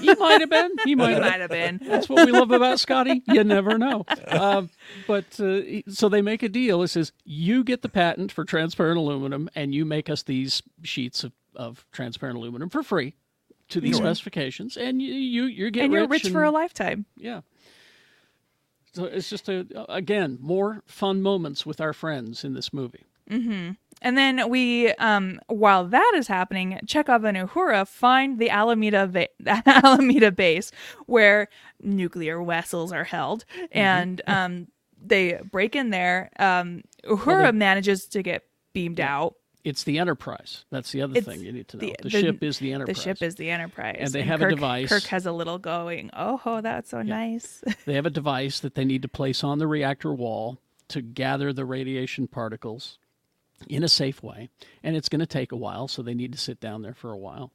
he 0.00 0.14
might 0.14 0.40
have 0.40 0.50
been. 0.50 0.70
He 0.84 0.94
might 0.94 1.08
he 1.08 1.14
have 1.14 1.22
might 1.22 1.40
have 1.40 1.50
been 1.50 1.80
That's 1.82 2.08
what 2.08 2.26
we 2.26 2.32
love 2.32 2.50
about 2.50 2.80
Scotty. 2.80 3.22
You 3.26 3.44
never 3.44 3.78
know. 3.78 4.04
Uh, 4.26 4.62
but 5.06 5.38
uh, 5.40 5.60
so 5.88 6.08
they 6.08 6.22
make 6.22 6.42
a 6.42 6.48
deal. 6.48 6.82
It 6.82 6.88
says 6.88 7.12
you 7.24 7.64
get 7.64 7.82
the 7.82 7.88
patent 7.88 8.32
for 8.32 8.44
transparent 8.44 8.98
aluminum, 8.98 9.48
and 9.54 9.74
you 9.74 9.84
make 9.84 10.10
us 10.10 10.22
these 10.22 10.62
sheets 10.82 11.24
of, 11.24 11.32
of 11.54 11.84
transparent 11.92 12.38
aluminum 12.38 12.68
for 12.68 12.82
free 12.82 13.14
to 13.72 13.80
these 13.80 13.96
specifications, 13.96 14.76
and 14.76 15.00
you 15.02 15.12
you 15.12 15.44
you 15.44 15.70
get 15.70 15.84
and 15.84 15.92
you're 15.92 16.06
rich 16.06 16.28
for 16.28 16.44
a 16.44 16.50
lifetime 16.50 17.04
Yeah. 17.16 17.40
So 18.94 19.04
it's 19.04 19.30
just 19.30 19.48
a 19.48 19.66
again 19.88 20.38
more 20.40 20.82
fun 20.86 21.22
moments 21.22 21.64
with 21.64 21.80
our 21.80 21.92
friends 21.92 22.44
in 22.44 22.54
this 22.54 22.72
movie. 22.72 23.04
And 24.04 24.18
then 24.18 24.50
we, 24.50 24.92
um, 24.94 25.40
while 25.46 25.86
that 25.86 26.12
is 26.16 26.26
happening, 26.26 26.78
Chekov 26.84 27.26
and 27.26 27.48
Uhura 27.48 27.88
find 27.88 28.38
the 28.38 28.50
Alameda, 28.50 29.06
va- 29.06 29.28
Alameda 29.66 30.30
base 30.30 30.70
where 31.06 31.48
nuclear 31.80 32.42
vessels 32.44 32.92
are 32.92 33.04
held, 33.04 33.46
and 33.70 34.20
um, 34.26 34.68
they 35.00 35.40
break 35.50 35.74
in 35.74 35.88
there. 35.90 36.30
Um, 36.38 36.82
Uhura 37.04 37.54
manages 37.54 38.06
to 38.08 38.22
get 38.22 38.44
beamed 38.74 39.00
out. 39.00 39.36
It's 39.64 39.84
the 39.84 39.98
Enterprise. 39.98 40.64
That's 40.70 40.90
the 40.90 41.02
other 41.02 41.16
It's 41.16 41.26
thing 41.26 41.40
you 41.40 41.52
need 41.52 41.68
to 41.68 41.76
know. 41.76 41.80
the- 41.86 41.96
The, 42.02 42.08
the- 42.08 42.10
ship 42.10 42.42
is 42.42 42.58
the 42.58 42.72
Enterprise. 42.72 42.96
The 42.96 43.02
ship 43.02 43.22
is 43.22 43.34
the 43.36 43.50
Enterprise, 43.50 43.96
And 44.00 44.10
they 44.12 44.22
have 44.22 44.42
a 44.42 44.50
device. 44.50 44.88
Kirk 44.88 45.04
has 45.04 45.24
a 45.26 45.32
little 45.32 45.58
going. 45.58 46.10
Oh, 46.12 46.40
oh 46.44 46.60
that's 46.60 46.90
so 46.90 47.02
nice. 47.02 47.62
They 47.86 47.94
have 47.94 48.06
a 48.06 48.10
device 48.10 48.60
that 48.60 48.74
they 48.74 48.84
need 48.84 49.02
to 49.02 49.08
place 49.08 49.44
on 49.44 49.58
the 49.58 49.66
reactor 49.68 50.12
wall 50.12 50.58
to 50.88 51.00
gather 51.00 51.52
the 51.52 51.64
radiation 51.64 52.26
particles 52.26 52.98
in 53.68 53.84
a 53.84 53.88
safe 53.88 54.22
way. 54.22 54.50
And 54.82 54.96
it's 54.96 55.08
going 55.08 55.20
to 55.20 55.26
take 55.26 55.52
a 55.52 55.56
while, 55.56 55.86
so 55.88 56.02
they 56.02 56.14
need 56.14 56.32
to 56.32 56.38
sit 56.38 56.58
down 56.60 56.82
there 56.82 56.94
for 56.94 57.12
a 57.12 57.18
while. 57.18 57.52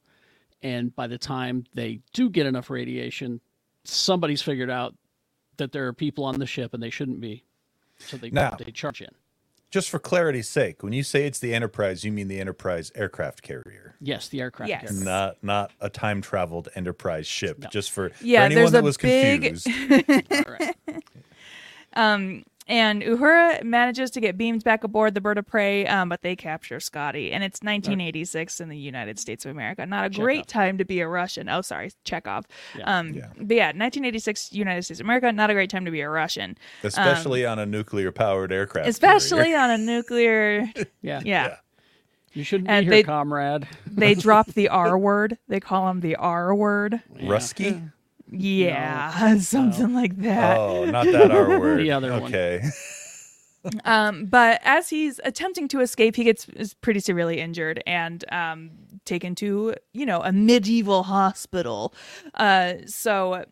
And 0.64 0.96
by 0.96 1.08
the 1.08 1.18
time 1.18 1.66
they 1.74 2.00
do 2.14 2.30
get 2.30 2.46
enough 2.46 2.70
radiation, 2.70 3.42
somebody's 3.84 4.42
figured 4.42 4.70
out 4.72 4.96
that 5.58 5.72
there 5.74 5.88
are 5.88 5.94
people 5.94 6.24
on 6.24 6.40
the 6.40 6.46
ship 6.46 6.74
and 6.74 6.82
they 6.82 6.90
shouldn't 6.90 7.20
be. 7.20 7.44
So 8.00 8.16
they, 8.18 8.30
Now- 8.30 8.56
they 8.58 8.72
charge 8.72 9.02
in. 9.02 9.10
Just 9.70 9.90
for 9.90 10.00
clarity's 10.00 10.48
sake, 10.48 10.82
when 10.82 10.94
you 10.94 11.04
say 11.04 11.26
it's 11.26 11.40
the 11.40 11.54
Enterprise, 11.54 12.04
you 12.06 12.12
mean 12.12 12.30
the 12.30 12.40
Enterprise 12.40 12.90
aircraft 12.96 13.42
carrier, 13.42 13.96
Yes, 14.00 14.30
the 14.30 14.40
aircraft 14.40 14.70
Yes. 14.70 14.88
carrier. 14.90 15.04
not 15.04 15.44
not 15.44 15.72
a 15.82 15.90
time 15.90 16.22
traveled 16.22 16.70
Enterprise 16.76 17.28
ship. 17.28 17.66
Just 17.70 17.92
for, 17.92 18.12
Yeah, 18.22 18.40
for 18.42 18.46
anyone 18.46 18.62
there's 18.62 18.72
that 18.72 18.80
a 18.80 18.84
was 18.84 18.98
big- 18.98 19.42
confused. 19.42 19.68
All 20.32 20.56
right. 20.60 22.44
And 22.70 23.02
Uhura 23.02 23.64
manages 23.64 24.12
to 24.12 24.20
get 24.20 24.38
beamed 24.38 24.64
back 24.66 24.84
aboard 24.84 25.14
the 25.14 25.22
bird 25.22 25.38
of 25.38 25.46
prey, 25.48 25.88
um, 25.88 26.10
but 26.10 26.22
they 26.22 26.36
capture 26.36 26.80
Scotty. 26.82 27.32
And 27.32 27.44
it's 27.44 27.62
1986 27.62 28.60
in 28.60 28.68
the 28.70 28.78
United 28.78 29.18
States 29.20 29.46
of 29.46 29.52
America. 29.52 29.86
Not 29.86 30.06
a 30.06 30.10
great 30.10 30.48
time 30.48 30.78
to 30.78 30.84
be 30.86 31.00
a 31.00 31.08
Russian. 31.08 31.48
Oh, 31.48 31.62
sorry, 31.62 31.92
Chekov. 32.06 32.44
Yeah. 32.78 32.84
Um, 33.00 33.14
Yeah. 33.14 33.28
But 33.40 33.56
yeah, 33.56 33.68
1986 33.68 34.52
United 34.52 34.84
States 34.84 35.00
of 35.00 35.06
America. 35.06 35.32
Not 35.32 35.50
a 35.50 35.54
great 35.54 35.70
time 35.70 35.86
to 35.86 35.92
be 35.92 36.02
a 36.02 36.10
Russian, 36.10 36.58
especially 36.84 37.46
on 37.46 37.58
a 37.58 37.66
nuclear 37.66 38.12
powered 38.12 38.52
aircraft. 38.52 38.90
especially 38.90 39.44
carrier. 39.52 39.58
on 39.60 39.70
a 39.72 39.78
nuclear. 39.78 40.72
Yeah. 41.02 41.22
Yeah. 41.24 41.56
You 42.34 42.44
shouldn't 42.44 42.70
And 42.70 42.86
be 42.86 42.90
they- 42.90 42.96
here, 42.98 43.06
comrade. 43.06 43.68
They 43.88 44.14
drop 44.14 44.48
the 44.48 44.68
R 44.70 44.98
word. 44.98 45.38
They 45.48 45.60
call 45.60 45.90
him 45.90 46.02
the 46.02 46.18
R 46.18 46.54
word. 46.54 47.02
Rusky. 47.22 47.92
Yeah, 48.32 49.38
something 49.40 49.94
like 49.94 50.18
that. 50.18 50.58
Oh, 50.58 50.86
not 50.86 51.06
that 51.06 51.32
R 51.32 51.60
word. 51.60 51.80
The 51.80 51.92
other 51.92 52.12
one. 52.12 52.24
okay. 52.34 52.62
Um, 53.84 54.28
but 54.28 54.62
as 54.64 54.90
he's 54.90 55.20
attempting 55.26 55.68
to 55.70 55.82
escape, 55.82 56.16
he 56.16 56.24
gets 56.24 56.48
is 56.50 56.74
pretty 56.74 57.02
severely 57.02 57.42
injured 57.42 57.84
and 57.86 58.24
um, 58.32 58.70
taken 59.04 59.36
to 59.36 59.76
you 59.92 60.06
know 60.06 60.22
a 60.22 60.32
medieval 60.32 61.04
hospital. 61.04 61.94
Uh, 62.36 62.76
so 62.86 63.44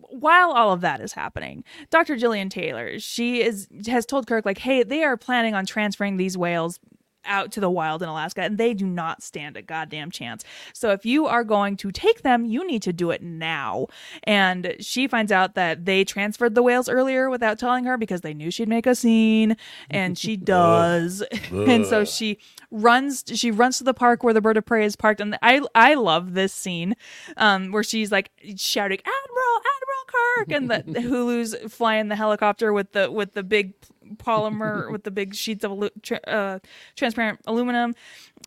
while 0.00 0.50
all 0.50 0.72
of 0.72 0.80
that 0.80 1.00
is 1.00 1.12
happening, 1.12 1.62
Dr. 1.90 2.16
Gillian 2.16 2.48
Taylor 2.48 2.98
she 2.98 3.42
is 3.42 3.68
has 3.86 4.04
told 4.04 4.26
Kirk 4.26 4.44
like, 4.44 4.58
hey, 4.58 4.82
they 4.82 5.04
are 5.04 5.16
planning 5.16 5.54
on 5.54 5.64
transferring 5.64 6.16
these 6.16 6.36
whales 6.36 6.80
out 7.24 7.52
to 7.52 7.60
the 7.60 7.70
wild 7.70 8.02
in 8.02 8.08
Alaska 8.08 8.42
and 8.42 8.58
they 8.58 8.74
do 8.74 8.86
not 8.86 9.22
stand 9.22 9.56
a 9.56 9.62
goddamn 9.62 10.10
chance. 10.10 10.44
So 10.72 10.90
if 10.90 11.04
you 11.04 11.26
are 11.26 11.44
going 11.44 11.76
to 11.78 11.92
take 11.92 12.22
them, 12.22 12.44
you 12.44 12.66
need 12.66 12.82
to 12.82 12.92
do 12.92 13.10
it 13.10 13.22
now. 13.22 13.86
And 14.24 14.76
she 14.80 15.06
finds 15.08 15.32
out 15.32 15.54
that 15.54 15.84
they 15.84 16.04
transferred 16.04 16.54
the 16.54 16.62
whales 16.62 16.88
earlier 16.88 17.30
without 17.30 17.58
telling 17.58 17.84
her 17.84 17.96
because 17.96 18.22
they 18.22 18.34
knew 18.34 18.50
she'd 18.50 18.68
make 18.68 18.86
a 18.86 18.94
scene 18.94 19.56
and 19.90 20.18
she 20.18 20.36
does. 20.52 21.22
and 21.50 21.86
so 21.86 22.04
she 22.04 22.38
runs 22.72 23.22
she 23.34 23.50
runs 23.50 23.78
to 23.78 23.84
the 23.84 23.94
park 23.94 24.24
where 24.24 24.34
the 24.34 24.40
bird 24.40 24.56
of 24.56 24.64
prey 24.64 24.84
is 24.84 24.96
parked. 24.96 25.20
And 25.20 25.38
i 25.42 25.60
i 25.74 25.94
love 25.94 26.34
this 26.34 26.52
scene 26.52 26.96
um 27.36 27.70
where 27.70 27.82
she's 27.82 28.10
like 28.10 28.30
shouting 28.56 28.98
admiral 28.98 29.58
admiral 29.58 30.04
kirk! 30.06 30.52
And 30.52 30.70
the, 30.70 31.02
Sulu's 31.02 31.54
flying 31.68 32.08
the 32.08 32.16
helicopter 32.16 32.72
with 32.72 32.92
the 32.92 33.10
with 33.10 33.34
the 33.34 33.42
big 33.42 33.74
polymer 34.16 34.90
with 34.92 35.04
the 35.04 35.10
big 35.10 35.34
sheets 35.34 35.64
of 35.64 35.90
uh, 36.26 36.58
transparent 36.96 37.40
aluminum 37.46 37.94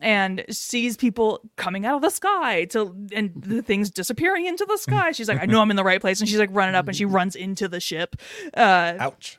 and 0.02 0.44
sees 0.50 0.96
people 0.96 1.40
coming 1.56 1.86
out 1.86 1.96
of 1.96 2.02
the 2.02 2.10
sky 2.10 2.64
to 2.66 2.94
and 3.12 3.32
the 3.36 3.62
things 3.62 3.90
disappearing 3.90 4.46
into 4.46 4.66
the 4.66 4.76
sky. 4.76 5.12
She's 5.12 5.28
like 5.28 5.40
i 5.40 5.46
know 5.46 5.60
i'm 5.60 5.70
in 5.70 5.76
the 5.76 5.84
right 5.84 6.00
place. 6.00 6.20
And 6.20 6.28
she's 6.28 6.38
like 6.38 6.50
running 6.52 6.74
up 6.74 6.88
and 6.88 6.96
she 6.96 7.04
runs 7.04 7.36
into 7.36 7.68
the 7.68 7.80
ship. 7.80 8.16
Uh 8.54 8.94
Ouch. 8.98 9.38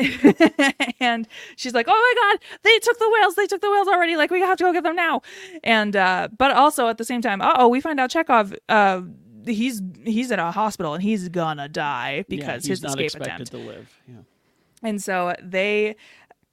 and 1.00 1.26
she's 1.56 1.74
like, 1.74 1.86
"Oh 1.88 1.92
my 1.92 2.22
god, 2.22 2.44
they 2.62 2.78
took 2.78 2.98
the 2.98 3.10
whales! 3.10 3.34
They 3.34 3.46
took 3.46 3.60
the 3.60 3.70
whales 3.70 3.88
already! 3.88 4.16
Like 4.16 4.30
we 4.30 4.40
have 4.40 4.58
to 4.58 4.64
go 4.64 4.72
get 4.72 4.82
them 4.82 4.96
now!" 4.96 5.22
And 5.62 5.94
uh, 5.96 6.28
but 6.36 6.52
also 6.52 6.88
at 6.88 6.98
the 6.98 7.04
same 7.04 7.22
time, 7.22 7.40
oh, 7.42 7.68
we 7.68 7.80
find 7.80 8.00
out 8.00 8.10
Chekov. 8.10 8.56
Uh, 8.68 9.02
he's 9.46 9.80
he's 10.04 10.30
in 10.30 10.38
a 10.38 10.50
hospital 10.52 10.94
and 10.94 11.02
he's 11.02 11.28
gonna 11.28 11.68
die 11.68 12.16
Yeah, 12.16 12.22
because 12.28 12.62
he's 12.64 12.80
his 12.80 12.82
not 12.82 12.90
escape 12.90 13.04
expected 13.06 13.32
attempt. 13.32 13.50
to 13.52 13.58
live. 13.58 14.00
Yeah. 14.06 14.14
And 14.82 15.02
so 15.02 15.34
they 15.42 15.96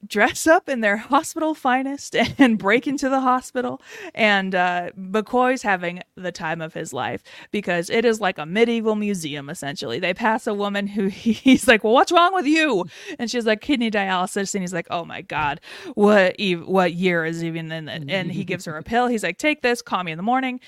dress 0.05 0.45
up 0.45 0.69
in 0.69 0.81
their 0.81 0.97
hospital 1.13 1.53
finest 1.53 2.15
and 2.37 2.57
break 2.57 2.87
into 2.87 3.09
the 3.09 3.19
hospital. 3.21 3.81
And 4.13 4.53
uh, 4.53 4.91
McCoy's 4.97 5.61
having 5.61 6.01
the 6.15 6.31
time 6.31 6.61
of 6.61 6.73
his 6.73 6.93
life 6.93 7.23
because 7.51 7.89
it 7.89 8.05
is 8.05 8.21
like 8.21 8.37
a 8.37 8.45
medieval 8.45 8.95
museum, 8.95 9.49
essentially. 9.49 9.99
They 9.99 10.13
pass 10.13 10.47
a 10.47 10.53
woman 10.53 10.87
who 10.87 11.07
he's 11.07 11.67
like, 11.67 11.83
Well, 11.83 11.93
what's 11.93 12.11
wrong 12.11 12.33
with 12.33 12.45
you? 12.45 12.85
And 13.19 13.29
she's 13.29 13.45
like, 13.45 13.61
Kidney 13.61 13.91
dialysis. 13.91 14.53
And 14.53 14.63
he's 14.63 14.73
like, 14.73 14.87
Oh 14.89 15.05
my 15.05 15.21
God, 15.21 15.59
what, 15.95 16.35
what 16.65 16.93
year 16.93 17.25
is 17.25 17.43
even 17.43 17.71
in 17.71 17.87
it? 17.89 18.09
And 18.09 18.31
he 18.31 18.43
gives 18.43 18.65
her 18.65 18.77
a 18.77 18.83
pill. 18.83 19.07
He's 19.07 19.23
like, 19.23 19.37
Take 19.37 19.61
this, 19.61 19.81
call 19.81 20.03
me 20.03 20.11
in 20.11 20.17
the 20.17 20.23
morning. 20.23 20.59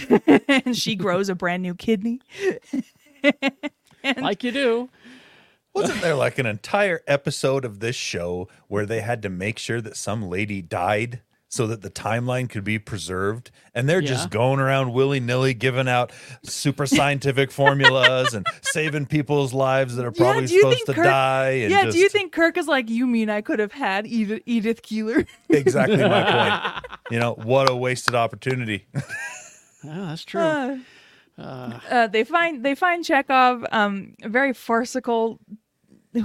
and 0.48 0.76
she 0.76 0.94
grows 0.96 1.28
a 1.28 1.34
brand 1.34 1.62
new 1.62 1.74
kidney. 1.74 2.20
Like 4.16 4.44
you 4.44 4.52
do. 4.52 4.88
Wasn't 5.74 6.00
there 6.00 6.14
like 6.16 6.38
an 6.38 6.46
entire 6.46 7.00
episode 7.06 7.64
of 7.64 7.80
this 7.80 7.94
show 7.96 8.48
where 8.66 8.86
they 8.86 9.00
had 9.00 9.22
to 9.22 9.28
make 9.28 9.58
sure 9.58 9.80
that 9.80 9.96
some 9.96 10.28
lady 10.28 10.60
died 10.60 11.20
so 11.50 11.66
that 11.68 11.80
the 11.82 11.90
timeline 11.90 12.50
could 12.50 12.64
be 12.64 12.78
preserved? 12.80 13.50
And 13.74 13.88
they're 13.88 14.00
Yeah. 14.00 14.08
just 14.08 14.30
going 14.30 14.58
around 14.60 14.92
willy 14.92 15.20
nilly 15.20 15.54
giving 15.54 15.86
out 15.88 16.10
super 16.42 16.84
scientific 16.98 17.52
formulas 17.52 18.34
and 18.34 18.44
saving 18.62 19.06
people's 19.06 19.54
lives 19.54 19.94
that 19.96 20.04
are 20.04 20.10
probably 20.10 20.46
do 20.46 20.54
you 20.54 20.60
supposed 20.62 20.86
to 20.86 20.94
Kirk- 20.94 21.04
die. 21.04 21.50
And 21.50 21.70
yeah, 21.70 21.84
just, 21.84 21.96
do 21.96 22.02
you 22.02 22.08
think 22.08 22.32
Kirk 22.32 22.56
is 22.58 22.66
like, 22.66 22.90
You 22.90 23.06
mean 23.06 23.30
I 23.30 23.40
could 23.40 23.60
have 23.60 23.72
had 23.72 24.06
Edith, 24.06 24.42
Edith 24.46 24.82
Keeler? 24.82 25.24
exactly 25.48 25.98
my 25.98 26.22
point? 26.24 26.84
You 27.10 27.18
know, 27.18 27.32
what 27.34 27.70
a 27.70 27.74
wasted 27.76 28.14
opportunity. 28.14 28.86
Yeah, 28.94 29.00
that's 29.84 30.24
true. 30.24 30.40
uh, 30.42 30.76
they 32.08 32.24
find 32.24 32.64
they 32.64 32.74
find 32.74 33.04
Chekov. 33.04 33.64
Um, 33.72 34.14
very 34.24 34.52
farcical 34.52 35.38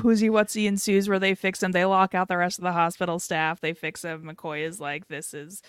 who's 0.02 0.22
whatsy 0.22 0.66
ensues 0.68 1.10
where 1.10 1.20
they 1.20 1.36
fix 1.36 1.62
him. 1.62 1.72
They 1.72 1.86
lock 1.86 2.16
out 2.16 2.28
the 2.28 2.38
rest 2.38 2.58
of 2.60 2.64
the 2.64 2.72
hospital 2.72 3.20
staff. 3.20 3.62
They 3.62 3.74
fix 3.74 4.04
him. 4.04 4.24
McCoy 4.24 4.66
is 4.66 4.80
like, 4.80 5.08
"This 5.08 5.34
is 5.34 5.62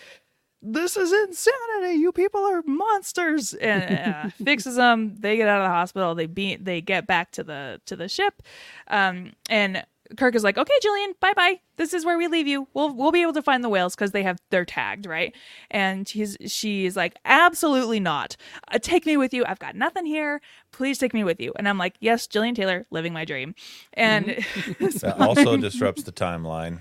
this 0.62 0.96
is 0.96 1.12
insanity. 1.12 2.00
You 2.00 2.12
people 2.12 2.40
are 2.40 2.62
monsters." 2.66 3.54
And 3.60 3.98
uh, 4.14 4.30
fixes 4.44 4.76
them. 4.76 5.16
They 5.18 5.36
get 5.36 5.48
out 5.48 5.60
of 5.60 5.66
the 5.66 5.74
hospital. 5.74 6.14
They 6.14 6.26
be 6.26 6.56
they 6.56 6.80
get 6.80 7.06
back 7.06 7.30
to 7.32 7.44
the 7.44 7.80
to 7.86 7.96
the 7.96 8.08
ship, 8.08 8.42
um, 8.88 9.32
and. 9.48 9.84
Kirk 10.18 10.34
is 10.34 10.44
like, 10.44 10.58
okay, 10.58 10.74
Gillian, 10.82 11.14
bye 11.18 11.32
bye. 11.34 11.60
This 11.76 11.94
is 11.94 12.04
where 12.04 12.18
we 12.18 12.28
leave 12.28 12.46
you. 12.46 12.68
We'll 12.74 12.94
we'll 12.94 13.10
be 13.10 13.22
able 13.22 13.32
to 13.32 13.42
find 13.42 13.64
the 13.64 13.68
whales 13.68 13.94
because 13.94 14.12
they 14.12 14.22
have 14.22 14.38
they're 14.50 14.64
tagged, 14.64 15.06
right? 15.06 15.34
And 15.70 16.08
he's 16.08 16.36
she's 16.46 16.96
like, 16.96 17.16
absolutely 17.24 18.00
not. 18.00 18.36
Uh, 18.70 18.78
take 18.80 19.06
me 19.06 19.16
with 19.16 19.32
you. 19.32 19.44
I've 19.46 19.58
got 19.58 19.74
nothing 19.74 20.04
here. 20.04 20.40
Please 20.72 20.98
take 20.98 21.14
me 21.14 21.24
with 21.24 21.40
you. 21.40 21.52
And 21.56 21.68
I'm 21.68 21.78
like, 21.78 21.94
yes, 22.00 22.26
Gillian 22.26 22.54
Taylor, 22.54 22.86
living 22.90 23.12
my 23.12 23.24
dream. 23.24 23.54
And 23.94 24.26
That 24.78 25.16
also 25.18 25.56
disrupts 25.56 26.02
the 26.02 26.12
timeline. 26.12 26.80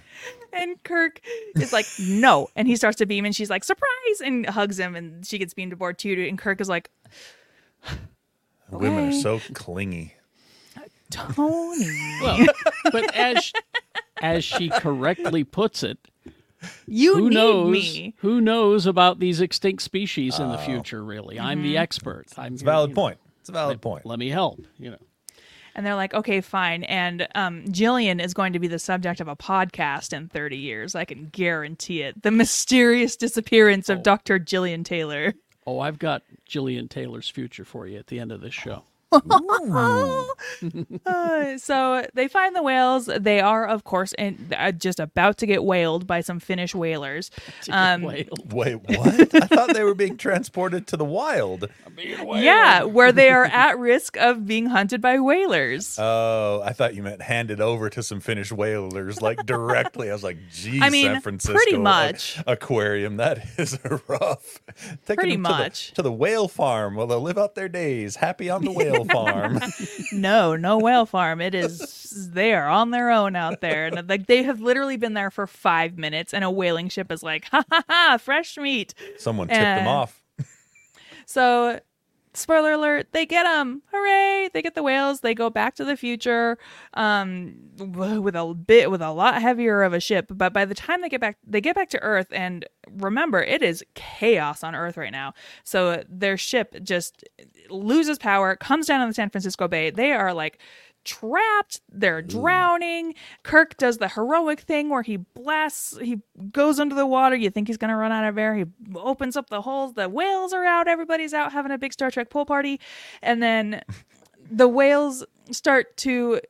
and 0.51 0.81
Kirk 0.83 1.21
is 1.55 1.71
like, 1.71 1.85
no. 1.99 2.49
And 2.55 2.67
he 2.67 2.75
starts 2.75 2.97
to 2.97 3.05
beam, 3.05 3.23
and 3.25 3.35
she's 3.35 3.49
like, 3.49 3.63
surprise, 3.63 4.21
and 4.23 4.45
hugs 4.47 4.77
him, 4.79 4.95
and 4.95 5.25
she 5.25 5.37
gets 5.37 5.53
beamed 5.53 5.73
aboard 5.73 5.97
too. 5.97 6.25
And 6.27 6.37
Kirk 6.37 6.59
is 6.59 6.69
like, 6.69 6.89
Women 8.69 9.09
are 9.09 9.13
so 9.13 9.39
clingy. 9.53 10.15
Tony, 11.13 12.19
Well, 12.21 12.45
but 12.91 13.13
as 13.15 13.51
as 14.21 14.43
she 14.43 14.69
correctly 14.69 15.43
puts 15.43 15.83
it, 15.83 15.97
you 16.87 17.15
who 17.15 17.29
need 17.29 17.35
knows 17.35 17.71
me. 17.71 18.15
who 18.17 18.41
knows 18.41 18.85
about 18.85 19.19
these 19.19 19.41
extinct 19.41 19.83
species 19.83 20.39
in 20.39 20.49
the 20.49 20.57
future? 20.57 21.03
Really, 21.03 21.39
I'm 21.39 21.61
the 21.61 21.77
expert. 21.77 22.25
I'm 22.37 22.53
It's 22.53 22.61
a 22.61 22.65
valid 22.65 22.93
point. 22.93 23.17
It's 23.41 23.49
a 23.49 23.53
valid 23.53 23.81
point. 23.81 24.05
Let 24.05 24.19
me 24.19 24.29
help. 24.29 24.59
You 24.77 24.91
know. 24.91 24.97
And 25.75 25.85
they're 25.85 25.95
like, 25.95 26.13
okay, 26.13 26.39
fine. 26.41 26.83
And 26.83 27.27
um, 27.33 27.65
Gillian 27.71 28.19
is 28.19 28.35
going 28.35 28.53
to 28.53 28.59
be 28.59 28.67
the 28.67 28.77
subject 28.77 29.19
of 29.19 29.27
a 29.27 29.35
podcast 29.35 30.13
in 30.13 30.29
30 30.29 30.55
years. 30.55 30.93
I 30.93 31.03
can 31.03 31.29
guarantee 31.29 32.03
it. 32.03 32.21
The 32.21 32.29
mysterious 32.29 33.15
disappearance 33.15 33.89
of 33.89 34.03
Dr. 34.03 34.37
Gillian 34.37 34.83
Taylor. 34.83 35.33
Oh, 35.65 35.79
I've 35.79 35.97
got 35.97 36.21
Gillian 36.45 36.87
Taylor's 36.89 37.27
future 37.27 37.65
for 37.65 37.87
you 37.87 37.97
at 37.97 38.05
the 38.07 38.19
end 38.19 38.31
of 38.31 38.39
this 38.41 38.53
show. 38.53 38.83
Uh, 41.05 41.57
so 41.57 42.05
they 42.13 42.27
find 42.27 42.55
the 42.55 42.63
whales. 42.63 43.05
They 43.19 43.39
are, 43.39 43.65
of 43.67 43.83
course, 43.83 44.13
in, 44.17 44.51
uh, 44.57 44.71
just 44.71 44.99
about 44.99 45.37
to 45.39 45.45
get 45.45 45.63
whaled 45.63 46.07
by 46.07 46.21
some 46.21 46.39
Finnish 46.39 46.73
whalers. 46.75 47.29
Um, 47.69 48.03
Wait, 48.03 48.29
what? 48.49 49.33
I 49.35 49.47
thought 49.47 49.73
they 49.73 49.83
were 49.83 49.95
being 49.95 50.17
transported 50.17 50.85
to 50.87 50.97
the 50.97 51.05
wild. 51.05 51.69
yeah, 51.97 52.83
where 52.83 53.11
they 53.11 53.29
are 53.29 53.45
at 53.45 53.77
risk 53.79 54.17
of 54.17 54.45
being 54.45 54.65
hunted 54.67 55.01
by 55.01 55.19
whalers. 55.19 55.97
Oh, 55.99 56.61
I 56.63 56.73
thought 56.73 56.93
you 56.93 57.03
meant 57.03 57.21
handed 57.21 57.61
over 57.61 57.89
to 57.89 58.03
some 58.03 58.19
Finnish 58.19 58.51
whalers, 58.51 59.21
like 59.21 59.45
directly. 59.45 60.09
I 60.09 60.13
was 60.13 60.23
like, 60.23 60.37
geez, 60.51 60.81
I 60.81 60.89
mean, 60.89 61.05
San 61.13 61.21
Francisco 61.21 61.53
pretty 61.53 61.77
much. 61.77 62.41
aquarium. 62.45 63.17
That 63.17 63.45
is 63.57 63.77
rough. 64.07 64.59
Taking 65.05 65.15
Pretty 65.15 65.31
them 65.35 65.43
to 65.45 65.49
the- 65.49 65.57
much. 65.57 65.93
to 65.93 66.01
the, 66.01 66.11
whale 66.11 66.47
farm 66.47 66.95
where 66.95 67.07
they'll 67.07 67.21
live 67.21 67.37
out 67.37 67.55
their 67.55 67.69
days, 67.69 68.17
happy 68.17 68.49
on 68.49 68.63
the 68.65 68.71
whale 68.71 69.02
farm. 69.05 69.59
no, 70.11 70.55
no 70.55 70.77
whale 70.77 71.05
farm. 71.05 71.41
It 71.41 71.53
is 71.55 72.29
they 72.31 72.53
are 72.53 72.67
on 72.67 72.91
their 72.91 73.09
own 73.11 73.35
out 73.35 73.61
there, 73.61 73.87
and 73.87 74.07
like 74.09 74.27
they 74.27 74.43
have 74.43 74.61
literally 74.61 74.97
been 74.97 75.13
there 75.13 75.31
for 75.31 75.47
five 75.47 75.97
minutes, 75.97 76.33
and 76.33 76.43
a 76.43 76.51
whaling 76.51 76.89
ship 76.89 77.11
is 77.11 77.23
like, 77.23 77.45
ha 77.49 77.63
ha 77.71 77.83
ha, 77.89 78.17
fresh 78.21 78.57
meat. 78.57 78.93
Someone 79.17 79.47
tipped 79.47 79.59
them 79.59 79.87
Uh, 79.87 79.91
off. 79.91 80.21
So, 81.25 81.79
spoiler 82.33 82.73
alert, 82.73 83.07
they 83.11 83.25
get 83.25 83.43
them. 83.43 83.81
Hooray! 83.91 84.49
They 84.53 84.61
get 84.61 84.75
the 84.75 84.83
whales. 84.83 85.21
They 85.21 85.33
go 85.33 85.49
back 85.49 85.75
to 85.75 85.85
the 85.85 85.95
future 85.95 86.57
um, 86.93 87.55
with 87.77 88.35
a 88.35 88.53
bit 88.53 88.91
with 88.91 89.01
a 89.01 89.11
lot 89.11 89.41
heavier 89.41 89.83
of 89.83 89.93
a 89.93 89.99
ship. 89.99 90.27
But 90.29 90.53
by 90.53 90.65
the 90.65 90.75
time 90.75 91.01
they 91.01 91.09
get 91.09 91.21
back, 91.21 91.37
they 91.45 91.61
get 91.61 91.75
back 91.75 91.89
to 91.89 92.01
Earth, 92.01 92.27
and 92.31 92.65
remember, 92.91 93.41
it 93.41 93.61
is 93.61 93.83
chaos 93.93 94.63
on 94.63 94.75
Earth 94.75 94.97
right 94.97 95.11
now. 95.11 95.33
So 95.63 96.03
their 96.09 96.37
ship 96.37 96.75
just 96.83 97.23
loses 97.69 98.17
power, 98.17 98.55
comes 98.55 98.87
down 98.87 99.01
in 99.01 99.07
the 99.07 99.13
San 99.13 99.29
Francisco 99.29 99.67
Bay. 99.67 99.89
They 99.89 100.11
are 100.11 100.33
like 100.33 100.59
trapped 101.03 101.81
they're 101.89 102.21
drowning. 102.21 103.15
Kirk 103.43 103.77
does 103.77 103.97
the 103.97 104.09
heroic 104.09 104.61
thing 104.61 104.89
where 104.89 105.01
he 105.01 105.17
blasts 105.17 105.97
he 105.99 106.21
goes 106.51 106.79
under 106.79 106.95
the 106.95 107.05
water. 107.05 107.35
You 107.35 107.49
think 107.49 107.67
he's 107.67 107.77
going 107.77 107.89
to 107.89 107.95
run 107.95 108.11
out 108.11 108.25
of 108.25 108.37
air. 108.37 108.55
He 108.55 108.65
opens 108.95 109.35
up 109.37 109.49
the 109.49 109.61
holes. 109.61 109.93
The 109.93 110.09
whales 110.09 110.53
are 110.53 110.65
out. 110.65 110.87
Everybody's 110.87 111.33
out 111.33 111.51
having 111.51 111.71
a 111.71 111.77
big 111.77 111.93
star 111.93 112.11
trek 112.11 112.29
pool 112.29 112.45
party. 112.45 112.79
And 113.21 113.41
then 113.41 113.81
the 114.51 114.67
whales 114.67 115.23
start 115.51 115.95
to 115.97 116.41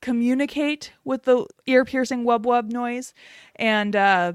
communicate 0.00 0.92
with 1.04 1.22
the 1.24 1.46
ear 1.66 1.84
piercing 1.84 2.24
wub 2.24 2.42
wub 2.42 2.70
noise. 2.70 3.14
And 3.56 3.94
uh 3.96 4.34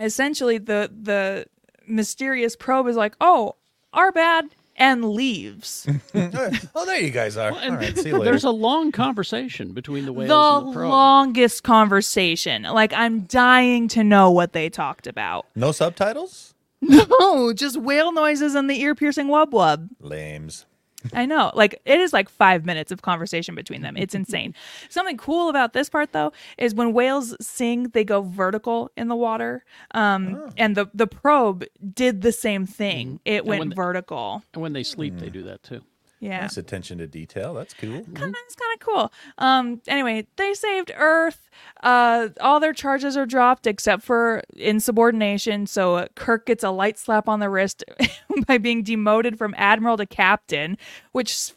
essentially 0.00 0.58
the 0.58 0.90
the 1.02 1.46
mysterious 1.86 2.54
probe 2.54 2.86
is 2.86 2.96
like 2.96 3.14
oh 3.20 3.56
our 3.92 4.12
bad 4.12 4.54
and 4.78 5.10
leaves 5.10 5.86
oh, 6.14 6.84
there 6.86 7.00
you 7.00 7.10
guys 7.10 7.36
are. 7.36 7.52
All 7.52 7.70
right, 7.72 7.96
see 7.96 8.08
you 8.08 8.14
later. 8.14 8.24
There's 8.24 8.44
a 8.44 8.50
long 8.50 8.92
conversation 8.92 9.72
between 9.72 10.06
the 10.06 10.12
whales 10.12 10.28
the 10.28 10.58
and 10.66 10.68
the 10.68 10.72
probe. 10.78 10.90
longest 10.90 11.62
conversation. 11.64 12.62
Like 12.62 12.92
I'm 12.92 13.22
dying 13.22 13.88
to 13.88 14.04
know 14.04 14.30
what 14.30 14.52
they 14.52 14.68
talked 14.70 15.06
about. 15.06 15.46
no 15.54 15.72
subtitles? 15.72 16.54
No, 16.80 17.52
just 17.52 17.76
whale 17.76 18.12
noises 18.12 18.54
and 18.54 18.70
the 18.70 18.80
ear 18.80 18.94
piercing 18.94 19.26
wub 19.26 19.50
wub. 19.50 19.88
Lames. 19.98 20.64
I 21.12 21.26
know. 21.26 21.50
Like 21.54 21.80
it 21.84 22.00
is 22.00 22.12
like 22.12 22.28
five 22.28 22.64
minutes 22.64 22.92
of 22.92 23.02
conversation 23.02 23.54
between 23.54 23.82
them. 23.82 23.96
It's 23.96 24.14
insane. 24.14 24.54
Something 24.88 25.16
cool 25.16 25.48
about 25.48 25.72
this 25.72 25.88
part 25.88 26.12
though 26.12 26.32
is 26.56 26.74
when 26.74 26.92
whales 26.92 27.34
sing, 27.40 27.84
they 27.90 28.04
go 28.04 28.22
vertical 28.22 28.90
in 28.96 29.08
the 29.08 29.16
water. 29.16 29.64
Um, 29.92 30.50
and 30.56 30.76
the 30.76 30.86
the 30.94 31.06
probe 31.06 31.64
did 31.94 32.22
the 32.22 32.32
same 32.32 32.66
thing. 32.66 33.20
It 33.24 33.44
when 33.44 33.58
went 33.58 33.70
the- 33.70 33.76
vertical. 33.76 34.42
and 34.54 34.62
when 34.62 34.72
they 34.72 34.82
sleep, 34.82 35.18
they 35.18 35.30
do 35.30 35.42
that 35.44 35.62
too. 35.62 35.82
Yeah. 36.20 36.40
Nice 36.40 36.56
attention 36.56 36.98
to 36.98 37.06
detail. 37.06 37.54
That's 37.54 37.74
cool. 37.74 38.02
Kind 38.14 38.34
of, 38.34 38.34
it's 38.44 38.56
kind 38.56 38.74
of 38.74 38.80
cool. 38.80 39.12
Um. 39.38 39.80
Anyway, 39.86 40.26
they 40.36 40.54
saved 40.54 40.90
Earth. 40.96 41.48
Uh. 41.82 42.28
All 42.40 42.60
their 42.60 42.72
charges 42.72 43.16
are 43.16 43.26
dropped 43.26 43.66
except 43.66 44.02
for 44.02 44.42
insubordination. 44.56 45.66
So 45.66 45.96
uh, 45.96 46.06
Kirk 46.14 46.46
gets 46.46 46.64
a 46.64 46.70
light 46.70 46.98
slap 46.98 47.28
on 47.28 47.40
the 47.40 47.48
wrist 47.48 47.84
by 48.46 48.58
being 48.58 48.82
demoted 48.82 49.38
from 49.38 49.54
admiral 49.56 49.96
to 49.96 50.06
captain, 50.06 50.76
which 51.12 51.52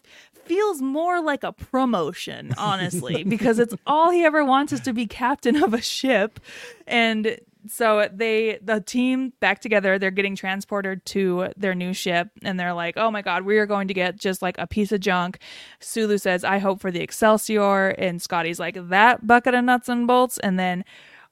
feels 0.46 0.82
more 0.82 1.22
like 1.22 1.44
a 1.44 1.54
promotion, 1.54 2.54
honestly, 2.58 3.24
because 3.28 3.58
it's 3.58 3.74
all 3.88 4.12
he 4.12 4.24
ever 4.24 4.44
wants 4.44 4.74
is 4.74 4.82
to 4.82 4.94
be 4.94 5.08
captain 5.08 5.64
of 5.64 5.74
a 5.74 5.82
ship, 5.82 6.40
and. 6.88 7.38
So 7.68 8.10
they 8.12 8.60
the 8.62 8.82
team 8.82 9.34
back 9.40 9.60
together, 9.62 10.00
they're 10.00 10.12
getting 10.12 10.36
transported 10.36 11.06
to 11.08 11.50
their 11.58 11.76
new 11.76 11.94
ship 11.94 12.30
and 12.44 12.60
they're 12.60 12.74
like, 12.74 12.96
"Oh 12.98 13.12
my 13.12 13.22
god, 13.22 13.44
we 13.44 13.58
are 13.58 13.66
going 13.66 13.88
to 13.88 13.94
get 13.94 14.18
just 14.20 14.42
like 14.42 14.58
a 14.58 14.68
piece 14.68 14.92
of 14.92 15.00
junk." 15.00 15.40
Sulu 15.80 16.18
says, 16.18 16.44
"I 16.44 16.60
hope 16.60 16.82
for 16.82 16.92
the 16.92 17.02
Excelsior." 17.02 17.90
And 17.90 18.22
Scotty's 18.22 18.60
like, 18.60 18.78
"That 18.90 19.28
bucket 19.28 19.54
of 19.54 19.64
nuts 19.66 19.90
and 19.90 20.08
bolts." 20.08 20.38
And 20.40 20.60
then 20.60 20.84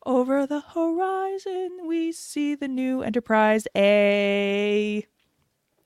over 0.05 0.45
the 0.47 0.61
horizon, 0.61 1.79
we 1.85 2.11
see 2.11 2.55
the 2.55 2.67
new 2.67 3.01
Enterprise 3.01 3.67
A. 3.75 5.05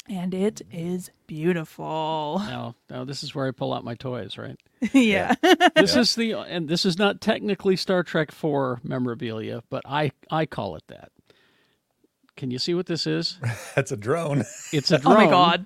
And 0.10 0.34
it 0.34 0.62
is 0.72 1.10
beautiful. 1.28 2.42
Now, 2.48 2.76
now 2.90 3.04
this 3.06 3.24
is 3.24 3.34
where 3.34 3.48
I 3.48 3.52
pull 3.52 3.74
out 3.74 3.84
my 3.84 3.96
toys, 3.96 4.38
right? 4.38 4.58
yeah. 4.94 5.34
This 5.76 5.96
is 5.96 6.16
the 6.16 6.34
and 6.34 6.68
this 6.68 6.86
is 6.86 6.98
not 6.98 7.22
technically 7.22 7.76
Star 7.76 8.04
Trek 8.04 8.32
4 8.32 8.82
memorabilia, 8.84 9.64
but 9.70 9.82
I 9.86 10.12
I 10.30 10.46
call 10.46 10.76
it 10.76 10.84
that. 10.88 11.12
Can 12.36 12.50
you 12.52 12.58
see 12.58 12.74
what 12.74 12.88
this 12.88 13.06
is? 13.06 13.38
That's 13.76 13.92
a 13.92 13.98
drone. 13.98 14.44
It's 14.72 14.90
a 14.92 14.96
Oh 14.98 15.00
drone 15.02 15.16
my 15.16 15.28
god. 15.28 15.66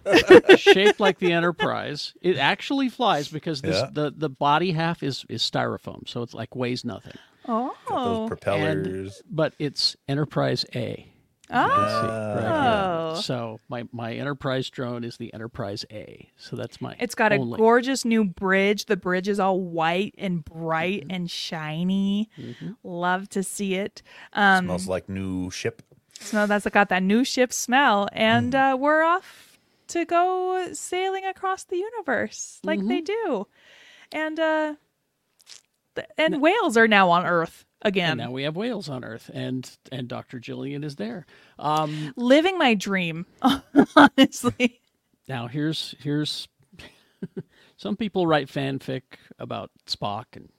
shaped 0.60 1.00
like 1.00 1.18
the 1.20 1.32
Enterprise. 1.32 2.14
It 2.22 2.38
actually 2.38 2.90
flies 2.90 3.30
because 3.30 3.62
this 3.62 3.78
Yeah. 3.78 3.90
the 3.92 4.14
the 4.16 4.30
body 4.30 4.72
half 4.74 5.02
is 5.02 5.26
is 5.30 5.42
styrofoam, 5.42 6.08
so 6.08 6.22
it's 6.24 6.34
like 6.34 6.56
weighs 6.56 6.84
nothing. 6.86 7.16
Oh. 7.48 7.74
Those 7.90 8.28
propellers. 8.28 9.22
And, 9.22 9.36
but 9.36 9.54
it's 9.60 9.96
Enterprise 10.10 10.66
A. 10.76 11.12
Oh. 11.50 13.14
right. 13.14 13.22
So 13.24 13.60
my 13.70 13.86
my 13.92 14.14
Enterprise 14.14 14.70
drone 14.70 15.04
is 15.04 15.18
the 15.18 15.34
Enterprise 15.34 15.86
A. 15.92 16.30
So 16.38 16.56
that's 16.56 16.82
my. 16.82 16.96
It's 17.00 17.16
got 17.16 17.32
a 17.32 17.38
gorgeous 17.38 18.06
new 18.06 18.26
bridge. 18.26 18.86
The 18.86 18.98
bridge 18.98 19.28
is 19.28 19.40
all 19.40 19.60
white 19.62 20.14
and 20.18 20.44
bright 20.44 21.06
and 21.10 21.30
shiny. 21.30 22.30
Love 22.84 23.30
to 23.30 23.44
see 23.44 23.76
it. 23.76 24.02
Um, 24.34 24.66
Smells 24.66 24.88
like 24.88 25.10
new 25.10 25.50
ship. 25.50 25.82
so 26.20 26.48
that's 26.48 26.68
got 26.68 26.90
that 26.90 27.04
new 27.04 27.24
ship 27.24 27.54
smell, 27.54 28.08
and 28.12 28.54
uh, 28.54 28.78
we're 28.80 29.04
off 29.04 29.60
to 29.88 30.04
go 30.06 30.74
sailing 30.74 31.26
across 31.26 31.64
the 31.64 31.78
universe 31.78 32.60
like 32.64 32.86
they 32.86 33.02
do, 33.02 33.48
and 34.12 34.40
uh, 34.40 34.76
th- 35.98 36.08
and 36.18 36.42
whales 36.42 36.78
are 36.78 36.88
now 36.88 37.10
on 37.12 37.26
Earth 37.26 37.66
again. 37.82 38.12
And 38.12 38.20
now 38.22 38.32
we 38.32 38.44
have 38.44 38.56
whales 38.56 38.88
on 38.90 39.04
Earth, 39.04 39.30
and 39.34 39.70
and 39.92 40.08
Dr. 40.08 40.40
Gillian 40.40 40.84
is 40.84 40.96
there. 40.96 41.26
Um, 41.60 42.14
Living 42.16 42.58
my 42.58 42.74
dream, 42.74 43.26
honestly. 43.96 44.80
now 45.28 45.48
here's 45.48 45.94
here's 46.00 46.48
some 47.78 47.96
people 47.98 48.26
write 48.28 48.48
fanfic 48.48 49.02
about 49.40 49.72
Spock 49.86 50.26
and 50.34 50.50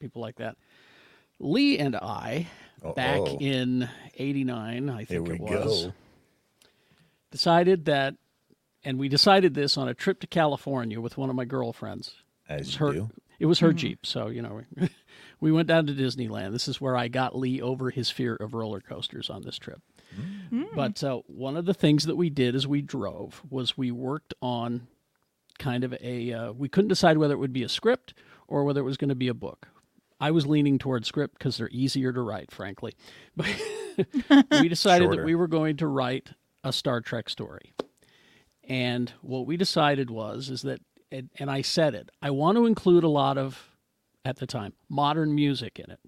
people 0.00 0.20
like 0.22 0.36
that. 0.36 0.56
Lee 1.38 1.78
and 1.78 1.96
I, 1.96 2.48
back 2.96 3.20
Uh-oh. 3.20 3.38
in 3.40 3.88
'89, 4.16 4.90
I 4.90 4.98
Here 5.04 5.06
think 5.06 5.28
we 5.28 5.34
it 5.36 5.40
was, 5.40 5.84
go. 5.86 5.92
decided 7.30 7.86
that, 7.86 8.14
and 8.84 8.98
we 8.98 9.08
decided 9.08 9.54
this 9.54 9.78
on 9.78 9.88
a 9.88 9.94
trip 9.94 10.20
to 10.20 10.26
California 10.26 11.00
with 11.00 11.16
one 11.16 11.30
of 11.30 11.36
my 11.36 11.44
girlfriends. 11.46 12.14
As 12.48 12.60
was 12.66 12.74
you 12.74 12.86
her, 12.86 12.92
do. 12.92 13.10
It 13.40 13.46
was 13.46 13.58
her 13.60 13.72
Jeep, 13.72 14.04
so 14.04 14.28
you 14.28 14.42
know, 14.42 14.60
we, 14.76 14.90
we 15.40 15.50
went 15.50 15.66
down 15.66 15.86
to 15.86 15.92
Disneyland. 15.94 16.52
This 16.52 16.68
is 16.68 16.80
where 16.80 16.96
I 16.96 17.08
got 17.08 17.36
Lee 17.36 17.60
over 17.60 17.90
his 17.90 18.10
fear 18.10 18.36
of 18.36 18.54
roller 18.54 18.80
coasters 18.80 19.30
on 19.30 19.42
this 19.42 19.58
trip. 19.58 19.80
But 20.74 21.02
uh, 21.02 21.20
one 21.26 21.56
of 21.56 21.64
the 21.64 21.74
things 21.74 22.04
that 22.04 22.16
we 22.16 22.30
did 22.30 22.54
as 22.54 22.66
we 22.66 22.82
drove 22.82 23.42
was 23.48 23.78
we 23.78 23.90
worked 23.90 24.34
on 24.42 24.86
kind 25.58 25.84
of 25.84 25.94
a. 26.00 26.32
Uh, 26.32 26.52
we 26.52 26.68
couldn't 26.68 26.88
decide 26.88 27.18
whether 27.18 27.34
it 27.34 27.38
would 27.38 27.52
be 27.52 27.62
a 27.62 27.68
script 27.68 28.14
or 28.46 28.64
whether 28.64 28.80
it 28.80 28.84
was 28.84 28.96
going 28.96 29.08
to 29.08 29.14
be 29.14 29.28
a 29.28 29.34
book. 29.34 29.68
I 30.20 30.32
was 30.32 30.46
leaning 30.46 30.78
toward 30.78 31.06
script 31.06 31.38
because 31.38 31.56
they're 31.56 31.70
easier 31.70 32.12
to 32.12 32.20
write, 32.20 32.50
frankly. 32.52 32.94
But 33.36 33.46
we 34.60 34.68
decided 34.68 35.06
Shorter. 35.06 35.16
that 35.18 35.26
we 35.26 35.34
were 35.34 35.48
going 35.48 35.76
to 35.78 35.86
write 35.86 36.30
a 36.64 36.72
Star 36.72 37.00
Trek 37.00 37.28
story. 37.28 37.72
And 38.64 39.12
what 39.20 39.46
we 39.46 39.56
decided 39.56 40.10
was 40.10 40.48
is 40.48 40.62
that 40.62 40.80
and, 41.12 41.30
and 41.38 41.50
I 41.50 41.62
said 41.62 41.94
it. 41.94 42.10
I 42.22 42.30
want 42.30 42.56
to 42.56 42.66
include 42.66 43.04
a 43.04 43.08
lot 43.08 43.38
of 43.38 43.68
at 44.24 44.36
the 44.36 44.46
time 44.46 44.74
modern 44.88 45.34
music 45.34 45.78
in 45.78 45.90
it. 45.90 46.00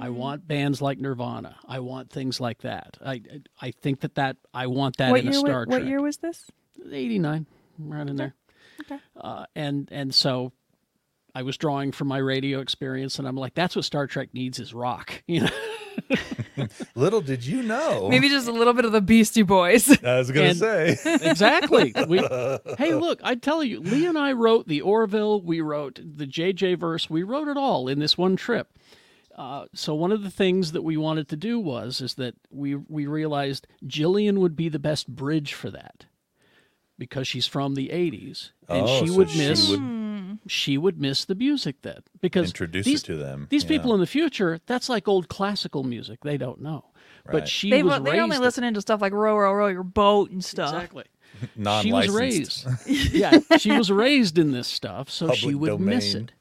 I 0.00 0.08
want 0.08 0.48
bands 0.48 0.82
like 0.82 0.98
Nirvana. 0.98 1.56
I 1.68 1.78
want 1.80 2.10
things 2.10 2.40
like 2.40 2.62
that. 2.62 2.96
I 3.04 3.22
I 3.60 3.70
think 3.70 4.00
that 4.00 4.16
that 4.16 4.36
I 4.52 4.66
want 4.66 4.96
that 4.96 5.10
what 5.10 5.20
in 5.20 5.28
a? 5.28 5.32
Star 5.32 5.46
wa- 5.60 5.64
Trek. 5.64 5.68
What 5.68 5.84
year 5.86 6.00
was 6.02 6.16
this? 6.18 6.50
89 6.90 7.46
right 7.80 8.08
in 8.08 8.16
there 8.16 8.34
Okay. 8.80 8.98
uh, 9.16 9.46
and 9.56 9.88
and 9.92 10.14
so 10.14 10.52
i 11.34 11.42
was 11.42 11.56
drawing 11.56 11.90
from 11.92 12.06
my 12.08 12.18
radio 12.18 12.60
experience 12.60 13.18
and 13.18 13.26
i'm 13.28 13.36
like 13.36 13.54
that's 13.54 13.74
what 13.76 13.84
star 13.84 14.06
trek 14.06 14.28
needs 14.32 14.58
is 14.60 14.72
rock 14.72 15.22
you 15.26 15.40
know 15.40 15.50
Little 16.94 17.20
did 17.20 17.44
you 17.44 17.62
know. 17.62 18.08
Maybe 18.08 18.28
just 18.28 18.48
a 18.48 18.52
little 18.52 18.72
bit 18.72 18.84
of 18.84 18.92
the 18.92 19.00
Beastie 19.00 19.42
Boys. 19.42 19.88
I 20.04 20.18
was 20.18 20.30
going 20.30 20.54
to 20.54 20.54
say. 20.54 20.96
exactly 21.22 21.92
we, 22.08 22.18
hey 22.78 22.94
look 22.94 23.20
i 23.22 23.34
tell 23.34 23.62
you 23.62 23.80
lee 23.80 24.06
and 24.06 24.18
i 24.18 24.32
wrote 24.32 24.66
the 24.68 24.80
orville 24.80 25.40
we 25.40 25.60
wrote 25.60 26.00
the 26.02 26.26
jj 26.26 26.78
verse 26.78 27.08
we 27.10 27.22
wrote 27.22 27.48
it 27.48 27.56
all 27.56 27.88
in 27.88 27.98
this 27.98 28.16
one 28.18 28.36
trip 28.36 28.68
uh, 29.36 29.66
so 29.72 29.94
one 29.94 30.10
of 30.12 30.22
the 30.22 30.30
things 30.30 30.72
that 30.72 30.82
we 30.82 30.96
wanted 30.96 31.28
to 31.28 31.36
do 31.36 31.58
was 31.60 32.00
is 32.00 32.14
that 32.14 32.34
we 32.50 32.74
we 32.74 33.06
realized 33.06 33.66
Gillian 33.86 34.40
would 34.40 34.56
be 34.56 34.68
the 34.68 34.78
best 34.80 35.08
bridge 35.08 35.52
for 35.54 35.70
that 35.70 36.06
because 36.98 37.28
she's 37.28 37.46
from 37.46 37.74
the 37.74 37.88
80s 37.88 38.50
and 38.68 38.82
Oh, 38.88 39.00
she 39.00 39.06
so 39.08 39.14
would 39.16 39.30
she 39.30 39.38
miss 39.38 39.70
would- 39.70 39.80
she 40.48 40.78
would 40.78 41.00
miss 41.00 41.24
the 41.24 41.34
music 41.34 41.82
then. 41.82 42.00
Because 42.20 42.48
Introduce 42.48 42.86
these, 42.86 43.02
it 43.02 43.06
to 43.06 43.16
them. 43.16 43.46
these 43.50 43.64
yeah. 43.64 43.68
people 43.68 43.94
in 43.94 44.00
the 44.00 44.06
future 44.06 44.60
that's 44.66 44.88
like 44.88 45.06
old 45.08 45.28
classical 45.28 45.84
music. 45.84 46.20
They 46.22 46.36
don't 46.36 46.60
know. 46.60 46.84
Right. 47.24 47.32
but 47.32 47.48
she 47.48 47.70
they 47.70 47.82
was 47.82 48.02
they 48.02 48.12
raised 48.12 48.22
only 48.22 48.38
listening 48.38 48.74
to 48.74 48.80
stuff 48.80 49.02
like 49.02 49.12
row, 49.12 49.36
row, 49.36 49.52
row 49.52 49.66
your 49.66 49.82
boat 49.82 50.30
and 50.30 50.44
stuff. 50.44 50.72
exactly. 50.74 51.04
She 51.82 51.92
was 51.92 52.08
raised. 52.08 52.66
Yeah 52.86 53.38
she 53.58 53.70
was 53.70 53.92
raised 53.92 54.38
in 54.38 54.50
this 54.50 54.66
stuff 54.66 55.08
so 55.10 55.32
she 55.32 55.52
Public 55.52 55.72
would 55.72 55.80
miss 55.80 56.14
it. 56.14 56.32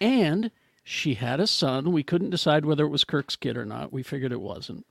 and 0.00 0.50
she 0.82 1.14
had 1.14 1.40
a 1.40 1.46
son. 1.46 1.92
We 1.92 2.02
couldn't 2.02 2.30
decide 2.30 2.64
whether 2.64 2.84
it 2.84 2.90
was 2.90 3.04
kirk's 3.04 3.34
kid 3.36 3.56
or 3.56 3.64
not. 3.64 3.92
We 3.92 4.02
figured 4.02 4.32
it 4.32 4.40
wasn't. 4.40 4.84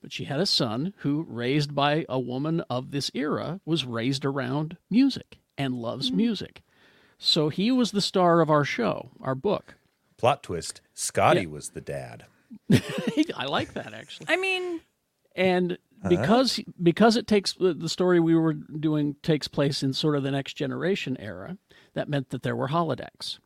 But 0.00 0.12
she 0.12 0.24
had 0.24 0.40
a 0.40 0.46
son 0.46 0.94
who 0.98 1.26
raised 1.28 1.74
by 1.74 2.06
a 2.08 2.18
woman 2.18 2.62
of 2.70 2.90
this 2.90 3.10
era 3.12 3.60
was 3.64 3.84
raised 3.84 4.24
around 4.24 4.78
music 4.88 5.38
and 5.58 5.74
loves 5.74 6.08
mm-hmm. 6.08 6.16
music 6.16 6.62
so 7.22 7.50
he 7.50 7.70
was 7.70 7.92
the 7.92 8.00
star 8.00 8.40
of 8.40 8.50
our 8.50 8.64
show 8.64 9.10
our 9.20 9.34
book 9.36 9.76
Plot 10.16 10.42
twist: 10.42 10.80
Scotty 10.94 11.42
Yeah. 11.42 11.46
was 11.46 11.68
the 11.70 11.80
dad. 11.80 12.24
i 13.36 13.44
like 13.46 13.74
that 13.74 13.94
actually 13.94 14.26
I 14.28 14.36
mean, 14.36 14.80
and 15.36 15.78
because 16.08 16.58
because 16.82 17.16
it 17.16 17.26
takes 17.28 17.52
the 17.52 17.72
the 17.74 17.88
story 17.88 18.18
we 18.18 18.34
were 18.34 18.54
doing 18.54 19.14
takes 19.22 19.46
place 19.48 19.82
in 19.82 19.92
sort 19.92 20.16
of 20.16 20.22
the 20.24 20.30
next 20.32 20.54
generation 20.54 21.16
era 21.20 21.56
that 21.94 22.08
meant 22.08 22.30
that 22.30 22.42
there 22.42 22.56
were 22.56 22.68
holodecks 22.68 23.38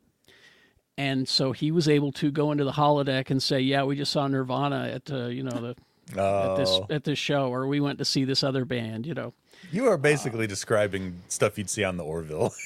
and 0.97 1.29
so 1.29 1.53
he 1.53 1.71
was 1.71 1.89
able 1.89 2.13
to 2.13 2.31
go 2.31 2.51
into 2.53 2.65
the 2.65 2.73
holodeck 2.73 3.29
and 3.31 3.43
say 3.43 3.61
yeah 3.61 3.83
we 3.83 3.97
just 3.97 4.13
saw 4.13 4.27
nirvana 4.27 4.89
at 4.95 5.11
uh, 5.13 5.27
you 5.27 5.43
know 5.43 5.61
the 5.61 5.77
at 6.19 6.57
this 6.57 6.71
Oh, 6.71 6.87
at 6.91 7.05
this 7.05 7.19
show 7.19 7.49
or 7.53 7.67
we 7.67 7.81
went 7.81 7.99
to 7.99 8.05
see 8.05 8.25
this 8.25 8.43
other 8.45 8.65
band 8.65 9.05
you 9.07 9.15
know 9.15 9.33
you 9.71 9.87
are 9.87 9.99
basically 9.99 10.47
describing 10.47 11.23
stuff 11.29 11.59
you'd 11.59 11.71
see 11.71 11.85
on 11.85 11.97
the 11.97 12.05
Orville. 12.05 12.53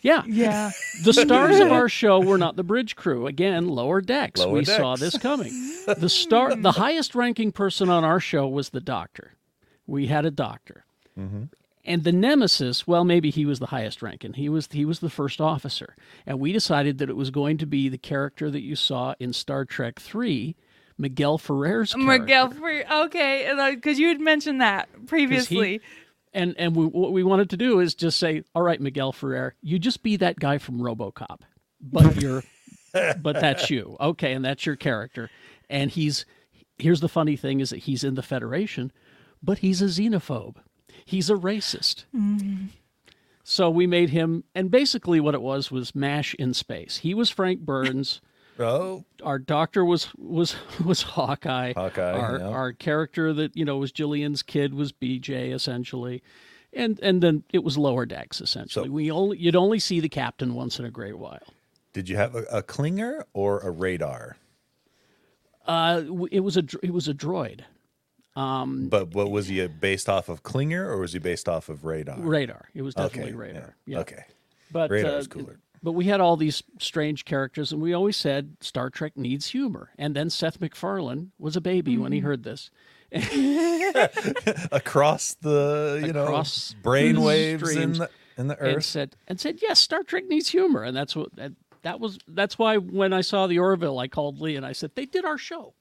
yeah. 0.00 0.22
Yeah. 0.26 0.70
the 1.04 1.12
stars 1.12 1.58
of 1.60 1.72
our 1.72 1.88
show 1.88 2.20
were 2.20 2.38
not 2.38 2.56
the 2.56 2.62
bridge 2.64 2.96
crew. 2.96 3.26
Again 3.26 3.68
lower 3.68 4.00
decks. 4.00 4.40
Lower 4.40 4.52
we 4.54 4.64
saw 4.64 4.96
this 4.96 5.16
coming. 5.18 5.52
The 5.86 6.08
star 6.08 6.54
the 6.54 6.72
highest 6.84 7.14
ranking 7.14 7.52
person 7.52 7.88
on 7.88 8.04
our 8.04 8.20
show 8.20 8.46
was 8.48 8.70
the 8.70 8.80
doctor. 8.80 9.34
We 9.86 10.06
had 10.06 10.24
a 10.26 10.30
doctor. 10.30 10.84
Mm-hmm. 11.18 11.44
And 11.84 12.04
the 12.04 12.12
nemesis 12.12 12.86
well 12.86 13.04
maybe 13.04 13.30
he 13.30 13.46
was 13.46 13.58
the 13.58 13.66
highest 13.66 14.02
ranking. 14.02 14.34
He 14.34 14.48
was 14.48 14.68
he 14.70 14.84
was 14.84 15.00
the 15.00 15.10
first 15.10 15.40
officer. 15.40 15.96
And 16.26 16.38
we 16.38 16.52
decided 16.52 16.98
that 16.98 17.08
it 17.10 17.16
was 17.16 17.30
going 17.30 17.58
to 17.58 17.66
be 17.66 17.88
the 17.88 17.98
character 17.98 18.50
that 18.50 18.60
you 18.62 18.76
saw 18.76 19.14
in 19.18 19.32
star 19.32 19.64
trek 19.64 19.98
3 19.98 20.54
miguel 21.00 21.38
ferrer's 21.38 21.94
character. 21.94 22.20
Miguel, 22.22 22.50
for, 22.50 22.92
okay, 23.04 23.72
because 23.74 23.98
you 24.00 24.08
had 24.08 24.20
mentioned 24.20 24.60
that 24.60 24.88
'Cause 24.92 25.00
he- 25.00 25.06
previously. 25.06 25.80
And 26.32 26.54
and 26.58 26.74
we, 26.74 26.86
what 26.86 27.12
we 27.12 27.22
wanted 27.22 27.50
to 27.50 27.56
do 27.56 27.80
is 27.80 27.94
just 27.94 28.18
say 28.18 28.42
all 28.54 28.62
right 28.62 28.80
miguel 28.80 29.12
ferrer 29.12 29.54
you 29.62 29.78
just 29.78 30.02
be 30.02 30.16
that 30.16 30.38
guy 30.38 30.58
from 30.58 30.78
robocop 30.78 31.40
but 31.80 32.20
you're 32.20 32.42
but 33.20 33.40
that's 33.40 33.70
you. 33.70 33.96
Okay 34.00 34.32
and 34.32 34.44
that's 34.44 34.66
your 34.66 34.76
character. 34.76 35.30
And 35.68 35.90
he's 35.90 36.24
here's 36.78 37.00
the 37.00 37.08
funny 37.08 37.36
thing 37.36 37.60
is 37.60 37.70
that 37.70 37.78
he's 37.78 38.04
in 38.04 38.14
the 38.14 38.22
federation 38.22 38.92
but 39.42 39.58
he's 39.58 39.82
a 39.82 39.86
xenophobe. 39.86 40.56
He's 41.04 41.30
a 41.30 41.34
racist. 41.34 42.04
Mm-hmm. 42.14 42.66
So 43.44 43.70
we 43.70 43.86
made 43.86 44.10
him, 44.10 44.44
and 44.54 44.70
basically 44.70 45.20
what 45.20 45.34
it 45.34 45.40
was 45.40 45.70
was 45.70 45.94
Mash 45.94 46.34
in 46.34 46.52
space. 46.52 46.98
He 46.98 47.14
was 47.14 47.30
Frank 47.30 47.60
Burns. 47.60 48.20
Oh, 48.60 49.04
our 49.22 49.38
doctor 49.38 49.84
was 49.84 50.08
was 50.16 50.56
was 50.84 51.02
Hawkeye. 51.02 51.72
Hawkeye, 51.74 52.12
Our 52.18 52.38
yeah. 52.38 52.46
our 52.48 52.72
character 52.72 53.32
that 53.32 53.56
you 53.56 53.64
know 53.64 53.76
was 53.78 53.92
Gillian's 53.92 54.42
kid 54.42 54.74
was 54.74 54.92
BJ 54.92 55.52
essentially, 55.54 56.22
and 56.72 56.98
and 57.00 57.22
then 57.22 57.44
it 57.52 57.62
was 57.64 57.78
Lower 57.78 58.04
Decks 58.06 58.40
essentially. 58.40 58.86
So- 58.88 58.92
we 58.92 59.10
only 59.10 59.38
you'd 59.38 59.56
only 59.56 59.78
see 59.78 60.00
the 60.00 60.08
captain 60.08 60.54
once 60.54 60.78
in 60.78 60.84
a 60.84 60.90
great 60.90 61.18
while. 61.18 61.42
did 61.92 62.08
you 62.08 62.16
have 62.16 62.34
a, 62.34 62.42
a 62.50 62.62
Klinger 62.62 63.24
or 63.32 63.60
a 63.60 63.70
radar? 63.70 64.36
Uh, 65.66 66.02
it 66.30 66.40
was 66.40 66.56
a 66.56 66.64
it 66.82 66.92
was 66.92 67.08
a 67.08 67.14
droid 67.14 67.60
Um, 68.36 68.88
But 68.88 69.14
what 69.14 69.30
was 69.30 69.48
he 69.48 69.66
based 69.66 70.08
off 70.08 70.28
of 70.28 70.42
Klinger 70.42 70.88
or 70.90 70.98
was 70.98 71.12
he 71.12 71.18
based 71.18 71.48
off 71.48 71.68
of 71.68 71.84
radar? 71.84 72.18
radar. 72.20 72.68
It 72.74 72.82
was 72.82 72.96
Okay, 72.96 73.06
definitely 73.08 73.32
radar. 73.34 73.76
Yeah. 73.84 73.98
Okay. 74.00 74.24
But 74.72 74.90
Radar's 74.90 75.26
uh, 75.26 75.30
cooler. 75.30 75.58
But 75.82 75.92
we 75.92 76.06
had 76.06 76.20
all 76.20 76.36
these 76.36 76.62
strange 76.78 77.24
characters, 77.24 77.72
and 77.72 77.80
we 77.80 77.92
always 77.92 78.16
said 78.16 78.56
Star 78.60 78.90
Trek 78.90 79.16
needs 79.16 79.48
humor. 79.48 79.90
And 79.98 80.14
then 80.16 80.30
Seth 80.30 80.60
MacFarlane 80.60 81.32
was 81.38 81.56
a 81.56 81.60
baby 81.60 81.96
when 81.96 82.06
Mm-hmm. 82.06 82.14
he 82.14 82.20
heard 82.20 82.42
this. 82.44 82.70
Across 84.72 85.34
the 85.40 86.02
you 86.04 86.10
Across 86.10 86.74
know 86.74 86.78
brain 86.82 87.20
waves 87.20 87.74
in 87.76 87.92
the 87.94 88.10
in 88.36 88.48
the 88.48 88.58
and 88.62 88.76
earth. 88.76 88.84
said 88.84 89.16
and 89.26 89.40
said 89.40 89.58
yes 89.62 89.80
star 89.80 90.02
trek 90.02 90.24
needs 90.28 90.48
humor 90.48 90.82
and 90.82 90.96
that's 90.96 91.16
what 91.16 91.34
that, 91.36 91.52
that 91.82 92.00
was 92.00 92.18
that's 92.28 92.58
why 92.58 92.76
when 92.76 93.12
i 93.14 93.20
saw 93.22 93.46
the 93.46 93.58
orville 93.58 93.98
i 93.98 94.06
called 94.08 94.40
lee 94.40 94.56
and 94.56 94.66
i 94.66 94.72
said 94.72 94.90
they 94.94 95.06
did 95.06 95.24
our 95.24 95.38
show 95.38 95.74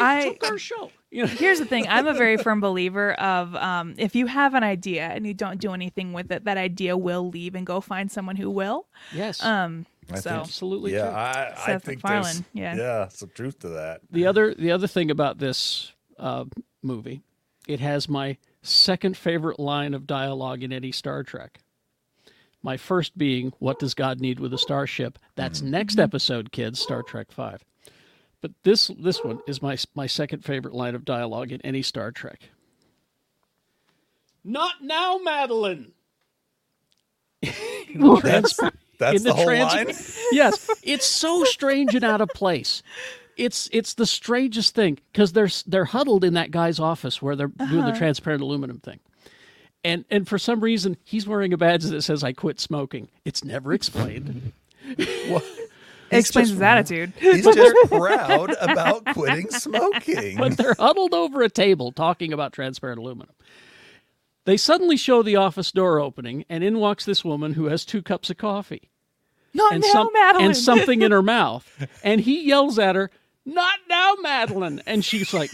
I 0.00 0.24
took 0.40 0.50
our 0.50 0.58
show 0.58 0.90
you 1.14 1.22
know? 1.22 1.28
Here's 1.28 1.58
the 1.60 1.64
thing. 1.64 1.86
I'm 1.88 2.06
a 2.06 2.12
very 2.12 2.36
firm 2.46 2.60
believer 2.60 3.12
of 3.14 3.54
um, 3.54 3.94
if 3.98 4.14
you 4.14 4.26
have 4.26 4.54
an 4.54 4.64
idea 4.64 5.04
and 5.06 5.26
you 5.26 5.32
don't 5.32 5.60
do 5.60 5.72
anything 5.72 6.12
with 6.12 6.30
it 6.32 6.44
that 6.44 6.56
idea 6.56 6.96
will 6.96 7.28
leave 7.28 7.54
and 7.54 7.64
go 7.66 7.80
find 7.80 8.10
someone 8.10 8.36
who 8.36 8.50
will. 8.50 8.86
Yes. 9.12 9.42
Um 9.42 9.86
I 10.12 10.16
so 10.16 10.30
think- 10.30 10.40
absolutely 10.42 10.92
yeah, 10.92 11.06
true. 11.06 11.10
I, 11.16 11.52
I 11.56 11.66
Seth 11.66 11.84
think 11.84 12.02
there's 12.02 12.24
MacFarlane, 12.26 12.44
yeah. 12.52 12.76
yeah, 12.76 13.08
some 13.08 13.30
truth 13.34 13.58
to 13.60 13.68
that. 13.68 14.00
the 14.10 14.26
other 14.26 14.54
the 14.54 14.70
other 14.72 14.86
thing 14.86 15.10
about 15.10 15.38
this 15.38 15.92
uh, 16.18 16.44
movie 16.82 17.22
it 17.66 17.80
has 17.80 18.08
my 18.08 18.36
second 18.62 19.16
favorite 19.16 19.58
line 19.58 19.94
of 19.94 20.06
dialogue 20.06 20.62
in 20.62 20.72
any 20.72 20.92
star 20.92 21.22
trek. 21.22 21.60
My 22.62 22.76
first 22.76 23.16
being 23.16 23.52
what 23.60 23.78
does 23.78 23.94
god 23.94 24.20
need 24.20 24.40
with 24.40 24.52
a 24.52 24.58
starship? 24.58 25.18
That's 25.36 25.62
next 25.62 25.98
episode 25.98 26.50
kids 26.52 26.80
star 26.80 27.02
trek 27.02 27.30
5 27.30 27.64
but 28.44 28.52
this 28.62 28.90
this 28.98 29.24
one 29.24 29.40
is 29.46 29.62
my 29.62 29.74
my 29.94 30.06
second 30.06 30.44
favorite 30.44 30.74
line 30.74 30.94
of 30.94 31.02
dialogue 31.02 31.50
in 31.50 31.62
any 31.62 31.80
star 31.80 32.12
trek 32.12 32.50
not 34.44 34.74
now 34.82 35.16
madeline 35.16 35.92
That's 38.22 38.60
that's 38.98 39.16
in 39.16 39.22
the, 39.22 39.32
whole 39.32 39.46
trans- 39.46 39.72
line. 39.72 39.86
yes, 40.32 40.70
it's 40.82 41.06
so 41.06 41.44
strange 41.44 41.94
and 41.94 42.04
out 42.04 42.20
of 42.20 42.28
place. 42.28 42.82
It's 43.36 43.68
it's 43.72 43.94
the 43.94 44.06
strangest 44.06 44.74
thing 44.74 44.98
because 45.12 45.32
they're 45.32 45.48
they're 45.66 45.86
huddled 45.86 46.24
in 46.24 46.34
that 46.34 46.50
guy's 46.50 46.78
office 46.78 47.20
where 47.20 47.36
they're 47.36 47.48
doing 47.48 47.82
the 47.82 47.88
uh-huh. 47.88 47.98
transparent 47.98 48.42
aluminum 48.42 48.78
thing, 48.78 49.00
and 49.82 50.04
and 50.10 50.28
for 50.28 50.38
some 50.38 50.60
reason 50.60 50.96
he's 51.04 51.26
wearing 51.26 51.52
a 51.52 51.56
badge 51.56 51.84
that 51.84 52.02
says 52.02 52.22
"I 52.22 52.32
quit 52.32 52.60
smoking." 52.60 53.08
It's 53.24 53.44
never 53.44 53.72
explained. 53.72 54.52
it 56.14 56.20
explains 56.20 56.48
just- 56.48 56.52
his 56.54 56.62
attitude 56.62 57.12
He's 57.20 57.44
just 57.44 57.76
proud 57.90 58.54
about 58.60 59.04
quitting 59.06 59.50
smoking. 59.50 60.36
but 60.38 60.56
they're 60.56 60.74
huddled 60.78 61.14
over 61.14 61.42
a 61.42 61.50
table 61.50 61.92
talking 61.92 62.32
about 62.32 62.52
transparent 62.52 62.98
aluminum. 62.98 63.34
They 64.46 64.56
suddenly 64.58 64.96
show 64.98 65.22
the 65.22 65.36
office 65.36 65.72
door 65.72 65.98
opening, 66.00 66.44
and 66.50 66.62
in 66.62 66.78
walks 66.78 67.04
this 67.04 67.24
woman 67.24 67.54
who 67.54 67.66
has 67.66 67.84
two 67.84 68.02
cups 68.02 68.28
of 68.30 68.36
coffee. 68.36 68.90
not 69.54 69.72
and 69.72 69.80
now 69.82 69.88
some- 69.92 70.10
madeline 70.12 70.46
and 70.46 70.56
something 70.56 71.00
in 71.02 71.12
her 71.12 71.22
mouth. 71.38 71.86
And 72.02 72.20
he 72.20 72.46
yells 72.46 72.78
at 72.78 72.94
her, 72.94 73.10
"Not 73.46 73.78
now, 73.88 74.14
Madeline!" 74.20 74.82
And 74.86 75.02
she's 75.04 75.32
like, 75.32 75.50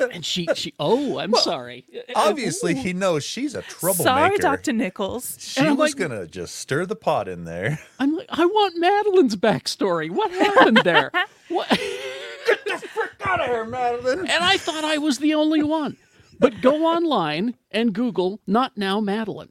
and 0.00 0.24
she 0.24 0.46
she 0.54 0.74
oh, 0.78 1.18
I'm 1.18 1.32
sorry. 1.34 1.84
Obviously, 2.14 2.74
he 2.74 2.92
knows 2.92 3.24
she's 3.24 3.54
a 3.54 3.62
troublemaker. 3.62 4.02
sorry 4.02 4.38
dr 4.38 4.72
nichols 4.72 5.36
She 5.40 5.60
And 5.60 5.78
was 5.78 5.92
like- 5.92 6.08
gonna 6.08 6.26
just 6.26 6.56
stir 6.56 6.86
the 6.86 6.96
pot 6.96 7.28
in 7.28 7.44
there. 7.44 7.78
I'm 7.98 8.14
like, 8.16 8.28
I 8.30 8.44
want 8.46 8.76
Madeline's 8.78 9.36
backstory. 9.36 10.10
What 10.10 10.30
happened 10.30 10.78
there? 10.84 11.10
What? 11.48 11.68
Get 11.70 12.64
the 12.64 12.78
frick 12.88 13.12
out 13.24 13.38
of 13.40 13.46
here, 13.46 13.64
Madeline. 13.64 14.18
And 14.26 14.42
I 14.42 14.56
thought 14.56 14.82
I 14.84 14.98
was 14.98 15.18
the 15.18 15.34
only 15.34 15.62
one. 15.62 15.96
But 16.40 16.60
go 16.60 16.86
online 16.86 17.54
and 17.70 17.92
Google 17.92 18.40
"Not 18.48 18.76
now, 18.76 18.98
Madeline." 19.00 19.50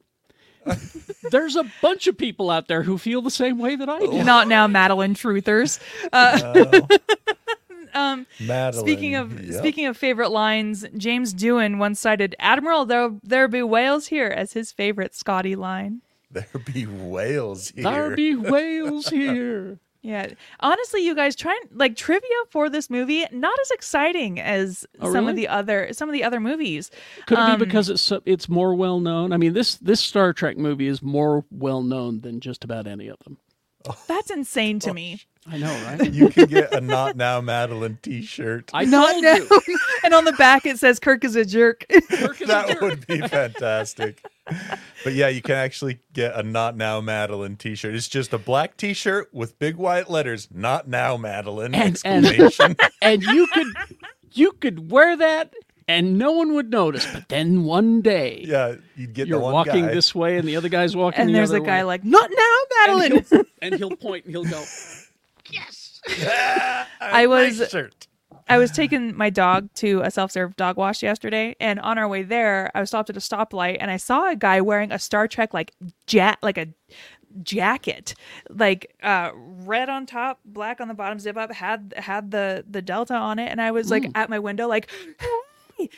There's 1.32 1.56
a 1.56 1.64
bunch 1.82 2.08
of 2.08 2.18
people 2.18 2.50
out 2.50 2.68
there 2.68 2.84
who 2.84 2.98
feel 2.98 3.22
the 3.22 3.32
same 3.32 3.60
way 3.60 3.76
that 3.78 3.88
I 3.88 4.00
do. 4.00 4.24
not 4.24 4.48
now 4.50 4.68
madeline 4.68 5.14
truthers 5.16 5.80
uh, 6.12 6.82
Madeline. 7.96 8.74
Speaking 8.74 9.16
of 9.16 9.41
Yep. 9.46 9.60
speaking 9.60 9.86
of 9.86 9.98
favorite 9.98 10.30
lines, 10.30 10.86
James 10.98 11.34
Doohan 11.34 11.78
once 11.78 12.00
cited 12.00 12.36
"Admiral, 12.39 12.86
there 12.86 13.12
there 13.24 13.48
be 13.48 13.64
whales 13.64 14.08
here" 14.08 14.28
as 14.28 14.54
his 14.54 14.72
favorite 14.72 15.16
Scotty 15.16 15.56
line. 15.56 16.02
there 16.32 16.46
be 16.74 16.86
whales 16.86 17.70
here. 17.76 17.84
There 17.84 18.16
be 18.16 18.36
whales 18.36 19.08
here. 19.22 19.80
Yeah, 20.02 20.28
honestly, 20.60 21.04
you 21.04 21.16
guys 21.16 21.36
try 21.36 21.60
and 21.64 21.80
like 21.80 21.96
trivia 21.96 22.30
for 22.52 22.70
this 22.70 22.91
movie. 22.91 23.26
Not 23.32 23.58
as 23.60 23.72
exciting 23.72 24.39
as 24.39 24.86
Oh, 25.02 25.06
some 25.12 25.26
really? 25.26 25.30
of 25.32 25.36
the 25.38 25.48
other 25.48 25.89
some 25.93 26.10
of 26.10 26.14
the 26.14 26.24
other 26.24 26.39
movies. 26.39 26.91
Could 27.26 27.39
it 27.39 27.41
Um, 27.41 27.58
be 27.60 27.66
because 27.66 27.89
it's 27.89 28.12
it's 28.26 28.48
more 28.48 28.76
well 28.76 29.00
known? 29.00 29.34
I 29.34 29.38
mean, 29.38 29.54
this 29.54 29.76
this 29.78 30.00
Star 30.02 30.32
Trek 30.32 30.58
movie 30.58 30.86
is 30.88 31.02
more 31.02 31.43
well 31.50 31.82
known 31.82 32.22
than 32.22 32.39
just 32.39 32.64
about 32.64 32.86
any 32.86 33.08
of 33.08 33.18
them. 33.24 33.38
That's 34.08 34.30
insane 34.30 34.78
to 34.80 34.93
me. 34.93 35.22
I 35.48 35.58
know, 35.58 35.72
right? 35.86 36.12
you 36.14 36.30
can 36.30 36.46
get 36.48 36.74
a 36.74 36.82
not 36.82 37.16
now 37.16 37.39
Madeline 37.39 38.00
T-shirt. 38.02 38.72
I 38.74 38.86
Not 38.86 39.12
told 39.12 39.24
now. 39.24 39.36
you. 39.36 39.80
and 40.04 40.14
on 40.14 40.26
the 40.26 40.34
back 40.34 40.66
it 40.66 40.80
says 40.80 41.00
Kirk 41.00 41.24
is 41.24 41.36
a 41.36 41.46
jerk. 41.46 41.86
Kirk 41.89 42.41
is 42.41 42.41
a 42.41 42.46
that 42.48 42.68
jerk. 42.70 42.82
would 42.82 43.06
be 43.08 43.20
fantastic. 43.22 44.24
but 45.04 45.14
yeah, 45.14 45.28
you 45.28 45.41
can 45.43 45.56
actually 45.56 46.00
get 46.14 46.36
a 46.36 46.41
not 46.43 46.76
now 46.76 47.00
Madeline 47.02 47.58
T-shirt. 47.58 47.93
It's 47.93 48.08
just 48.08 48.34
a 48.34 48.38
black 48.39 48.76
T-shirt 48.78 49.30
with 49.34 49.58
big 49.60 49.76
white 49.76 50.10
letters. 50.10 50.48
Not 50.52 50.88
now 50.88 51.16
Madeline! 51.18 51.76
And- 51.76 52.00
and- 52.04 52.26
exclamation. 52.26 52.76
and 53.02 53.22
you 53.24 53.48
could 53.54 53.68
you 54.32 54.52
could 54.54 54.89
wear 54.91 55.16
that 55.18 55.54
and 55.88 56.18
no 56.18 56.32
one 56.32 56.56
would 56.56 56.72
notice. 56.72 57.06
But 57.14 57.30
then 57.30 57.64
one 57.66 58.02
day 58.02 58.43
yeah, 58.48 58.76
you'd 58.96 59.14
get 59.14 59.28
you're 59.28 59.38
the 59.38 59.43
one 59.43 59.54
walking 59.54 59.86
guy. 59.86 59.93
this 59.93 60.16
way 60.16 60.38
and 60.39 60.48
the 60.48 60.56
other 60.56 60.70
guy's 60.70 60.96
walking 60.96 61.22
and 61.22 61.30
the 61.30 61.34
there's 61.34 61.52
other 61.52 61.60
a 61.60 61.66
guy 61.66 61.78
way. 61.80 61.84
like, 61.84 62.04
"Not 62.04 62.32
now, 62.32 62.58
and 62.88 63.00
Madeline." 63.12 63.26
he'll, 63.30 63.43
and 63.62 63.76
he'll 63.76 63.96
point 63.96 64.26
and 64.26 64.34
he'll 64.34 64.43
go, 64.46 64.64
Yes. 65.56 66.01
I 67.01 67.26
was 67.28 67.60
Nice 67.60 67.70
shirt. 67.70 68.08
I 68.47 68.58
was 68.60 68.70
taking 68.70 69.16
my 69.18 69.32
dog 69.32 69.74
to 69.76 70.01
a 70.01 70.12
self-serve 70.12 70.56
dog 70.56 70.78
wash 70.78 71.01
yesterday, 71.01 71.56
and 71.60 71.80
on 71.80 71.97
our 71.97 72.08
way 72.08 72.22
there, 72.22 72.70
I 72.76 72.80
was 72.80 72.89
stopped 72.89 73.10
at 73.10 73.18
a 73.18 73.20
stoplight, 73.20 73.78
and 73.80 73.89
I 73.89 73.97
saw 73.97 74.30
a 74.30 74.36
guy 74.36 74.62
wearing 74.62 74.91
a 74.91 74.99
Star 74.99 75.28
Trek 75.28 75.51
like 75.53 75.74
ja- 76.08 76.36
like 76.43 76.60
a 76.60 76.68
jacket, 77.41 78.14
like 78.49 78.95
uh, 79.01 79.32
red 79.34 79.89
on 79.89 80.06
top, 80.06 80.39
black 80.45 80.80
on 80.80 80.88
the 80.88 80.93
bottom, 80.93 81.18
zip 81.18 81.38
up, 81.38 81.51
had 81.51 81.93
had 81.97 82.30
the 82.30 82.64
the 82.70 82.84
Delta 82.84 83.16
on 83.16 83.39
it, 83.39 83.49
and 83.49 83.60
I 83.60 83.72
was 83.72 83.89
like 83.89 84.10
at 84.14 84.30
my 84.30 84.38
window, 84.38 84.68
like, 84.68 84.91
"Hey, 85.78 85.89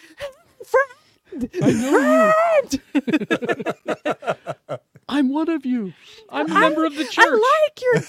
friend, 0.63 1.51
friend, 1.51 2.81
I'm 5.09 5.29
one 5.29 5.49
of 5.49 5.65
you. 5.65 5.93
I'm 6.29 6.51
a 6.51 6.53
member 6.53 6.85
of 6.85 6.95
the 6.95 7.05
church. 7.05 7.25
I 7.25 7.61
like 7.63 7.81
your 7.81 8.01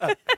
jacket." 0.00 0.18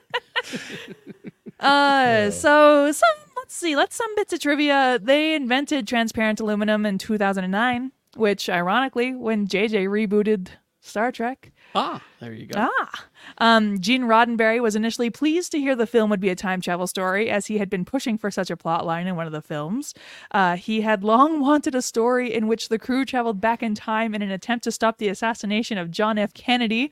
Uh, 1.61 2.31
so 2.31 2.93
some 2.93 3.09
let's 3.37 3.55
see, 3.55 3.75
let's 3.75 3.97
some 3.97 4.15
bits 4.17 4.35
of 4.35 4.41
trivia. 4.41 4.99
They 5.01 5.35
invented 5.35 5.89
transparent 5.89 6.41
aluminum 6.41 6.85
in 6.85 6.99
2009, 6.99 7.91
which 8.17 8.51
ironically, 8.51 9.15
when 9.15 9.47
JJ 9.47 9.87
rebooted 9.89 10.49
Star 10.81 11.11
Trek, 11.11 11.53
ah, 11.75 12.03
there 12.21 12.33
you 12.33 12.47
go. 12.47 12.55
ah, 12.59 13.05
um, 13.39 13.81
Gene 13.81 14.03
Roddenberry 14.03 14.61
was 14.61 14.77
initially 14.77 15.11
pleased 15.11 15.53
to 15.53 15.59
hear 15.59 15.75
the 15.75 15.87
film 15.87 16.11
would 16.11 16.21
be 16.21 16.29
a 16.29 16.37
time 16.37 16.61
travel 16.61 16.87
story, 16.87 17.31
as 17.31 17.47
he 17.47 17.59
had 17.59 17.69
been 17.71 17.85
pushing 17.85 18.17
for 18.19 18.31
such 18.31 18.51
a 18.51 18.57
plot 18.57 18.87
line 18.87 19.07
in 19.07 19.17
one 19.17 19.27
of 19.27 19.33
the 19.33 19.43
films. 19.43 19.95
Uh, 20.31 20.57
he 20.57 20.83
had 20.83 21.03
long 21.05 21.41
wanted 21.41 21.75
a 21.75 21.83
story 21.83 22.33
in 22.33 22.47
which 22.47 22.69
the 22.69 22.79
crew 22.79 23.05
traveled 23.05 23.41
back 23.41 23.63
in 23.63 23.75
time 23.75 24.15
in 24.15 24.23
an 24.23 24.31
attempt 24.31 24.65
to 24.65 24.73
stop 24.73 24.99
the 24.99 25.09
assassination 25.09 25.79
of 25.79 25.91
John 25.91 26.19
F. 26.19 26.33
Kennedy. 26.35 26.91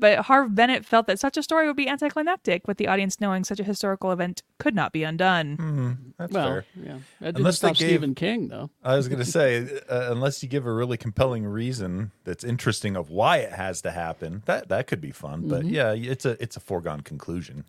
But 0.00 0.20
Harve 0.26 0.54
Bennett 0.54 0.84
felt 0.84 1.06
that 1.06 1.20
such 1.20 1.36
a 1.36 1.42
story 1.42 1.66
would 1.66 1.76
be 1.76 1.88
anticlimactic, 1.88 2.66
with 2.66 2.78
the 2.78 2.88
audience 2.88 3.20
knowing 3.20 3.44
such 3.44 3.60
a 3.60 3.64
historical 3.64 4.10
event 4.10 4.42
could 4.58 4.74
not 4.74 4.92
be 4.92 5.04
undone. 5.04 6.14
That's 6.18 6.32
well, 6.32 6.48
fair. 6.48 6.64
yeah. 6.82 6.92
That 7.20 7.26
didn't 7.26 7.36
Unless 7.38 7.58
they 7.60 7.68
gave- 7.68 7.76
Stephen 7.76 8.14
King, 8.14 8.48
though. 8.48 8.70
I 8.82 8.96
was 8.96 9.08
going 9.08 9.18
to 9.24 9.24
say, 9.24 9.68
uh, 9.88 10.08
unless 10.10 10.42
you 10.42 10.48
give 10.48 10.66
a 10.66 10.72
really 10.72 10.96
compelling 10.96 11.44
reason 11.46 12.10
that's 12.24 12.42
interesting 12.44 12.96
of 12.96 13.10
why 13.10 13.36
it 13.38 13.52
has 13.52 13.82
to 13.82 13.90
happen, 13.90 14.42
that 14.46 14.68
that 14.70 14.86
could 14.86 15.00
be 15.00 15.10
fun. 15.12 15.48
But 15.48 15.60
Mm-hmm. 15.62 15.74
yeah, 15.74 15.92
it's 15.92 16.24
a 16.24 16.42
it's 16.42 16.56
a 16.56 16.60
foregone 16.60 17.02
conclusion. 17.02 17.64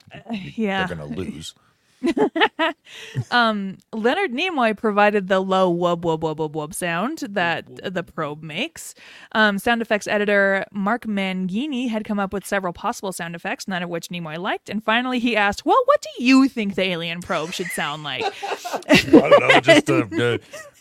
Yeah. 0.56 0.86
They're 0.88 0.96
going 0.98 1.14
to 1.14 1.16
lose. 1.20 1.54
Leonard 3.32 4.32
Nimoy 4.32 4.76
provided 4.76 5.28
the 5.28 5.40
low 5.40 5.74
wub 5.74 6.02
wub 6.02 6.20
wub 6.22 6.38
wub 6.38 6.54
wub 6.54 6.74
sound 6.74 7.20
that 7.30 7.94
the 7.94 8.04
probe 8.04 8.42
makes. 8.42 8.96
Um, 9.34 9.60
sound 9.60 9.82
effects 9.82 10.08
editor 10.08 10.66
Mark 10.72 11.06
Mangini 11.06 11.90
had 11.90 12.04
come 12.04 12.20
up 12.20 12.34
with 12.34 12.46
several 12.46 12.74
possible 12.74 13.12
sound 13.12 13.36
effects, 13.36 13.68
none 13.68 13.84
of 13.84 13.90
which 13.90 14.10
Nimoy 14.10 14.38
liked. 14.40 14.70
And 14.70 14.84
finally, 14.84 15.20
he 15.20 15.36
asked, 15.36 15.66
"Well, 15.66 15.82
what 15.86 16.02
do 16.02 16.24
you 16.24 16.48
think 16.48 16.76
the 16.76 16.84
alien 16.84 17.22
probe 17.22 17.54
should 17.54 17.68
sound 17.68 18.04
like?" 18.04 18.24
I 18.90 18.96
don't 19.12 19.40
know, 19.40 19.60
just 19.60 19.90
a 19.90 19.98
uh, 19.98 20.38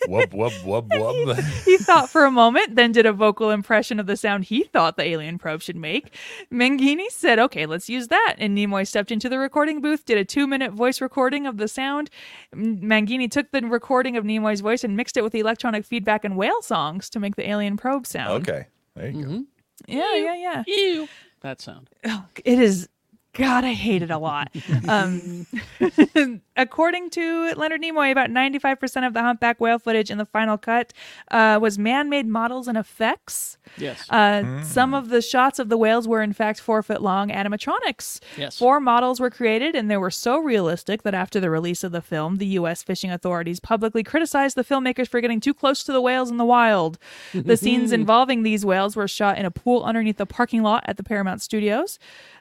wub 0.08 0.32
wub 0.32 0.52
wub 0.64 0.88
wub. 0.90 1.64
he 1.64 1.76
thought 1.78 2.08
for 2.08 2.24
a 2.24 2.30
moment, 2.30 2.76
then 2.76 2.92
did 2.92 3.04
a 3.04 3.12
vocal 3.12 3.50
impression 3.50 4.00
of 4.00 4.06
the 4.06 4.16
sound 4.16 4.44
he 4.44 4.64
thought 4.64 4.96
the 4.96 5.04
alien 5.04 5.38
probe 5.38 5.60
should 5.60 5.76
make. 5.76 6.14
Mangini 6.50 7.10
said, 7.10 7.38
"Okay, 7.38 7.66
let's 7.66 7.88
use 7.90 8.08
that." 8.08 8.36
And 8.38 8.56
Nimoy 8.56 8.86
stepped 8.86 9.10
into 9.10 9.28
the 9.28 9.38
recording 9.38 9.82
booth, 9.82 10.06
did 10.06 10.16
a 10.16 10.24
two-minute 10.24 10.72
voice 10.72 11.00
recording 11.00 11.09
of 11.46 11.56
the 11.56 11.68
sound. 11.68 12.10
Mangini 12.54 13.30
took 13.30 13.50
the 13.50 13.60
recording 13.62 14.16
of 14.16 14.24
Nimoy's 14.24 14.60
voice 14.60 14.84
and 14.84 14.96
mixed 14.96 15.16
it 15.16 15.22
with 15.22 15.32
the 15.32 15.40
electronic 15.40 15.84
feedback 15.84 16.24
and 16.24 16.36
whale 16.36 16.62
songs 16.62 17.10
to 17.10 17.20
make 17.20 17.36
the 17.36 17.48
alien 17.48 17.76
probe 17.76 18.06
sound. 18.06 18.48
Okay, 18.48 18.66
there 18.94 19.08
you 19.08 19.12
go. 19.12 19.28
Mm-hmm. 19.28 19.40
Yeah, 19.86 20.14
yeah, 20.14 20.34
yeah. 20.34 20.64
Ew. 20.66 21.08
That 21.40 21.60
sound. 21.60 21.88
Oh, 22.04 22.24
it 22.44 22.58
is. 22.58 22.88
God, 23.32 23.64
I 23.64 23.74
hate 23.74 24.02
it 24.02 24.10
a 24.10 24.18
lot. 24.18 24.50
Um, 24.88 25.46
according 26.56 27.10
to 27.10 27.52
Leonard 27.54 27.82
Nimoy, 27.82 28.10
about 28.10 28.30
95% 28.30 29.06
of 29.06 29.14
the 29.14 29.22
humpback 29.22 29.60
whale 29.60 29.78
footage 29.78 30.10
in 30.10 30.18
the 30.18 30.24
final 30.24 30.58
cut 30.58 30.92
uh, 31.30 31.58
was 31.60 31.78
man 31.78 32.08
made 32.08 32.26
models 32.26 32.66
and 32.66 32.76
effects. 32.76 33.56
Yes. 33.76 34.10
Uh, 34.10 34.62
Some 34.62 34.94
of 34.94 35.10
the 35.10 35.22
shots 35.22 35.58
of 35.58 35.68
the 35.68 35.76
whales 35.76 36.08
were, 36.08 36.22
in 36.22 36.32
fact, 36.32 36.60
four 36.60 36.82
foot 36.82 37.02
long 37.02 37.28
animatronics. 37.28 38.20
Yes. 38.36 38.58
Four 38.58 38.80
models 38.80 39.20
were 39.20 39.30
created, 39.30 39.76
and 39.76 39.90
they 39.90 39.96
were 39.96 40.10
so 40.10 40.38
realistic 40.38 41.02
that 41.02 41.14
after 41.14 41.38
the 41.38 41.50
release 41.50 41.84
of 41.84 41.92
the 41.92 42.02
film, 42.02 42.36
the 42.36 42.46
U.S. 42.46 42.82
fishing 42.82 43.10
authorities 43.10 43.60
publicly 43.60 44.02
criticized 44.02 44.56
the 44.56 44.64
filmmakers 44.64 45.08
for 45.08 45.20
getting 45.20 45.40
too 45.40 45.54
close 45.54 45.84
to 45.84 45.92
the 45.92 46.00
whales 46.00 46.30
in 46.30 46.36
the 46.36 46.44
wild. 46.44 46.98
The 47.32 47.56
scenes 47.64 47.92
involving 47.92 48.42
these 48.42 48.64
whales 48.66 48.96
were 48.96 49.08
shot 49.08 49.38
in 49.38 49.44
a 49.44 49.50
pool 49.50 49.84
underneath 49.84 50.16
the 50.16 50.26
parking 50.26 50.62
lot 50.62 50.82
at 50.86 50.96
the 50.96 51.04
Paramount 51.04 51.42
Studios. 51.42 51.98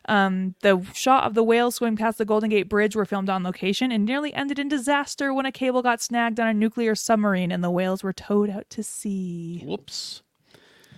Um, 0.10 0.56
the 0.62 0.84
shot 0.94 1.26
of 1.26 1.36
the 1.36 1.44
whales 1.44 1.76
swimming 1.76 1.96
past 1.96 2.18
the 2.18 2.26
Golden 2.26 2.50
Gate 2.50 2.68
Bridge 2.68 2.96
were 2.96 3.06
filmed 3.06 3.30
on 3.30 3.44
location 3.44 3.92
and 3.92 4.06
nearly 4.06 4.34
ended 4.34 4.58
in 4.58 4.68
disaster 4.68 5.32
when 5.32 5.46
a 5.46 5.52
cable 5.52 5.84
got 5.84 6.02
snagged 6.02 6.40
on 6.40 6.48
a 6.48 6.54
nuclear 6.54 6.96
submarine 6.96 7.52
and 7.52 7.64
the 7.64 7.70
whales 7.70 8.02
were 8.02 8.12
towed 8.12 8.50
out 8.50 8.68
to 8.72 8.82
sea. 8.82 9.62
Whoops. 9.64 10.24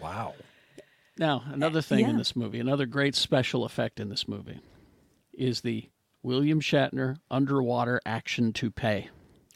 Wow. 0.02 0.36
Now, 1.18 1.44
another 1.48 1.82
thing 1.82 2.06
in 2.06 2.12
yeah. 2.12 2.18
this 2.18 2.38
movie, 2.38 2.62
another 2.62 2.86
great 2.86 3.14
special 3.14 3.66
effect 3.66 4.00
in 4.00 4.08
this 4.08 4.30
movie, 4.30 4.62
is 5.34 5.60
the 5.60 5.90
William 6.24 6.62
Shatner 6.62 7.18
underwater 7.30 8.00
action 8.06 8.54
toupee. 8.54 9.10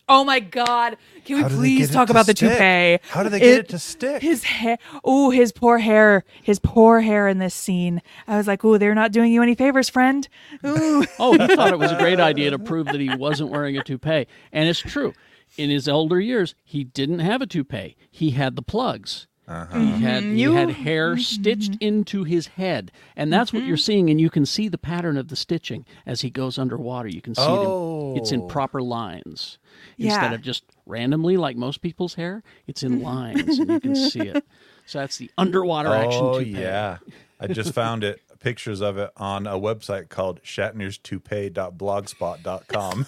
Oh 0.08 0.24
my 0.24 0.39
God! 0.39 0.97
Can 1.26 1.38
we 1.38 1.41
How 1.41 1.47
do 1.49 1.56
they 1.56 1.62
please 1.62 1.80
get 1.88 1.89
it 1.89 1.93
talk 1.93 2.08
to 2.08 2.14
about 2.14 2.26
the 2.28 2.36
stick? 2.36 2.49
toupee? 2.51 2.99
How 3.10 3.24
do 3.24 3.30
they 3.30 3.39
get 3.39 3.60
it 3.60 3.70
to 3.70 3.80
stick? 3.80 4.22
His 4.22 4.43
hair. 4.43 4.78
Oh, 5.03 5.32
his 5.32 5.51
poor 5.51 5.80
hair. 5.80 6.24
His 6.43 6.60
poor 6.60 7.01
hair 7.01 7.28
in 7.28 7.39
this 7.39 7.56
scene. 7.56 8.01
I 8.28 8.38
was 8.38 8.45
like, 8.47 8.64
oh, 8.64 8.78
they're 8.78 8.93
not 8.93 9.12
doing 9.12 9.32
you 9.32 9.41
any 9.41 9.56
favors, 9.56 9.89
friend. 9.89 10.28
Ooh. 10.66 11.03
Oh, 11.20 11.32
he 11.32 11.56
thought 11.56 11.72
it 11.74 11.80
was 11.80 11.91
a 11.91 11.97
great 11.97 12.20
idea 12.20 12.51
to 12.51 12.60
prove 12.60 12.88
that 12.88 12.99
he 12.99 13.16
wasn't 13.16 13.49
wearing 13.49 13.78
a 13.78 13.84
toupee. 13.84 14.28
And 14.51 14.68
it's 14.70 14.80
true. 14.80 15.14
In 15.58 15.70
his 15.70 15.88
older 15.88 16.20
years, 16.20 16.53
he 16.64 16.84
didn't 16.84 17.20
have 17.20 17.41
a 17.41 17.47
toupee. 17.47 17.95
He 18.12 18.32
had 18.32 18.56
the 18.56 18.62
plugs. 18.62 19.28
Uh-huh. 19.48 19.80
He 19.80 19.91
had 20.02 20.24
mm-hmm. 20.24 20.36
he 20.36 20.41
You- 20.41 20.54
had 20.54 20.72
hair 20.72 21.12
mm-hmm. 21.14 21.22
stitched 21.22 21.78
into 21.80 22.24
his 22.24 22.48
head, 22.48 22.91
and 23.16 23.32
that's 23.32 23.54
what 23.54 23.64
you're 23.64 23.78
mm-hmm. 23.78 23.82
seeing. 23.82 24.10
And 24.10 24.20
you 24.20 24.30
can 24.30 24.46
see 24.46 24.68
the 24.68 24.78
pattern 24.78 25.18
of 25.18 25.28
the 25.28 25.36
stitching 25.36 25.86
as 26.06 26.22
he 26.22 26.30
goes 26.30 26.58
underwater. 26.58 27.10
You 27.10 27.22
can 27.22 27.36
see 27.36 27.41
it. 27.43 28.18
It's 28.18 28.32
in 28.32 28.41
Oh. 28.41 28.48
proper 28.48 28.82
lines 28.82 29.58
Yeah. 29.98 30.14
instead 30.14 30.34
of 30.34 30.41
just 30.41 30.64
randomly 30.86 31.38
like 31.38 31.58
most 31.58 31.82
people's 31.82 32.16
hair. 32.16 32.43
It's 32.68 32.84
in 32.84 33.02
lines, 33.02 33.60
and 33.60 33.70
you 33.70 33.80
can 33.80 33.96
see 33.96 34.22
it. 34.22 34.43
So 34.88 35.00
that's 35.00 35.18
the 35.18 35.32
underwater 35.36 35.91
action 35.91 36.22
Oh 36.24 36.38
toupee. 36.38 36.52
yeah, 36.62 37.00
I 37.39 37.48
just 37.48 37.74
found 37.74 38.04
it 38.04 38.22
pictures 38.39 38.82
of 38.82 39.00
it 39.00 39.10
on 39.18 39.48
a 39.48 39.58
website 39.58 40.10
called 40.10 40.43
shatnerstoupee.blogspot.com. 40.43 43.08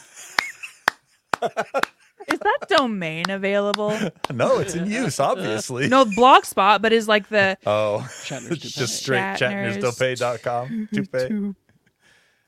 Is 2.27 2.39
that 2.39 2.57
domain 2.69 3.29
available? 3.29 3.97
no, 4.33 4.59
it's 4.59 4.75
in 4.75 4.89
use, 4.89 5.19
obviously. 5.19 5.87
No, 5.87 6.05
Blogspot, 6.05 6.81
but 6.81 6.91
is 6.93 7.07
like 7.07 7.29
the 7.29 7.57
Oh, 7.65 8.05
Shatner's 8.23 8.49
toupee. 8.49 8.69
just 8.69 8.97
straight 8.97 9.19
Shatner's 9.37 9.77
shatnerstoupee.com. 9.77 10.89
Toupee. 10.93 11.27
to 11.29 11.55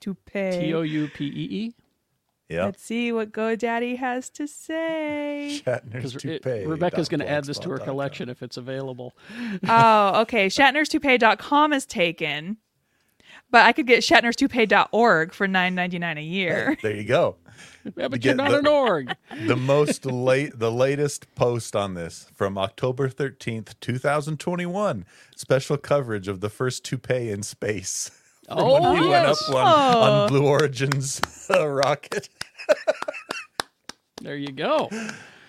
to 0.02 0.14
pay. 0.14 0.62
T 0.62 0.74
O 0.74 0.82
U 0.82 1.08
P 1.14 1.26
E 1.26 1.48
E. 1.66 1.74
Yep. 2.50 2.66
Let's 2.66 2.84
see 2.84 3.12
what 3.12 3.32
GoDaddy 3.32 3.98
has 3.98 4.30
to 4.32 4.48
say. 4.48 5.62
Shatner's 5.64 5.92
Because 5.92 6.14
toupee. 6.16 6.66
Rebecca's 6.66 7.08
going 7.08 7.20
to 7.20 7.30
add 7.30 7.46
this 7.46 7.60
to 7.60 7.70
her 7.70 7.76
blogspot.com. 7.78 7.86
collection 7.86 8.30
if 8.30 8.42
it's 8.42 8.58
available. 8.58 9.14
oh, 9.68 10.22
okay. 10.22 10.48
Shatner'sToupee.com 10.48 11.74
is 11.74 11.86
taken, 11.86 12.58
but 13.52 13.66
I 13.68 13.72
could 13.72 13.86
get 13.86 14.00
Shatner'sToupee.org 14.00 15.34
for 15.34 15.48
nine 15.48 15.76
ninety 15.76 16.00
nine 16.00 16.18
a 16.18 16.22
year. 16.24 16.76
There 16.82 16.96
you 16.96 17.04
go. 17.04 17.36
Yeah, 17.96 18.08
but 18.08 18.22
get 18.22 18.26
you're 18.26 18.36
not 18.36 18.52
the- 18.52 18.60
an 18.60 18.68
org. 18.68 19.16
the 19.48 19.56
most 19.56 20.06
late 20.06 20.58
the 20.58 20.72
latest 20.72 21.34
post 21.36 21.76
on 21.76 21.94
this 21.94 22.28
from 22.34 22.58
October 22.58 23.10
13th, 23.10 23.74
2021. 23.80 25.06
Special 25.36 25.78
coverage 25.78 26.28
of 26.28 26.42
the 26.42 26.50
first 26.50 26.84
toupee 26.86 27.30
in 27.30 27.44
space. 27.44 28.12
Oh, 28.52 28.82
when 28.82 29.04
he 29.04 29.08
went 29.08 29.28
up 29.28 29.38
yes. 29.40 29.50
on, 29.50 29.58
on 29.64 30.28
Blue 30.30 30.44
Origin's 30.48 31.22
uh, 31.52 31.68
rocket. 31.68 32.30
There 34.22 34.36
you 34.36 34.52
go. 34.52 34.90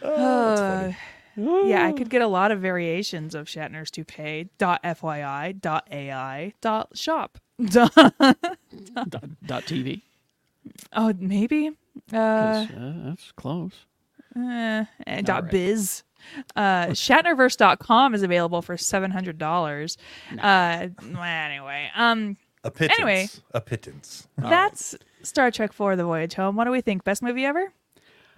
Uh, 0.02 0.92
yeah, 1.36 1.86
I 1.86 1.92
could 1.92 2.08
get 2.08 2.22
a 2.22 2.26
lot 2.26 2.52
of 2.52 2.60
variations 2.60 3.34
of 3.34 3.48
Shatner's 3.48 3.90
toupee. 3.90 4.48
Dot 4.56 4.82
FYI. 4.82 5.60
Dot 5.60 5.86
AI. 5.90 6.54
Dot 6.62 6.88
shop. 6.96 7.36
dot, 7.62 7.94
dot 7.94 9.64
TV. 9.64 10.00
oh, 10.94 11.12
maybe. 11.18 11.72
Uh, 12.12 12.66
'Cause, 12.66 12.70
uh, 12.70 12.92
that's 13.04 13.32
close. 13.32 13.72
eh, 14.36 14.84
dot 15.22 15.42
right. 15.44 15.50
biz. 15.50 16.02
Uh, 16.54 16.86
Shatnerverse.com 16.88 18.14
is 18.14 18.22
available 18.22 18.62
for 18.62 18.76
seven 18.76 19.10
hundred 19.10 19.38
dollars. 19.38 19.96
Uh, 20.38 20.88
anyway, 21.22 21.90
um, 21.96 22.36
A 22.62 22.70
pittance. 22.70 22.98
Anyway. 22.98 23.28
A 23.54 23.60
pittance. 23.60 24.28
that's 24.36 24.94
Star 25.22 25.50
Trek 25.50 25.72
for 25.72 25.96
the 25.96 26.04
Voyage 26.04 26.34
Home. 26.34 26.56
What 26.56 26.64
do 26.64 26.70
we 26.70 26.80
think? 26.82 27.04
Best 27.04 27.22
movie 27.22 27.44
ever? 27.46 27.72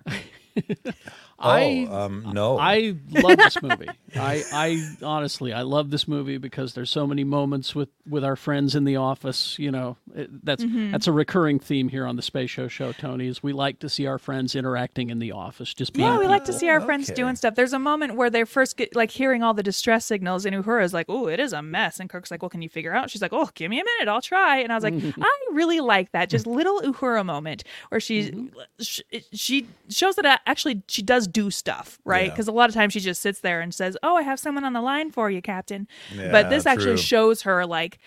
I 1.43 1.87
oh, 1.91 2.05
um, 2.07 2.27
no. 2.33 2.59
I 2.59 2.95
love 3.11 3.37
this 3.37 3.61
movie. 3.63 3.89
I, 4.17 4.43
I 4.53 4.89
honestly, 5.03 5.53
I 5.53 5.63
love 5.63 5.91
this 5.91 6.07
movie 6.07 6.39
because 6.39 6.75
there's 6.75 6.91
so 6.91 7.07
many 7.07 7.25
moments 7.25 7.75
with, 7.75 7.89
with 8.09 8.25
our 8.25 8.37
friends 8.37 8.75
in 8.75 8.85
the 8.85 8.97
office. 8.97 9.59
You 9.59 9.71
know, 9.71 9.97
it, 10.15 10.45
that's 10.45 10.63
Mm-hmm. 10.63 10.93
that's 10.93 11.07
a 11.09 11.13
recurring 11.13 11.59
theme 11.59 11.89
here 11.89 12.07
on 12.07 12.17
the 12.17 12.23
Space 12.23 12.51
Show 12.51 12.69
Show. 12.69 12.93
Tony 12.93 13.27
is 13.27 13.43
we 13.43 13.53
like 13.53 13.79
to 13.81 13.89
see 13.89 14.07
our 14.07 14.19
friends 14.19 14.55
interacting 14.55 15.11
in 15.11 15.19
the 15.19 15.33
office, 15.33 15.75
just 15.75 15.93
being 15.95 16.09
Yeah, 16.09 16.19
we 16.19 16.29
like 16.29 16.45
to 16.45 16.53
see 16.53 16.69
our 16.69 16.81
friends 16.81 17.09
Okay. 17.11 17.17
doing 17.17 17.35
stuff. 17.37 17.55
There's 17.55 17.73
a 17.73 17.79
moment 17.79 18.15
where 18.15 18.31
they 18.31 18.45
first 18.45 18.77
get 18.77 18.95
like 18.95 19.11
hearing 19.11 19.43
all 19.43 19.55
the 19.55 19.63
distress 19.63 20.07
signals, 20.07 20.45
and 20.47 20.55
Uhura's 20.55 20.93
like, 20.95 21.07
"Oh, 21.09 21.27
it 21.27 21.41
is 21.41 21.53
a 21.53 21.63
mess," 21.63 21.99
and 21.99 22.09
Kirk's 22.09 22.31
like, 22.31 22.43
"Well, 22.43 22.51
can 22.51 22.63
you 22.63 22.69
figure 22.69 22.95
out?" 22.95 23.11
She's 23.11 23.23
like, 23.23 23.33
"Oh, 23.33 23.49
give 23.55 23.71
me 23.71 23.81
a 23.81 23.85
minute, 23.85 24.11
I'll 24.11 24.23
try." 24.23 24.59
And 24.59 24.71
I 24.73 24.77
was 24.77 24.85
like, 24.85 24.95
I 25.21 25.31
really 25.53 25.81
like 25.81 26.13
that, 26.13 26.29
just 26.31 26.47
little 26.59 26.81
Uhura 26.83 27.25
moment 27.25 27.65
where 27.89 28.01
she 28.01 28.51
sh- 28.81 29.01
she 29.33 29.67
shows 29.89 30.17
that 30.17 30.27
uh, 30.27 30.39
actually 30.47 30.83
she 30.89 31.03
does 31.03 31.27
do 31.33 31.51
stuff, 31.51 31.99
right? 32.05 32.27
Yeah. 32.27 32.31
Because 32.31 32.49
a 32.49 32.53
lot 32.53 32.69
of 32.69 32.75
times 32.75 32.93
she 32.93 33.01
just 33.01 33.21
sits 33.23 33.41
there 33.41 33.61
and 33.61 33.75
says, 33.75 33.97
"Oh, 34.03 34.17
I 34.17 34.23
have 34.23 34.39
someone 34.39 34.65
on 34.65 34.73
the 34.73 34.81
line 34.81 35.11
for 35.11 35.31
you, 35.31 35.41
Captain," 35.43 35.89
Yeah, 36.15 36.31
but 36.31 36.51
this 36.51 36.67
actually 36.67 36.97
shows 36.99 37.43
her 37.43 37.65
like 37.67 37.99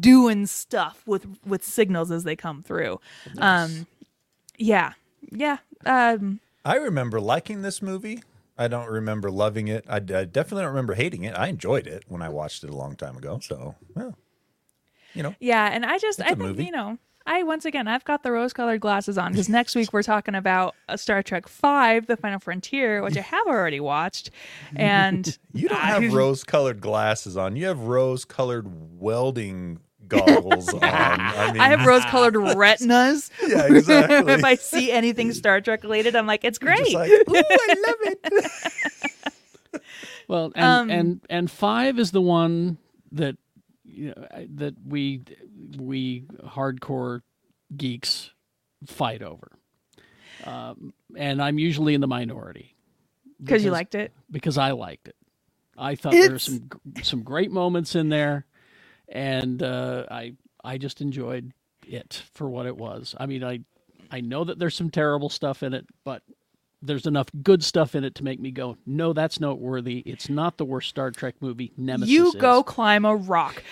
doing 0.00 0.46
stuff 0.46 1.02
with 1.06 1.26
with 1.46 1.64
signals 1.64 2.10
as 2.10 2.24
they 2.24 2.36
come 2.36 2.62
through. 2.62 3.00
Um, 3.38 3.86
yeah, 4.58 4.92
yeah. 5.30 5.58
Um, 5.86 6.40
I 6.64 6.76
remember 6.76 7.20
liking 7.20 7.62
this 7.62 7.82
movie. 7.82 8.22
I 8.58 8.68
don't 8.68 8.88
remember 8.88 9.30
loving 9.30 9.68
it. 9.68 9.84
I, 9.88 9.96
I 9.96 9.98
definitely 10.00 10.62
don't 10.62 10.68
remember 10.70 10.94
hating 10.94 11.24
it. 11.24 11.34
I 11.36 11.48
enjoyed 11.48 11.86
it 11.86 12.04
when 12.06 12.22
I 12.22 12.28
watched 12.28 12.62
it 12.62 12.70
a 12.70 12.76
long 12.76 12.94
time 12.96 13.16
ago. 13.16 13.40
So, 13.42 13.74
well, 13.94 14.16
you 15.14 15.22
know, 15.22 15.34
Yeah, 15.40 15.66
and 15.72 15.84
I 15.84 15.98
just 15.98 16.20
I 16.20 16.26
think 16.28 16.38
movie. 16.38 16.64
you 16.66 16.70
know 16.70 16.98
I 17.26 17.42
once 17.42 17.64
again 17.64 17.86
I've 17.88 18.04
got 18.04 18.22
the 18.22 18.32
rose-colored 18.32 18.80
glasses 18.80 19.16
on 19.18 19.32
because 19.32 19.48
next 19.48 19.74
week 19.74 19.92
we're 19.92 20.02
talking 20.02 20.34
about 20.34 20.74
a 20.88 20.98
Star 20.98 21.22
Trek 21.22 21.48
Five: 21.48 22.06
The 22.06 22.16
Final 22.16 22.38
Frontier, 22.40 23.02
which 23.02 23.16
I 23.16 23.20
have 23.20 23.46
already 23.46 23.80
watched, 23.80 24.30
and 24.76 25.38
you 25.52 25.68
don't 25.68 25.78
I- 25.82 26.00
have 26.00 26.12
rose 26.12 26.44
colored 26.44 26.80
glasses 26.80 27.36
on. 27.36 27.56
You 27.56 27.66
have 27.66 27.80
rose 27.80 28.24
colored 28.24 28.66
welding 29.00 29.78
goggles 30.08 30.68
on. 30.74 30.82
I 30.82 31.52
mean, 31.52 31.60
I 31.60 31.68
have 31.68 31.86
rose-colored 31.86 32.36
retinas. 32.56 33.30
Yeah, 33.46 33.66
exactly. 33.72 34.32
if 34.34 34.44
I 34.44 34.56
see 34.56 34.90
anything 34.92 35.32
Star 35.32 35.60
Trek 35.60 35.82
related, 35.84 36.14
I'm 36.16 36.26
like, 36.26 36.44
it's 36.44 36.58
great. 36.58 36.78
just 36.78 36.94
like, 36.94 37.10
ooh, 37.10 37.22
I 37.36 37.74
love 37.86 37.96
it. 38.02 38.52
Well, 40.28 40.52
and 40.54 40.64
Um, 40.64 40.90
and 40.90 41.20
and 41.30 41.50
five 41.50 41.98
is 41.98 42.10
the 42.10 42.20
one 42.20 42.78
that 43.12 43.36
you 43.84 44.08
know 44.08 44.26
that 44.56 44.74
we 44.86 45.22
we 45.76 46.24
hardcore 46.44 47.22
geeks 47.76 48.30
fight 48.86 49.22
over. 49.22 49.52
and 51.16 51.42
I'm 51.42 51.58
usually 51.58 51.94
in 51.94 52.00
the 52.02 52.08
minority 52.08 52.76
Because 53.44 53.64
you 53.64 53.70
liked 53.72 53.94
it. 53.94 54.12
because 54.30 54.58
I 54.58 54.72
liked 54.72 55.08
it. 55.08 55.16
I 55.78 55.96
thought 55.96 56.20
there 56.20 56.32
were 56.32 56.38
some 56.40 56.70
some 57.02 57.22
great 57.24 57.50
moments 57.52 57.96
in 57.96 58.08
there, 58.10 58.46
and 59.08 59.62
uh, 59.62 60.06
I 60.10 60.34
I 60.64 60.78
just 60.78 61.00
enjoyed 61.02 61.52
it 61.86 62.22
for 62.34 62.48
what 62.50 62.66
it 62.66 62.76
was. 62.76 63.14
I 63.18 63.26
mean, 63.26 63.44
I 63.44 63.60
I 64.10 64.20
know 64.22 64.44
that 64.44 64.58
there's 64.58 64.76
some 64.76 64.90
terrible 64.90 65.30
stuff 65.30 65.62
in 65.62 65.74
it, 65.74 65.86
but 66.04 66.22
there's 66.82 67.06
enough 67.06 67.28
good 67.42 67.62
stuff 67.64 67.94
in 67.94 68.04
it 68.04 68.14
to 68.16 68.24
make 68.24 68.40
me 68.40 68.50
go, 68.50 68.76
no, 68.84 69.12
that's 69.12 69.40
noteworthy. 69.40 70.02
It's 70.04 70.28
not 70.28 70.58
the 70.58 70.64
worst 70.64 70.88
Star 70.88 71.10
Trek 71.10 71.36
movie. 71.40 71.72
Nemesis. 71.76 72.10
you 72.10 72.28
is." 72.28 72.34
go 72.34 72.62
climb 72.62 73.04
a 73.04 73.14
rock. 73.14 73.62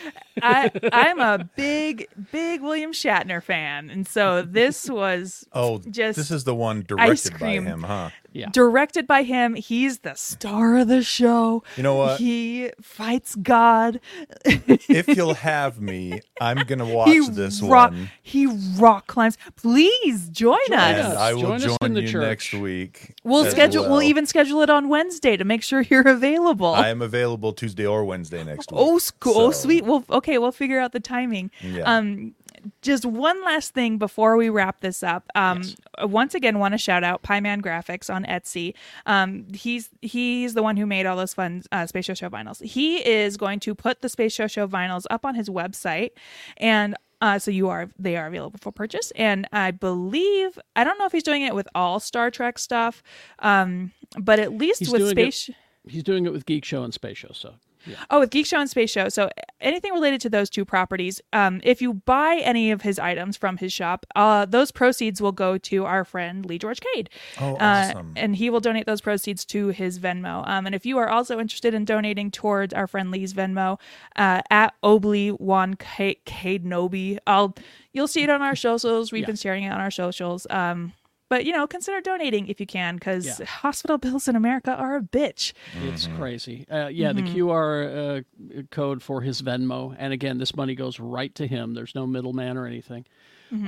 I, 0.42 0.70
I'm 0.92 1.20
a 1.20 1.48
big, 1.56 2.08
big 2.32 2.62
William 2.62 2.92
Shatner 2.92 3.42
fan, 3.42 3.90
and 3.90 4.06
so 4.06 4.42
this 4.42 4.88
was 4.88 5.46
Oh, 5.52 5.78
Just 5.78 6.16
this 6.16 6.30
is 6.30 6.44
the 6.44 6.54
one 6.54 6.84
directed 6.86 7.38
by 7.38 7.52
him, 7.58 7.82
huh? 7.82 8.11
Yeah. 8.33 8.49
directed 8.53 9.07
by 9.07 9.22
him. 9.22 9.55
He's 9.55 10.01
the 10.01 10.14
star 10.14 10.76
of 10.78 10.89
the 10.89 11.03
show. 11.03 11.62
You 11.76 11.83
know 11.83 11.97
what? 11.97 12.20
He 12.20 12.70
fights 12.81 13.35
God. 13.35 14.01
if 14.45 15.09
you'll 15.09 15.35
have 15.35 15.81
me, 15.81 16.20
I'm 16.41 16.59
gonna 16.66 16.87
watch 16.87 17.09
he 17.11 17.28
this 17.28 17.61
rock, 17.61 17.91
one, 17.91 18.11
He 18.22 18.47
rock 18.78 19.07
climbs. 19.07 19.37
Please 19.57 20.28
join, 20.28 20.59
Join 20.68 20.78
us. 20.78 21.07
us. 21.07 21.16
I 21.16 21.35
will 21.35 21.43
Join 21.43 21.53
us 21.55 21.62
in 21.64 21.76
join 21.81 21.93
the 21.95 22.03
you 22.03 22.09
church. 22.09 22.22
next 22.22 22.55
week. 22.55 23.14
We'll 23.24 23.45
schedule. 23.51 23.83
well. 23.83 23.93
We'll 23.93 24.03
even 24.03 24.26
schedule 24.26 24.61
it 24.62 24.70
on 24.70 24.89
Wednesday 24.89 25.37
to 25.37 25.45
make 25.45 25.62
sure 25.62 25.81
you're 25.91 26.07
available. 26.09 26.72
I 26.72 26.89
am 26.89 27.03
available 27.03 27.53
Tuesday 27.53 27.87
or 27.87 28.05
Wednesday 28.05 28.45
next 28.45 28.70
week. 28.70 28.81
Oh, 28.81 28.99
sc- 28.99 29.26
oh, 29.26 29.51
sweet. 29.51 29.85
Well, 29.85 30.05
okay, 30.11 30.39
we'll 30.39 30.53
figure 30.53 30.78
out 30.81 30.93
the 30.93 31.01
timing. 31.01 31.51
Yeah. 31.61 31.83
Um, 31.83 32.35
just 32.82 33.04
one 33.04 33.42
last 33.44 33.74
thing 33.74 33.98
before 33.98 34.36
we 34.36 34.48
wrap 34.48 34.80
this 34.80 35.02
up. 35.02 35.28
Um, 35.34 35.62
once 36.02 36.34
again, 36.34 36.58
want 36.58 36.72
to 36.72 36.78
shout 36.78 37.04
out 37.04 37.22
Pyman 37.22 37.61
Graphics 37.62 38.12
on 38.12 38.24
Etsy. 38.24 38.74
Um, 39.06 39.46
he's 39.54 39.90
he's 40.02 40.54
the 40.54 40.62
one 40.62 40.76
who 40.76 40.86
made 40.86 41.06
all 41.06 41.16
those 41.16 41.34
fun 41.34 41.62
uh, 41.72 41.86
Space 41.86 42.04
Show 42.06 42.14
Show 42.14 42.28
vinyls. 42.30 42.62
He 42.62 42.98
is 43.06 43.36
going 43.36 43.61
to 43.61 43.74
put 43.74 44.00
the 44.00 44.08
Space 44.08 44.32
Show 44.32 44.46
Show 44.46 44.66
vinyls 44.66 45.04
up 45.11 45.24
on 45.24 45.34
his 45.34 45.48
website, 45.48 46.11
and 46.56 46.96
uh, 47.22 47.38
so 47.38 47.50
you 47.50 47.68
are 47.68 47.88
they 47.98 48.16
are 48.16 48.26
available 48.26 48.58
for 48.61 48.72
purchase. 48.72 49.12
And 49.16 49.46
I 49.52 49.70
believe 49.72 50.58
I 50.76 50.84
don't 50.84 50.98
know 50.98 51.06
if 51.06 51.12
he's 51.12 51.22
doing 51.22 51.42
it 51.42 51.54
with 51.54 51.68
all 51.74 52.00
Star 52.00 52.30
Trek 52.30 52.58
stuff, 52.58 53.02
um, 53.40 53.92
but 54.18 54.38
at 54.38 54.52
least 54.52 54.80
He's 54.80 54.90
with 54.90 55.00
doing 55.02 55.18
it- 55.18 55.34
Space. 55.34 55.50
He's 55.88 56.02
doing 56.02 56.26
it 56.26 56.32
with 56.32 56.44
Geek 56.46 56.64
Show 56.64 56.82
and 56.82 56.92
Space 56.92 57.16
Show. 57.18 57.30
So 57.32 57.54
yeah. 57.87 57.97
Oh, 58.11 58.20
with 58.20 58.31
Geek 58.31 58.47
Show 58.47 58.59
and 58.61 58.68
Space 58.70 58.91
Show. 58.91 59.09
So 59.09 59.31
anything 59.61 59.93
related 59.93 60.20
to 60.22 60.28
those 60.31 60.51
two 60.51 60.64
properties, 60.64 61.20
um, 61.33 61.61
if 61.64 61.81
you 61.83 61.95
buy 61.95 62.41
any 62.43 62.70
of 62.70 62.83
his 62.83 62.99
items 62.99 63.37
from 63.37 63.57
his 63.59 63.72
shop, 63.72 64.07
uh, 64.16 64.47
those 64.47 64.70
proceeds 64.70 65.20
will 65.20 65.33
go 65.33 65.59
to 65.59 65.85
our 65.85 66.05
friend 66.05 66.45
Lee 66.47 66.59
George 66.59 66.81
Cade. 66.81 67.11
Oh, 67.41 67.57
Uh, 67.57 68.03
and 68.16 68.37
he 68.37 68.51
will 68.51 68.61
donate 68.61 68.87
those 68.87 69.01
proceeds 69.01 69.45
to 69.47 69.68
his 69.68 69.99
Venmo. 69.99 70.47
Um, 70.49 70.66
and 70.66 70.74
if 70.74 70.85
you 70.87 70.99
are 70.99 71.09
also 71.09 71.39
interested 71.41 71.74
in 71.74 71.85
donating 71.85 72.31
towards 72.31 72.72
our 72.74 72.87
friend 72.87 73.11
Lee's 73.11 73.35
Venmo, 73.35 73.78
uh, 74.16 74.43
at 74.51 74.74
Obley 74.83 75.28
One 75.31 75.74
Cade 75.74 76.64
Nobi, 76.64 77.18
I'll 77.26 77.55
you'll 77.93 78.09
see 78.09 78.22
it 78.22 78.31
on 78.31 78.41
our 78.43 78.55
socials. 78.57 79.11
We've 79.12 79.22
Yeah. 79.22 79.26
been 79.26 79.37
sharing 79.37 79.64
it 79.64 79.70
on 79.72 79.81
our 79.81 79.91
socials. 79.91 80.47
Um, 80.51 80.93
but 81.31 81.47
you 81.47 81.53
know, 81.53 81.66
consider 81.66 82.03
donating 82.03 82.49
if 82.49 82.61
you 82.61 82.66
can, 82.66 82.97
because 82.97 83.24
Yeah. 83.41 83.47
hospital 83.47 83.97
bills 83.97 84.28
in 84.28 84.37
America 84.37 84.74
are 84.74 84.97
a 84.97 85.01
bitch. 85.01 85.55
It's 85.85 86.07
crazy. 86.18 86.66
Uh, 86.70 86.89
yeah, 86.89 87.14
the 87.14 87.22
QR 87.22 88.18
uh, 88.59 88.62
code 88.70 89.03
for 89.03 89.22
his 89.22 89.41
Venmo, 89.41 89.97
and 89.99 90.12
again, 90.12 90.37
this 90.37 90.55
money 90.55 90.74
goes 90.74 91.01
right 91.01 91.35
to 91.37 91.47
him. 91.47 91.72
There's 91.72 91.95
no 91.95 92.07
middleman 92.07 92.59
or 92.59 92.66
anything. 92.66 93.07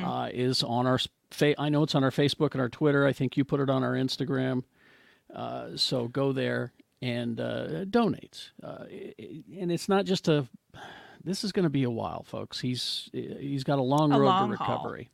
Uh, 0.04 0.28
is 0.32 0.62
on 0.62 0.86
our 0.86 0.98
fa- 1.32 1.60
I 1.60 1.68
know 1.68 1.82
it's 1.82 1.94
on 1.96 2.04
our 2.04 2.12
Facebook 2.12 2.52
and 2.52 2.60
our 2.60 2.68
Twitter. 2.68 3.04
I 3.06 3.12
think 3.12 3.36
you 3.36 3.44
put 3.44 3.58
it 3.58 3.68
on 3.70 3.82
our 3.82 3.94
Instagram. 3.94 4.62
Uh, 5.34 5.76
so 5.76 6.06
go 6.08 6.30
there 6.32 6.72
and 7.00 7.40
uh, 7.40 7.84
donate. 7.86 8.50
Uh, 8.62 8.84
i- 8.88 9.14
i- 9.18 9.42
and 9.58 9.72
it's 9.72 9.88
not 9.88 10.04
just 10.04 10.28
a. 10.28 10.46
This 11.24 11.42
is 11.42 11.50
going 11.52 11.64
to 11.64 11.70
be 11.70 11.82
a 11.84 11.90
while, 11.90 12.22
folks. 12.22 12.60
He's 12.60 13.08
he's 13.12 13.64
got 13.64 13.78
a 13.80 13.82
long 13.82 14.12
A 14.12 14.18
road 14.20 14.26
long 14.26 14.50
to 14.52 14.56
haul. 14.56 14.76
recovery. 14.76 15.10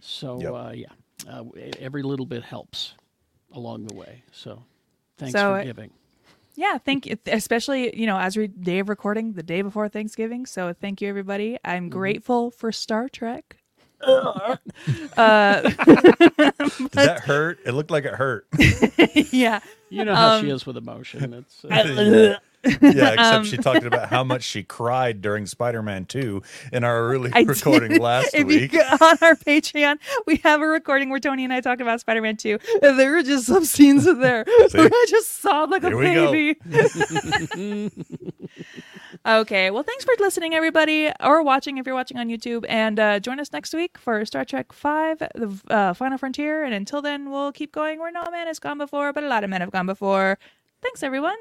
So 0.00 0.40
Yep. 0.40 0.52
uh, 0.52 0.70
yeah, 0.74 0.86
uh, 1.28 1.44
every 1.78 2.02
little 2.02 2.26
bit 2.26 2.42
helps 2.42 2.94
along 3.52 3.86
the 3.86 3.94
way. 3.94 4.22
So 4.32 4.62
thanks 5.18 5.32
So, 5.32 5.56
for 5.56 5.64
giving. 5.64 5.90
Yeah, 6.56 6.78
thank 6.78 7.06
you. 7.06 7.16
Especially, 7.26 7.98
you 7.98 8.06
know, 8.06 8.18
as 8.18 8.36
we 8.36 8.46
day 8.46 8.78
of 8.78 8.88
recording, 8.88 9.32
the 9.32 9.42
day 9.42 9.62
before 9.62 9.88
Thanksgiving. 9.88 10.46
So 10.46 10.72
thank 10.72 11.00
you, 11.00 11.08
everybody. 11.08 11.58
I'm 11.64 11.88
grateful 11.88 12.50
for 12.52 12.70
Star 12.70 13.08
Trek. 13.08 13.56
uh, 14.06 14.56
Did 15.16 16.90
that 16.92 17.22
hurt? 17.24 17.58
It 17.64 17.72
looked 17.72 17.90
like 17.90 18.04
it 18.04 18.14
hurt. 18.14 18.46
yeah. 19.32 19.60
You 19.88 20.04
know 20.04 20.14
how 20.14 20.34
Um, 20.34 20.44
she 20.44 20.50
is 20.50 20.66
with 20.66 20.76
emotion. 20.76 21.32
It's 21.32 21.64
uh, 21.64 22.38
yeah, 22.82 23.12
except 23.12 23.18
Um, 23.18 23.44
she 23.44 23.56
talked 23.56 23.84
about 23.84 24.08
how 24.08 24.24
much 24.24 24.42
she 24.42 24.62
cried 24.62 25.20
during 25.20 25.46
Spider-Man 25.46 26.06
2 26.06 26.42
in 26.72 26.84
our 26.84 27.08
early 27.08 27.30
I 27.32 27.40
recording 27.46 27.90
did. 27.92 28.00
last 28.00 28.34
if 28.34 28.46
week. 28.46 28.74
On 28.74 29.18
our 29.22 29.34
Patreon, 29.34 29.98
we 30.26 30.36
have 30.44 30.60
a 30.62 30.66
recording 30.66 31.10
where 31.10 31.20
Tony 31.20 31.44
and 31.44 31.52
I 31.52 31.60
talked 31.60 31.80
about 31.80 32.00
Spider 32.00 32.22
Man 32.22 32.36
2. 32.36 32.58
And 32.82 32.98
there 32.98 33.12
were 33.12 33.22
just 33.22 33.46
some 33.46 33.64
scenes 33.64 34.06
in 34.06 34.20
there 34.20 34.44
where 34.72 34.88
I 34.92 35.06
just 35.08 35.40
sobbed 35.42 35.72
like 35.72 35.82
Here 35.82 35.92
a 35.92 36.30
baby. 36.30 36.58
okay. 39.26 39.70
Well, 39.70 39.82
thanks 39.82 40.04
for 40.04 40.14
listening, 40.18 40.54
everybody, 40.54 41.10
or 41.20 41.42
watching 41.42 41.78
if 41.78 41.86
you're 41.86 41.94
watching 41.94 42.18
on 42.18 42.28
YouTube. 42.28 42.64
And 42.68 42.98
uh, 42.98 43.20
join 43.20 43.40
us 43.40 43.52
next 43.52 43.74
week 43.74 43.98
for 43.98 44.24
Star 44.24 44.44
Trek 44.44 44.72
5, 44.72 45.18
The 45.18 45.60
uh, 45.68 45.92
Final 45.94 46.18
Frontier. 46.18 46.64
And 46.64 46.74
until 46.74 47.02
then, 47.02 47.30
we'll 47.30 47.52
keep 47.52 47.72
going 47.72 47.98
where 47.98 48.12
no 48.12 48.24
man 48.30 48.46
has 48.46 48.58
gone 48.58 48.78
before, 48.78 49.12
but 49.12 49.24
a 49.24 49.28
lot 49.28 49.44
of 49.44 49.50
men 49.50 49.60
have 49.60 49.70
gone 49.70 49.86
before. 49.86 50.38
Thanks, 50.82 51.02
everyone. 51.02 51.36